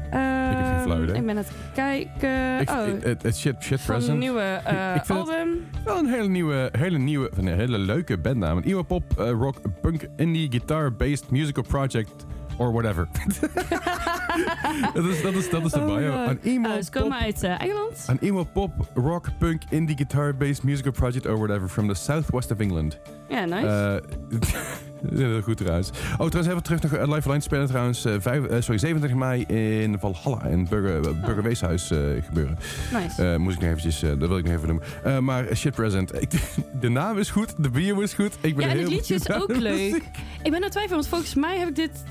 heb 0.09 0.65
geen 0.65 0.81
flauw 0.81 0.95
Ehm, 0.95 1.03
idee. 1.03 1.15
ik 1.15 1.25
ben 1.25 1.37
aan 1.37 1.43
het 1.43 1.51
kijken. 1.73 2.59
ik, 2.61 2.69
oh, 2.69 2.87
ik- 2.87 3.03
het, 3.03 3.23
het 3.23 3.37
shit, 3.37 3.55
shit 3.63 3.81
van 3.81 3.95
een 3.95 3.99
present. 4.01 4.19
nieuwe 4.19 4.41
eh, 4.41 4.95
ik 4.95 5.05
vind 5.05 5.19
album. 5.19 5.47
Wel 5.85 5.97
een 5.97 6.05
hele 6.09 6.27
nieuwe, 6.27 6.69
hele 6.77 6.97
nieuwe, 6.97 7.29
van 7.33 7.45
een 7.45 7.57
hele 7.59 7.77
leuke 7.77 8.17
bandnaam. 8.17 8.57
Een 8.57 8.63
emo 8.63 8.81
pop, 8.83 9.03
eh, 9.19 9.29
rock, 9.29 9.57
punk, 9.81 10.07
indie, 10.17 10.47
guitar-based 10.51 11.29
musical 11.31 11.63
project 11.67 12.25
or 12.57 12.71
whatever. 12.71 13.07
dat, 14.93 15.05
is, 15.05 15.21
dat, 15.21 15.33
is, 15.33 15.49
dat 15.49 15.65
is 15.65 15.71
de 15.71 15.79
Oh 15.79 15.85
bio. 15.85 16.13
Een 16.27 16.39
emo 16.43 16.69
Oh, 16.69 16.73
ze 16.75 16.89
pop, 16.91 17.01
komen 17.01 17.17
uit 17.19 17.43
eh, 17.43 17.61
Engeland. 17.61 18.03
een 18.07 18.17
emo 18.21 18.43
pop, 18.43 18.71
rock, 18.93 19.27
punk, 19.37 19.61
indie, 19.69 19.95
guitar-based 19.95 20.63
musical 20.63 20.91
project 20.91 21.25
or 21.25 21.37
whatever 21.37 21.67
from 21.69 21.87
the 21.87 21.93
southwest 21.93 22.51
of 22.51 22.59
England. 22.59 22.99
Ja, 23.29 23.45
nice. 23.45 23.67
Eh, 23.67 25.09
heel 25.17 25.41
goed 25.41 25.57
trouwens. 25.57 25.89
Oh, 26.17 26.27
trouwens 26.27 26.47
even 26.47 26.63
terug 26.63 26.91
naar 26.91 27.07
Live 27.15 27.29
Line 27.29 27.41
spelen 27.41 27.67
trouwens. 27.67 28.05
eh, 28.05 28.13
vijf, 28.19 28.43
eh, 28.45 28.61
sorry, 28.61 28.77
27 28.77 29.13
mei 29.13 29.41
in 29.81 29.99
Valhalla 29.99 30.43
in 30.43 30.67
Burger, 30.69 31.09
Oh. 31.09 31.25
Burgerweeshuis 31.25 31.91
eh, 31.91 31.99
gebeuren. 32.25 32.57
nice. 32.93 33.31
Eh, 33.31 33.37
moest 33.37 33.55
ik 33.55 33.61
nog 33.61 33.69
eventjes, 33.69 34.03
eh, 34.03 34.09
dat 34.19 34.27
wil 34.29 34.37
ik 34.37 34.43
nog 34.45 34.53
even 34.53 34.67
noemen. 34.67 34.85
Eh, 35.03 35.19
maar 35.19 35.45
eh, 35.47 35.55
shit 35.55 35.75
present. 35.75 36.21
Ik, 36.21 36.31
de 36.81 36.89
naam 36.89 37.17
is 37.17 37.29
goed, 37.29 37.53
de 37.57 37.69
bio 37.69 37.99
is 37.99 38.13
goed. 38.13 38.33
Ik 38.41 38.55
ben 38.55 38.65
ja, 38.65 38.71
en 38.71 38.77
heel 38.77 38.85
het 38.85 38.95
liedje 38.95 39.15
is 39.15 39.29
ook 39.31 39.55
leuk. 39.57 39.95
Ik 40.43 40.51
ben 40.51 40.55
aan 40.55 40.61
het 40.61 40.71
twijfelen, 40.71 40.97
want 40.99 41.07
volgens 41.07 41.33
mij 41.35 41.57
heb 41.57 41.67
ik 41.69 41.75
dit 41.75 42.03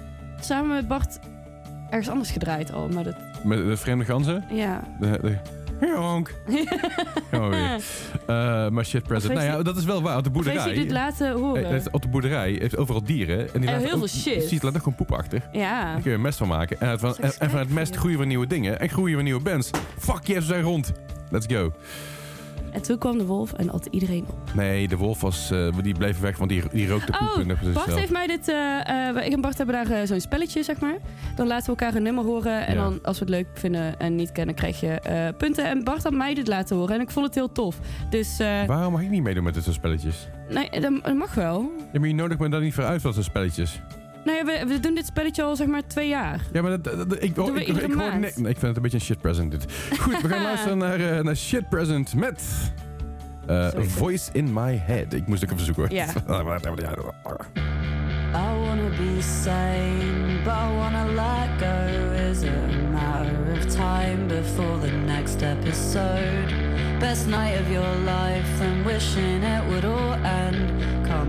samen 0.45 0.75
met 0.77 0.89
Bart 0.89 1.19
ergens 1.91 2.09
anders 2.09 2.31
gedraaid 2.31 2.73
al. 2.73 2.89
Maar 2.89 3.05
dat, 3.05 3.15
Met 3.45 3.59
de 3.67 3.77
vreemde 3.77 4.05
ganzen. 4.05 4.45
ja. 4.51 4.83
De, 5.01 5.19
de, 5.23 5.39
Honk. 5.97 6.31
Oh, 7.33 7.49
weer. 7.49 7.83
Eh, 8.27 8.69
maar 8.69 8.85
shit 8.85 9.03
present. 9.03 9.33
Nou 9.35 9.45
ja, 9.47 9.63
dat 9.63 9.77
is 9.77 9.85
wel 9.85 10.03
waar. 10.03 10.17
Op 10.17 10.25
de 10.25 10.31
boerderij. 10.31 10.63
hij 10.63 10.75
dit 10.75 10.91
laten 10.91 11.33
horen? 11.33 11.67
heeft- 11.67 11.91
op 11.91 12.03
de 12.03 12.09
boerderij 12.09 12.51
heeft 12.59 12.77
overal 12.77 13.05
dieren. 13.05 13.39
En 13.39 13.45
die 13.45 13.53
En 13.55 13.65
laten 13.65 13.79
heel 13.81 13.93
ook- 13.93 13.99
veel 14.09 14.21
shit. 14.21 14.37
Precies, 14.39 14.63
laat 14.63 14.73
ook 14.77 14.79
gewoon 14.83 14.95
poep 14.95 15.13
achter. 15.13 15.43
ja. 15.53 15.93
Daar 15.93 16.01
kun 16.01 16.11
je 16.11 16.17
een 16.17 16.23
mest 16.23 16.39
van 16.39 16.49
maken. 16.49 16.81
En, 16.81 16.99
van, 16.99 17.17
en, 17.39 17.67
mest 17.69 17.97
groeien 17.97 18.19
we 18.19 18.25
nieuwe 18.25 18.47
dingen. 18.47 18.81
En 18.81 18.89
groeien 18.89 19.17
we 19.17 19.23
nieuwe 19.23 19.43
bands. 19.43 19.71
Fuck 19.99 20.23
yes, 20.27 20.37
we 20.39 20.43
zijn 20.45 20.63
rond. 20.63 20.93
Let's 21.31 21.47
go. 21.55 21.73
En 22.75 22.83
toen 22.83 22.99
kwam 22.99 23.19
de 23.19 23.25
wolf 23.27 23.53
en 23.53 23.71
at 23.71 23.87
iedereen 23.91 24.25
op. 24.29 24.55
Nee, 24.55 24.89
de 24.89 24.97
wolf 24.97 25.21
was, 25.21 25.51
eh, 25.51 25.69
die 25.83 25.95
bleef 25.95 26.21
weg, 26.21 26.37
want 26.37 26.51
die, 26.51 26.63
die 26.73 26.89
rookte 26.89 27.13
poep. 27.19 27.45
Oh, 27.65 27.73
Bart 27.73 27.95
heeft 27.95 28.13
mij 28.13 28.27
dit... 28.27 28.49
eh, 28.49 29.09
eh, 29.09 29.27
ik 29.27 29.33
en 29.33 29.41
Bart 29.41 29.59
hebben 29.59 29.87
daar 29.87 30.07
zo'n 30.07 30.21
spelletje, 30.21 30.63
zeg 30.63 30.81
maar. 30.81 30.97
Dan 31.37 31.47
laten 31.47 31.65
we 31.65 31.71
elkaar 31.81 31.95
een 31.95 32.03
nummer 32.03 32.25
horen. 32.25 32.67
En 32.67 32.75
Ja. 32.75 32.83
dan, 32.83 32.99
als 33.03 33.19
we 33.19 33.25
het 33.25 33.35
leuk 33.35 33.47
vinden 33.55 33.99
en 34.01 34.15
niet 34.15 34.33
kennen, 34.33 34.55
krijg 34.55 34.81
je 34.81 35.33
punten. 35.39 35.65
En 35.69 35.85
Bart 35.85 36.03
had 36.03 36.13
mij 36.13 36.35
dit 36.35 36.47
laten 36.49 36.77
horen. 36.77 36.95
En 36.95 37.01
ik 37.01 37.11
vond 37.11 37.27
het 37.27 37.35
heel 37.35 37.53
tof. 37.53 37.79
Dus 38.11 38.37
Waarom 38.67 38.93
mag 38.93 39.03
ik 39.03 39.11
niet 39.11 39.23
meedoen 39.23 39.45
met 39.45 39.55
dit 39.55 39.63
soort 39.63 39.77
spelletjes? 39.77 40.29
nee, 40.51 40.81
dat, 40.81 40.93
dat 41.03 41.15
mag 41.15 41.35
wel. 41.35 41.71
Ja, 41.93 41.99
maar 41.99 42.09
je 42.09 42.15
nodigt 42.15 42.41
me 42.41 42.49
daar 42.49 42.61
niet 42.61 42.75
voor 42.75 42.85
uit 42.85 43.03
dat 43.03 43.15
soort 43.15 43.27
spelletjes. 43.27 43.81
Nou 44.25 44.37
ja, 44.39 44.45
we, 44.45 44.65
we 44.67 44.81
doen 44.81 44.95
dit 44.95 45.07
spelletje 45.07 45.43
al 45.43 45.57
zeg 45.57 45.67
maar 45.67 45.87
twee 45.87 46.09
jaar. 46.09 46.41
Ja, 46.53 46.63
maar 46.63 46.71
dat, 46.71 46.85
dat- 46.85 47.09
dat- 47.11 47.23
ik, 47.23 47.37
ik, 47.37 47.47
ik, 47.47 47.77
ik, 47.83 47.93
hoor 47.93 48.19
nee, 48.19 48.31
ik 48.31 48.35
vind 48.45 48.61
het 48.63 48.77
een 48.77 48.83
beetje 48.83 48.97
een 48.99 49.05
shit 49.05 49.21
present 49.21 49.51
dit. 49.51 49.65
Goed, 49.99 50.21
we 50.23 50.29
gaan 50.29 50.43
luisteren 50.53 50.79
naar, 50.79 51.01
eh, 51.01 51.25
naar 51.25 51.37
shit 51.37 51.69
present 51.69 52.15
met 52.15 52.43
eh, 53.47 53.69
Sorry. 53.69 53.85
Voice 53.85 54.31
in 54.33 54.53
My 54.53 54.83
Head. 54.87 55.13
Ik 55.13 55.27
moest 55.27 55.45
ook 55.45 55.51
even 55.51 55.65
zoeken. 55.65 55.83
hoor. 55.83 55.93
Ja. 55.93 56.07
I 58.37 58.59
wanna 58.67 58.89
be 58.99 59.23
sane, 59.23 60.41
but 60.45 60.53
I 60.53 60.75
wanna 60.77 61.05
let 61.07 61.49
go. 61.61 62.13
Is 62.31 62.43
it 62.43 62.49
a 62.51 62.91
matter 62.93 63.53
of 63.53 63.67
time 63.75 64.27
before 64.27 64.79
the 64.81 64.91
next 65.07 65.43
episode? 65.43 66.53
Best 66.99 67.27
night 67.27 67.61
of 67.61 67.69
your 67.71 67.97
life, 68.05 68.61
and 68.65 68.85
wishing 68.85 69.43
it 69.43 69.63
would 69.69 69.85
all 69.85 70.15
end. 70.25 70.73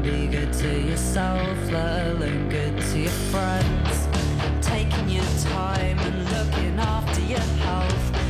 Be 0.03 0.27
good 0.27 0.51
to 0.53 0.81
yourself, 0.81 1.71
let 1.71 2.07
alone 2.07 2.49
good 2.49 2.79
to 2.79 2.99
your 2.99 3.11
friends. 3.31 4.07
Taking 4.61 5.09
your 5.09 5.25
time 5.43 5.97
and 5.99 6.29
looking 6.31 6.79
after 6.79 7.21
your 7.21 7.39
health. 7.39 8.24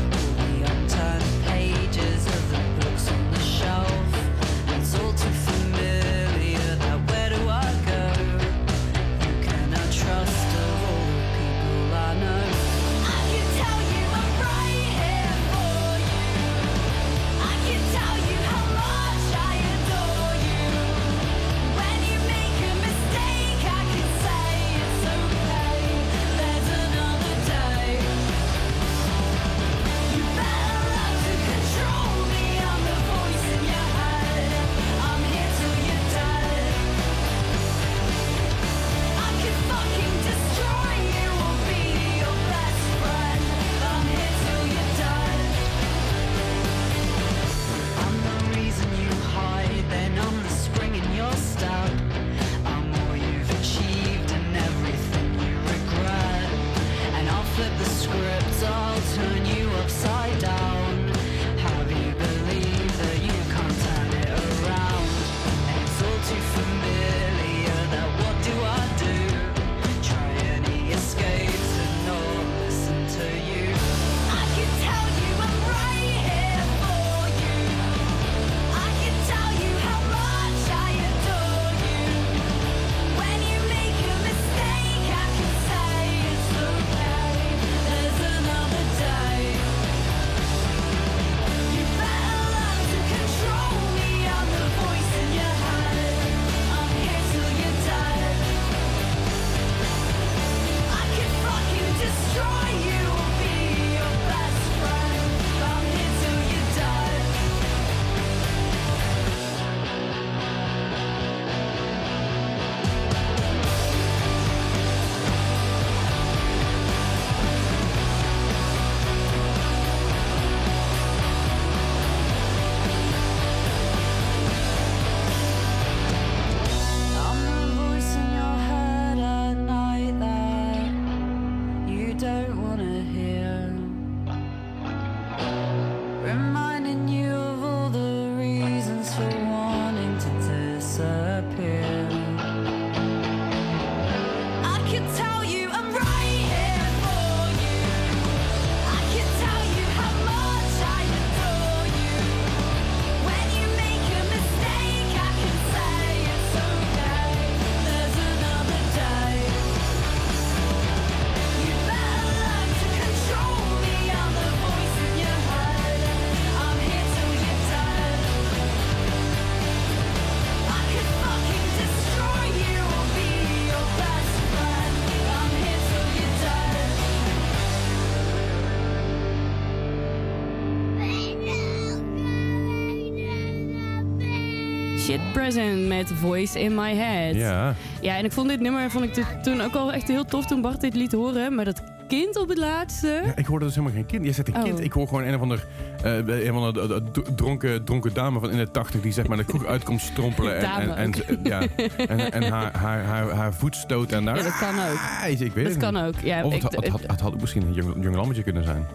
Present 185.40 185.88
met 185.88 186.12
Voice 186.14 186.60
in 186.60 186.76
My 186.76 186.96
Head. 186.96 187.36
Ja. 187.36 187.76
Ja, 188.02 188.18
en 188.18 188.26
ik 188.26 188.32
vond 188.32 188.50
dit 188.50 188.60
nummer 188.60 188.92
vond 188.92 189.04
ik 189.04 189.14
dit 189.16 189.26
toen 189.44 189.62
ook 189.62 189.74
al 189.76 189.94
echt 189.94 190.08
heel 190.08 190.26
tof 190.26 190.46
toen 190.46 190.62
Bart 190.62 190.82
dit 190.82 190.96
liet 190.96 191.12
horen. 191.12 191.56
Maar 191.56 191.66
dat 191.66 191.82
kind 192.08 192.38
op 192.40 192.50
het 192.50 192.58
laatste. 192.58 193.22
Ja, 193.26 193.36
ik 193.36 193.46
hoorde 193.46 193.66
dus 193.66 193.76
helemaal 193.76 193.96
geen 193.98 194.06
kind. 194.06 194.24
Jij 194.24 194.34
zegt 194.34 194.48
een 194.48 194.56
Oh. 194.56 194.64
kind. 194.64 194.80
Ik 194.80 194.92
hoor 194.92 195.08
gewoon 195.08 195.24
een 195.24 195.36
of 195.36 195.42
ander 195.42 195.66
eh, 196.04 196.46
een 196.46 196.54
ander 196.54 196.92
eh, 196.92 196.98
d- 197.12 197.38
dronken, 197.38 197.84
dronken 197.84 198.14
dame 198.14 198.40
van 198.40 198.52
in 198.52 198.58
de 198.58 198.72
tachtig 198.72 199.02
die 199.02 199.12
zeg 199.12 199.28
maar 199.28 199.38
de 199.38 199.44
kroeg 199.44 199.66
uitkomt 199.76 200.02
strompelen. 200.02 200.58
En, 200.58 200.96
en, 200.98 201.14
ja, 201.44 201.62
en, 202.08 202.32
en 202.32 202.44
haar, 202.54 202.78
haar, 202.78 203.04
haar, 203.04 203.30
haar 203.30 203.54
voet 203.54 203.76
stoot 203.76 204.12
en 204.12 204.26
daar. 204.26 204.38
Ja, 204.38 204.44
dat 204.44 204.58
kan 204.58 204.76
ook. 204.80 205.00
Ah, 205.24 205.30
ik 205.30 205.38
weet 205.40 205.54
Dat 205.56 205.64
het 205.66 205.78
kan 205.78 205.94
niet. 205.94 206.04
ook. 206.04 206.22
Ja, 206.24 206.44
Of 206.44 206.54
het, 206.54 206.56
ik- 206.56 206.62
had- 206.62 206.76
het, 207.02 207.08
het 207.12 207.22
had 207.22 207.34
ook 207.34 207.42
misschien 207.42 207.62
een 207.62 207.74
jong, 207.74 207.96
jong 208.04 208.16
lammetje 208.16 208.44
kunnen 208.44 208.64
zijn. 208.64 208.86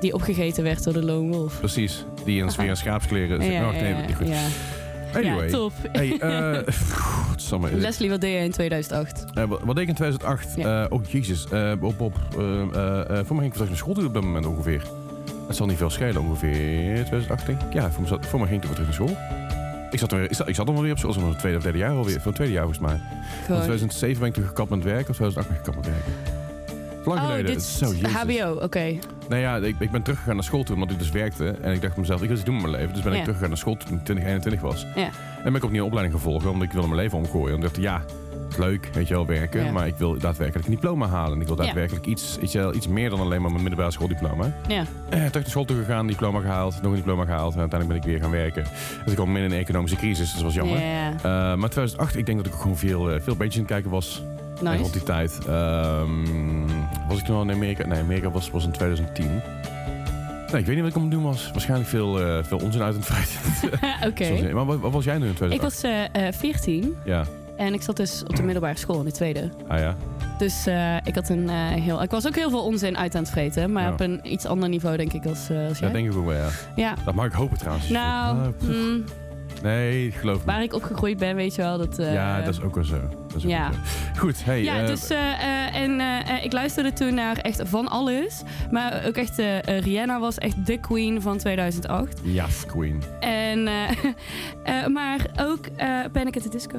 die 0.00 0.14
opgegeten 0.14 0.62
werd 0.62 0.84
door 0.84 0.92
de 0.92 1.04
lone 1.04 1.32
wolf. 1.36 1.58
Precies. 1.58 2.04
Die 2.24 2.42
in 2.42 2.50
weer 2.56 2.76
schaapskleren. 2.76 3.40
Ja, 3.50 3.68
oh, 3.68 3.74
ja, 3.74 3.86
ja, 3.86 4.14
goed. 4.14 4.28
Anyway. 5.16 5.44
Ja, 5.44 5.50
top. 5.50 5.72
Hey, 5.92 6.18
eh. 6.18 7.70
Leslie, 7.80 8.10
wat 8.10 8.20
deed 8.20 8.32
jij 8.32 8.44
in 8.44 8.50
2008? 8.50 9.24
Eh, 9.34 9.44
wat, 9.44 9.60
wat 9.64 9.74
deed 9.74 9.82
ik 9.84 9.88
in 9.88 9.94
2008? 9.94 10.48
Ja. 10.56 10.84
Eh, 10.84 10.90
oh, 10.92 11.04
jezus. 11.04 11.46
Op, 11.80 12.00
op, 12.00 12.14
eh, 12.30 12.38
voor 12.38 13.12
mij 13.12 13.24
ging 13.26 13.44
ik 13.44 13.52
terug 13.52 13.68
naar 13.68 13.76
school 13.76 13.94
toe 13.94 14.06
op 14.06 14.14
dat 14.14 14.22
moment 14.22 14.46
ongeveer. 14.46 14.82
Het 15.46 15.56
zal 15.56 15.66
niet 15.66 15.76
veel 15.76 15.90
schelen, 15.90 16.22
ongeveer 16.22 16.94
2008 17.04 17.46
denk 17.46 17.62
ik. 17.62 17.72
Ja, 17.72 17.90
voor 17.90 18.00
mij, 18.00 18.08
zat- 18.10 18.26
voor 18.26 18.38
mij 18.38 18.48
ging 18.48 18.62
ik 18.62 18.68
weer 18.68 18.76
terug 18.84 18.98
naar 18.98 19.08
school. 19.08 19.16
Ik 19.90 19.98
zat, 19.98 20.12
er, 20.12 20.18
weer- 20.18 20.30
ik 20.30 20.36
zat, 20.36 20.48
ik 20.48 20.54
zat 20.54 20.68
alweer 20.68 20.92
op 20.92 20.98
school, 20.98 21.28
het 21.28 21.38
tweede 21.38 21.58
of 21.58 21.64
derde 21.64 21.78
jaar 21.78 21.90
alweer. 21.96 22.14
Van 22.14 22.22
het 22.26 22.34
tweede 22.34 22.52
jaar 22.54 22.64
volgens 22.64 22.86
mij. 22.86 22.94
In 22.94 23.00
Gewoon. 23.44 23.60
2007 23.60 24.18
ben 24.18 24.28
ik 24.28 24.34
terug 24.34 24.48
gekapt 24.48 24.70
met 24.70 24.82
werken, 24.82 25.08
of 25.10 25.16
2008 25.16 25.48
ben 25.48 25.56
ik 25.58 25.64
gekapt 25.64 25.76
met 25.86 25.94
werken. 25.94 26.12
Lang 27.06 27.20
oh, 27.20 27.26
geleden. 27.26 27.46
dit 27.46 27.56
is 27.56 27.78
Zo, 27.78 27.86
jezus. 27.92 28.12
HBO, 28.12 28.60
oké. 28.62 28.98
Nou 29.28 29.40
ja, 29.40 29.56
ik, 29.56 29.76
ik 29.78 29.90
ben 29.90 30.02
teruggegaan 30.02 30.34
naar 30.34 30.44
school 30.44 30.62
toen, 30.64 30.74
omdat 30.74 30.90
ik 30.90 30.98
dus 30.98 31.10
werkte. 31.10 31.48
En 31.48 31.72
ik 31.72 31.82
dacht 31.82 31.96
mezelf, 31.96 32.20
ik 32.22 32.28
wil 32.28 32.36
iets 32.36 32.46
doen 32.46 32.54
met 32.54 32.64
mijn 32.64 32.74
leven. 32.76 32.94
Dus 32.94 33.02
ben 33.02 33.12
ik 33.12 33.16
Ja. 33.16 33.22
teruggegaan 33.22 33.50
naar 33.50 33.58
school 33.58 33.76
toen 33.76 33.98
ik 33.98 34.04
2021 34.04 34.60
was. 34.60 34.86
Ja. 34.94 35.04
En 35.04 35.12
ben 35.44 35.54
ik 35.54 35.64
opnieuw 35.64 35.80
een 35.80 35.86
opleiding 35.86 36.16
gevolgd, 36.16 36.46
omdat 36.46 36.66
ik 36.66 36.72
wilde 36.72 36.88
mijn 36.88 37.00
leven 37.00 37.18
omgooien. 37.18 37.56
Ik 37.56 37.62
dacht, 37.62 37.76
ja, 37.76 38.02
leuk, 38.58 38.90
weet 38.92 39.08
je 39.08 39.14
wel, 39.14 39.26
werken. 39.26 39.64
Ja. 39.64 39.72
Maar 39.72 39.86
ik 39.86 39.94
wil 39.96 40.18
daadwerkelijk 40.18 40.66
een 40.68 40.74
diploma 40.74 41.06
halen. 41.06 41.34
En 41.34 41.40
ik 41.40 41.46
wil 41.46 41.56
daadwerkelijk 41.56 42.06
iets, 42.06 42.38
iets, 42.38 42.54
wel, 42.54 42.74
iets 42.74 42.88
meer 42.88 43.10
dan 43.10 43.20
alleen 43.20 43.40
maar 43.40 43.50
mijn 43.50 43.62
middelbare 43.62 43.92
schooldiploma. 43.92 44.52
Ja. 44.68 44.80
Eh, 45.08 45.18
terug 45.18 45.32
naar 45.32 45.44
school 45.46 45.64
toe 45.64 45.76
gegaan, 45.76 46.06
diploma 46.06 46.40
gehaald, 46.40 46.74
nog 46.82 46.90
een 46.90 46.96
diploma 46.96 47.24
gehaald. 47.24 47.54
En 47.54 47.60
uiteindelijk 47.60 48.00
ben 48.00 48.10
ik 48.10 48.16
weer 48.16 48.28
gaan 48.28 48.36
werken. 48.36 48.62
Dus 48.62 49.06
ik 49.10 49.14
kwam 49.14 49.32
midden 49.32 49.50
in 49.50 49.56
een 49.56 49.62
economische 49.62 49.96
crisis, 49.96 50.18
dus 50.18 50.32
dat 50.34 50.42
was 50.42 50.54
jammer. 50.54 50.78
Ja. 50.80 51.08
Eh, 51.16 51.22
maar 51.32 51.70
2008, 51.70 52.16
ik 52.16 52.26
denk 52.26 52.38
dat 52.38 52.46
ik 52.46 52.52
gewoon 52.60 52.76
veel, 52.76 53.10
eh, 53.10 53.20
veel 53.20 53.36
beetjes 53.36 53.54
aan 53.54 53.62
het 53.62 53.72
kijken 53.72 53.90
was. 53.90 54.22
En 54.60 54.66
rond 54.66 54.78
Nice. 54.78 54.92
die 54.92 55.02
tijd. 55.02 55.38
ehm, 55.46 56.66
was 57.08 57.18
ik 57.18 57.24
toen 57.24 57.36
al 57.36 57.42
in 57.42 57.50
Amerika? 57.50 57.86
Nee, 57.86 58.00
Amerika 58.00 58.30
was, 58.30 58.50
was 58.50 58.64
in 58.64 58.70
2010. 58.70 59.26
Nee, 59.26 60.60
ik 60.60 60.66
weet 60.66 60.66
niet 60.66 60.84
wat 60.84 60.94
ik 60.96 61.02
het 61.02 61.10
doen 61.10 61.22
was. 61.22 61.50
Waarschijnlijk 61.52 61.88
veel, 61.90 62.20
eh, 62.20 62.44
veel 62.44 62.58
onzin 62.58 62.82
uit 62.82 62.94
het 62.94 63.04
feit. 63.04 63.38
Oké. 64.10 64.52
Maar 64.52 64.64
wat, 64.66 64.80
wat 64.80 64.92
was 64.92 65.04
jij 65.04 65.18
nu 65.18 65.24
in 65.24 65.30
Ik 65.30 65.36
2008? 65.36 65.82
was 65.82 65.82
eh, 66.14 66.26
eh, 66.28 66.34
14 66.34 66.96
Ja, 67.04 67.24
en 67.56 67.74
ik 67.74 67.82
zat 67.82 67.96
dus 67.96 68.22
op 68.26 68.36
de 68.36 68.42
middelbare 68.42 68.78
school 68.78 68.98
in 68.98 69.04
de 69.04 69.12
tweede. 69.12 69.50
ah 69.68 69.78
ja. 69.78 69.96
Dus 70.38 70.66
eh, 70.66 70.96
ik 71.04 71.14
had 71.14 71.28
een 71.28 71.48
eh, 71.48 71.54
heel. 71.68 72.02
Ik 72.02 72.10
was 72.10 72.26
ook 72.26 72.34
heel 72.34 72.50
veel 72.50 72.64
onzin 72.64 72.96
uit 72.98 73.14
aan 73.14 73.22
het 73.22 73.30
vreten, 73.30 73.72
maar 73.72 73.82
Ja. 73.82 73.92
op 73.92 74.00
een 74.00 74.20
iets 74.22 74.46
ander 74.46 74.68
niveau, 74.68 74.96
denk 74.96 75.12
ik, 75.12 75.26
als, 75.26 75.48
eh, 75.50 75.68
als 75.68 75.78
jij. 75.78 75.88
Ja, 75.88 75.94
denk 75.94 76.10
ik 76.12 76.16
ook 76.16 76.24
wel, 76.26 76.34
ja. 76.34 76.48
Ja. 76.76 76.94
Dat 77.04 77.14
mag 77.14 77.26
ik 77.26 77.32
hopen 77.32 77.58
trouwens. 77.58 77.88
Nou, 77.88 78.36
Ah, 78.38 78.46
mm, 78.62 79.04
nee, 79.62 80.10
geloof 80.10 80.38
me. 80.38 80.44
waar 80.52 80.62
ik 80.62 80.74
opgegroeid 80.74 81.18
ben, 81.18 81.36
weet 81.36 81.54
je 81.54 81.62
wel. 81.62 81.78
Dat, 81.78 81.98
eh, 81.98 82.12
ja, 82.12 82.40
dat 82.40 82.54
is 82.54 82.62
ook 82.62 82.74
wel 82.74 82.84
zo. 82.84 83.00
Ja. 83.42 83.70
Goed, 84.18 84.44
hey. 84.44 84.62
Ja, 84.62 84.80
eh, 84.80 84.86
dus 84.86 85.10
eh, 85.10 85.18
eh, 85.18 85.74
en 85.74 86.00
ik 86.42 86.52
luisterde 86.52 86.92
toen 86.92 87.14
naar 87.14 87.36
echt 87.36 87.62
van 87.64 87.88
alles. 87.88 88.42
Maar 88.70 89.04
ook 89.06 89.14
echt, 89.14 89.42
Rihanna 89.64 90.20
was 90.20 90.38
echt 90.38 90.66
de 90.66 90.78
queen 90.78 91.22
van 91.22 91.38
2008. 91.38 92.20
Ja, 92.22 92.46
Queen. 92.66 93.02
En, 93.20 93.68
maar 94.98 95.26
ook 95.40 95.64
Panic 96.12 96.36
at 96.36 96.42
the 96.42 96.48
Disco. 96.48 96.78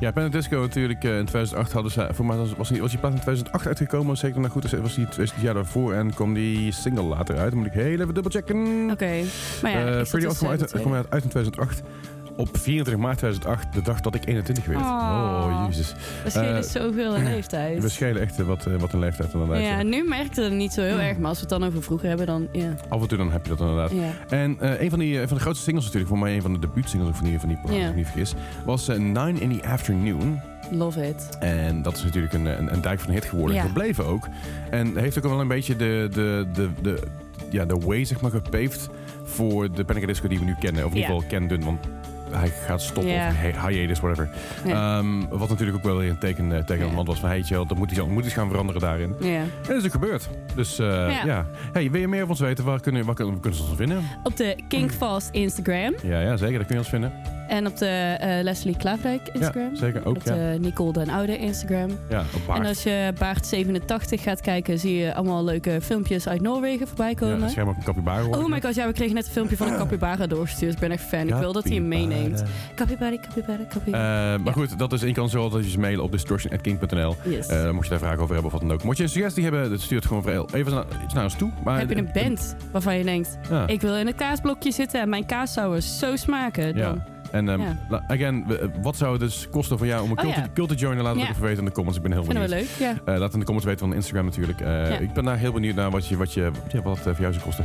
Ja, 0.00 0.10
Planet 0.10 0.32
Disco 0.32 0.60
natuurlijk. 0.60 1.02
in 1.04 1.24
2008 1.24 1.72
hadden 1.72 1.92
ze... 1.92 2.08
Voor 2.12 2.26
mij 2.26 2.36
was, 2.36 2.54
was, 2.54 2.68
die, 2.68 2.80
was 2.80 2.90
die 2.90 3.00
plaat 3.00 3.12
in 3.12 3.20
2008 3.20 3.66
uitgekomen. 3.66 4.06
Was 4.06 4.20
zeker 4.20 4.40
nou 4.40 4.52
goed. 4.52 4.70
Was 4.70 4.94
die 4.94 5.06
het 5.16 5.32
jaar 5.40 5.54
daarvoor 5.54 5.92
en 5.94 6.14
kwam 6.14 6.34
die 6.34 6.72
single 6.72 7.02
later 7.02 7.38
uit. 7.38 7.50
Dan 7.50 7.58
moet 7.58 7.68
ik 7.68 7.72
heel 7.72 8.00
even 8.00 8.14
dubbelchecken. 8.14 8.90
Oké. 8.90 9.22
Maar 9.62 9.70
ja, 9.70 10.04
zat 10.04 10.08
Pretty 10.08 10.26
dus, 10.26 10.38
kwam 10.70 10.92
uit, 10.94 11.10
uit 11.10 11.22
in 11.22 11.28
2008. 11.28 11.82
Op 12.40 12.48
24 12.52 12.96
maart 12.96 13.18
2008, 13.18 13.72
de 13.72 13.82
dag 13.82 14.00
dat 14.00 14.14
ik 14.14 14.26
21 14.26 14.66
werd. 14.66 14.80
Oh. 14.80 14.86
Oh, 14.86 15.64
jezus. 15.68 15.94
We 16.24 16.30
schelen 16.30 16.56
Eh, 16.56 16.62
zoveel 16.62 17.16
in 17.16 17.24
leeftijd. 17.24 17.82
We 17.82 17.88
schelen 17.88 18.22
echt 18.22 18.40
eh, 18.40 18.46
wat, 18.46 18.66
eh, 18.66 18.74
wat 18.76 18.92
een 18.92 18.98
leeftijd 18.98 19.32
inderdaad. 19.32 19.62
Ja, 19.62 19.68
ja. 19.78 19.82
nu 19.82 20.04
merkte 20.04 20.42
het 20.42 20.52
niet 20.52 20.72
zo 20.72 20.82
heel 20.82 20.98
erg, 20.98 21.18
maar 21.18 21.28
als 21.28 21.40
we 21.40 21.46
het 21.48 21.58
dan 21.58 21.68
over 21.68 21.82
vroeger 21.82 22.08
hebben, 22.08 22.26
dan 22.26 22.48
ja. 22.52 22.74
Af 22.88 23.02
en 23.02 23.08
toe 23.08 23.18
dan 23.18 23.32
heb 23.32 23.46
je 23.46 23.50
dat 23.50 23.60
inderdaad. 23.60 23.90
ja. 23.90 24.10
En 24.28 24.56
een 24.82 24.90
van, 24.90 24.98
die, 24.98 25.18
van 25.26 25.36
de 25.36 25.42
grootste 25.42 25.64
singles 25.64 25.84
natuurlijk, 25.84 26.12
voor 26.12 26.22
mij 26.22 26.34
een 26.34 26.42
van 26.42 26.52
de 26.52 26.58
debuutsingles 26.58 27.16
van 27.16 27.24
die, 27.24 27.38
van 27.38 27.48
die 27.48 27.58
plaat, 27.58 27.74
als 27.74 27.88
ik 27.88 27.94
niet 27.94 28.06
vergis, 28.06 28.34
was 28.64 28.86
Nine 28.86 29.32
in 29.40 29.58
the 29.58 29.68
Afternoon. 29.68 30.40
Love 30.70 31.08
it. 31.08 31.36
En 31.40 31.82
dat 31.82 31.96
is 31.96 32.04
natuurlijk 32.04 32.32
een, 32.32 32.46
een, 32.46 32.72
een 32.72 32.80
dijk 32.80 33.00
van 33.00 33.12
hit 33.12 33.24
geworden. 33.24 33.56
Ja. 33.56 33.62
Gebleven 33.62 34.06
ook. 34.06 34.28
En 34.70 34.96
heeft 34.96 35.18
ook 35.18 35.24
wel 35.24 35.40
een 35.40 35.48
beetje 35.48 35.76
de, 35.76 36.08
de, 36.12 36.46
de, 36.52 36.68
de, 36.82 36.98
ja, 37.50 37.64
de 37.64 37.78
way 37.78 38.04
zeg 38.04 38.20
maar, 38.20 38.30
gepaved 38.30 38.88
voor 39.24 39.72
de 39.72 39.84
Panic! 39.84 40.06
Disco 40.06 40.28
die 40.28 40.38
we 40.38 40.44
nu 40.44 40.54
kennen. 40.60 40.84
Of 40.84 40.90
in 40.90 40.96
ieder 40.96 41.14
geval 41.14 41.28
kennen, 41.28 41.64
want 41.64 41.86
hij 42.32 42.48
gaat 42.66 42.82
stoppen 42.82 43.12
Ja. 43.12 43.28
of 43.28 43.34
hi- 43.40 43.68
hiatus, 43.68 44.00
whatever. 44.00 44.28
Ehm, 44.66 45.06
wat 45.28 45.48
natuurlijk 45.48 45.76
ook 45.78 45.84
wel 45.84 45.96
weer 45.96 46.10
een 46.10 46.18
teken 46.18 46.52
eh, 46.56 46.62
tegen 46.64 46.94
man 46.94 47.04
was 47.04 47.20
van, 47.20 47.28
hey, 47.28 47.42
chill, 47.42 47.64
dat 47.66 47.76
moet 47.78 47.90
iets, 47.90 48.04
moet 48.06 48.24
iets 48.24 48.34
gaan 48.34 48.48
veranderen 48.48 48.80
daarin. 48.80 49.14
En 49.22 49.50
dat 49.66 49.76
is 49.76 49.84
ook 49.84 49.90
gebeurd. 49.92 50.28
Dus 50.54 50.78
eh, 50.78 51.24
ja. 51.24 51.46
Hey, 51.72 51.90
wil 51.90 52.00
je 52.00 52.08
meer 52.08 52.20
van 52.20 52.28
ons 52.30 52.40
weten? 52.40 52.64
Waar 52.64 52.80
kunnen, 52.80 53.04
waar 53.04 53.14
kunnen, 53.14 53.32
waar 53.34 53.42
kunnen 53.42 53.60
ze 53.60 53.66
ons 53.68 53.76
vinden? 53.76 54.02
Op 54.22 54.36
de 54.36 54.56
Kingfast 54.68 55.28
Instagram 55.32 55.94
Ja, 56.02 56.20
ja, 56.20 56.36
zeker. 56.36 56.58
Dat 56.58 56.66
kun 56.66 56.74
je 56.76 56.80
ons 56.80 56.90
vinden. 56.90 57.12
En 57.50 57.66
op 57.66 57.76
de 57.76 57.86
eh, 57.86 58.42
Leslie 58.42 58.76
Klaafdijk 58.76 59.28
Instagram. 59.32 59.70
Ja, 59.72 59.76
zeker. 59.78 60.04
Ook, 60.06 60.16
op 60.16 60.22
ja. 60.24 60.34
de 60.34 60.56
Nicole 60.60 60.92
den 60.92 61.08
Oude 61.08 61.38
Instagram. 61.38 61.90
Ja, 62.08 62.20
op 62.34 62.40
baard. 62.46 62.58
En 62.60 62.66
als 62.66 62.82
je 62.82 63.12
Baard87 63.14 64.22
gaat 64.22 64.40
kijken, 64.40 64.78
zie 64.78 64.96
je 64.96 65.14
allemaal 65.14 65.44
leuke 65.44 65.78
filmpjes 65.82 66.28
uit 66.28 66.40
Noorwegen 66.40 66.86
voorbij 66.86 67.08
Ja, 67.08 67.14
komen. 67.14 67.50
scherm 67.50 67.68
ook 67.68 67.76
een 67.76 67.82
capybara 67.84 68.24
oh 68.26 68.46
my 68.46 68.60
god, 68.60 68.74
ja, 68.74 68.86
we 68.86 68.92
kregen 68.92 69.14
net 69.14 69.26
een 69.26 69.32
filmpje 69.32 69.56
van 69.56 69.66
een 69.68 69.76
capybara 69.76 70.26
doorgestuurd. 70.26 70.72
Ik 70.72 70.78
ben 70.78 70.90
echt 70.90 71.02
fan. 71.02 71.28
Ik 71.28 71.34
wil 71.34 71.52
dat 71.52 71.64
hij 71.64 71.74
hem 71.74 71.88
meeneemt. 71.88 72.42
Capybara, 72.74 73.16
capybara, 73.20 73.64
capybara. 73.68 74.34
Eh, 74.34 74.40
maar 74.44 74.52
goed, 74.52 74.78
dat 74.78 74.92
is 74.92 75.02
één 75.02 75.14
kans 75.14 75.32
zo 75.32 75.48
dat 75.48 75.64
je 75.64 75.70
ze 75.70 75.78
mailen 75.78 76.04
op 76.04 76.12
distortion.king.nl. 76.12 77.16
yes. 77.24 77.46
Eh 77.46 77.70
mocht 77.70 77.84
je 77.84 77.90
daar 77.90 77.98
vragen 77.98 78.18
over 78.20 78.34
hebben 78.34 78.52
of 78.52 78.58
wat 78.58 78.60
dan 78.68 78.72
ook. 78.72 78.82
Mocht 78.84 78.96
je 78.96 79.02
een 79.02 79.08
suggestie 79.08 79.42
hebben, 79.42 79.70
dat 79.70 79.80
stuurt 79.80 80.06
gewoon 80.06 80.22
vrij- 80.22 80.44
even 80.52 80.72
naar, 80.72 80.84
iets 81.04 81.14
naar 81.14 81.24
ons 81.24 81.34
toe. 81.34 81.50
Maar, 81.64 81.78
Heb 81.78 81.88
je 81.90 81.96
een 81.96 82.10
band 82.12 82.56
waarvan 82.72 82.98
je 82.98 83.04
denkt, 83.04 83.38
Ja. 83.50 83.66
ik 83.66 83.80
wil 83.80 83.96
in 83.96 84.06
het 84.06 84.16
kaasblokje 84.16 84.72
zitten 84.72 85.00
en 85.00 85.08
mijn 85.08 85.26
kaas 85.26 85.52
zou 85.52 85.80
zo 85.80 86.16
smaken. 86.16 86.76
Dan. 86.76 87.02
En 87.32 87.48
ehm, 87.48 87.60
Ja. 87.60 88.04
again, 88.08 88.44
eh, 88.48 88.66
wat 88.82 88.96
zou 88.96 89.12
het 89.12 89.20
dus 89.20 89.48
kosten 89.50 89.78
voor 89.78 89.86
jou 89.86 90.02
om 90.02 90.10
een 90.10 90.16
Oh, 90.16 90.22
cult, 90.22 90.34
ja. 90.34 90.46
cult 90.54 90.68
te 90.68 90.74
joinen? 90.74 91.04
Laat 91.04 91.14
het 91.14 91.22
Ja. 91.24 91.30
even 91.30 91.42
weten 91.42 91.58
in 91.58 91.64
de 91.64 91.72
comments. 91.72 91.96
Ik 91.98 92.02
ben 92.04 92.12
heel 92.12 92.24
Vinden 92.24 92.42
we 92.42 92.48
benieuwd. 92.48 92.78
leuk, 92.78 92.88
ja. 93.06 93.12
Eh, 93.12 93.18
laat 93.20 93.32
in 93.32 93.38
de 93.38 93.44
comments 93.44 93.68
weten 93.68 93.86
van 93.86 93.94
Instagram 93.96 94.24
natuurlijk. 94.24 94.60
Eh, 94.60 95.00
Ik 95.00 95.12
ben 95.12 95.24
daar 95.24 95.36
heel 95.38 95.52
benieuwd 95.52 95.74
naar 95.74 95.90
wat, 95.90 96.06
je, 96.06 96.16
wat, 96.16 96.32
je, 96.32 96.50
wat 96.82 96.96
het 96.98 97.06
eh, 97.06 97.12
voor 97.14 97.20
jou 97.20 97.32
zou 97.32 97.44
kosten. 97.44 97.64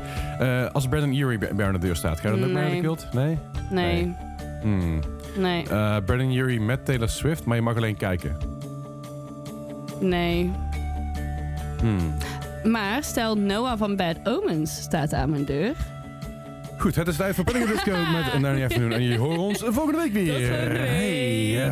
Als 0.73 0.87
Brandon 0.87 1.13
Urie 1.13 1.37
bij 1.55 1.65
aan 1.65 1.73
de 1.73 1.79
deur 1.79 1.95
staat, 1.95 2.19
ga 2.19 2.29
je 2.29 2.39
dan 2.39 2.47
ook 2.49 2.55
naar 2.55 2.69
de 2.69 2.79
cult? 2.81 3.07
Nee? 3.13 3.37
Nee, 3.69 4.13
Hmm. 4.61 4.99
nee, 5.37 5.63
Eh, 5.69 5.97
Brandon 6.05 6.31
Urie 6.31 6.61
met 6.61 6.85
Taylor 6.85 7.09
Swift, 7.09 7.45
maar 7.45 7.55
je 7.55 7.61
mag 7.61 7.75
alleen 7.75 7.97
kijken. 7.97 8.37
nee. 9.99 10.51
Hmm. 11.79 12.13
Maar 12.71 13.03
stel 13.03 13.35
Noah 13.37 13.77
van 13.77 13.95
Bad 13.95 14.15
Omens 14.23 14.81
staat 14.81 15.13
aan 15.13 15.29
mijn 15.29 15.45
deur. 15.45 15.73
Goed, 16.77 16.95
het 16.95 17.07
is 17.07 17.15
tijd 17.15 17.35
voor 17.35 17.43
Panic! 17.43 17.67
Disco 17.67 17.91
met 18.13 18.39
Narnia 18.39 18.65
Afternoon. 18.65 18.91
En 18.91 19.01
jullie 19.03 19.17
horen 19.17 19.39
ons 19.39 19.59
volgende 19.65 19.97
week 19.97 20.13
weer. 20.13 20.33
Tot 20.33 20.47
volgende 20.47 20.79
week. 20.79 20.87
Hey, 20.87 21.71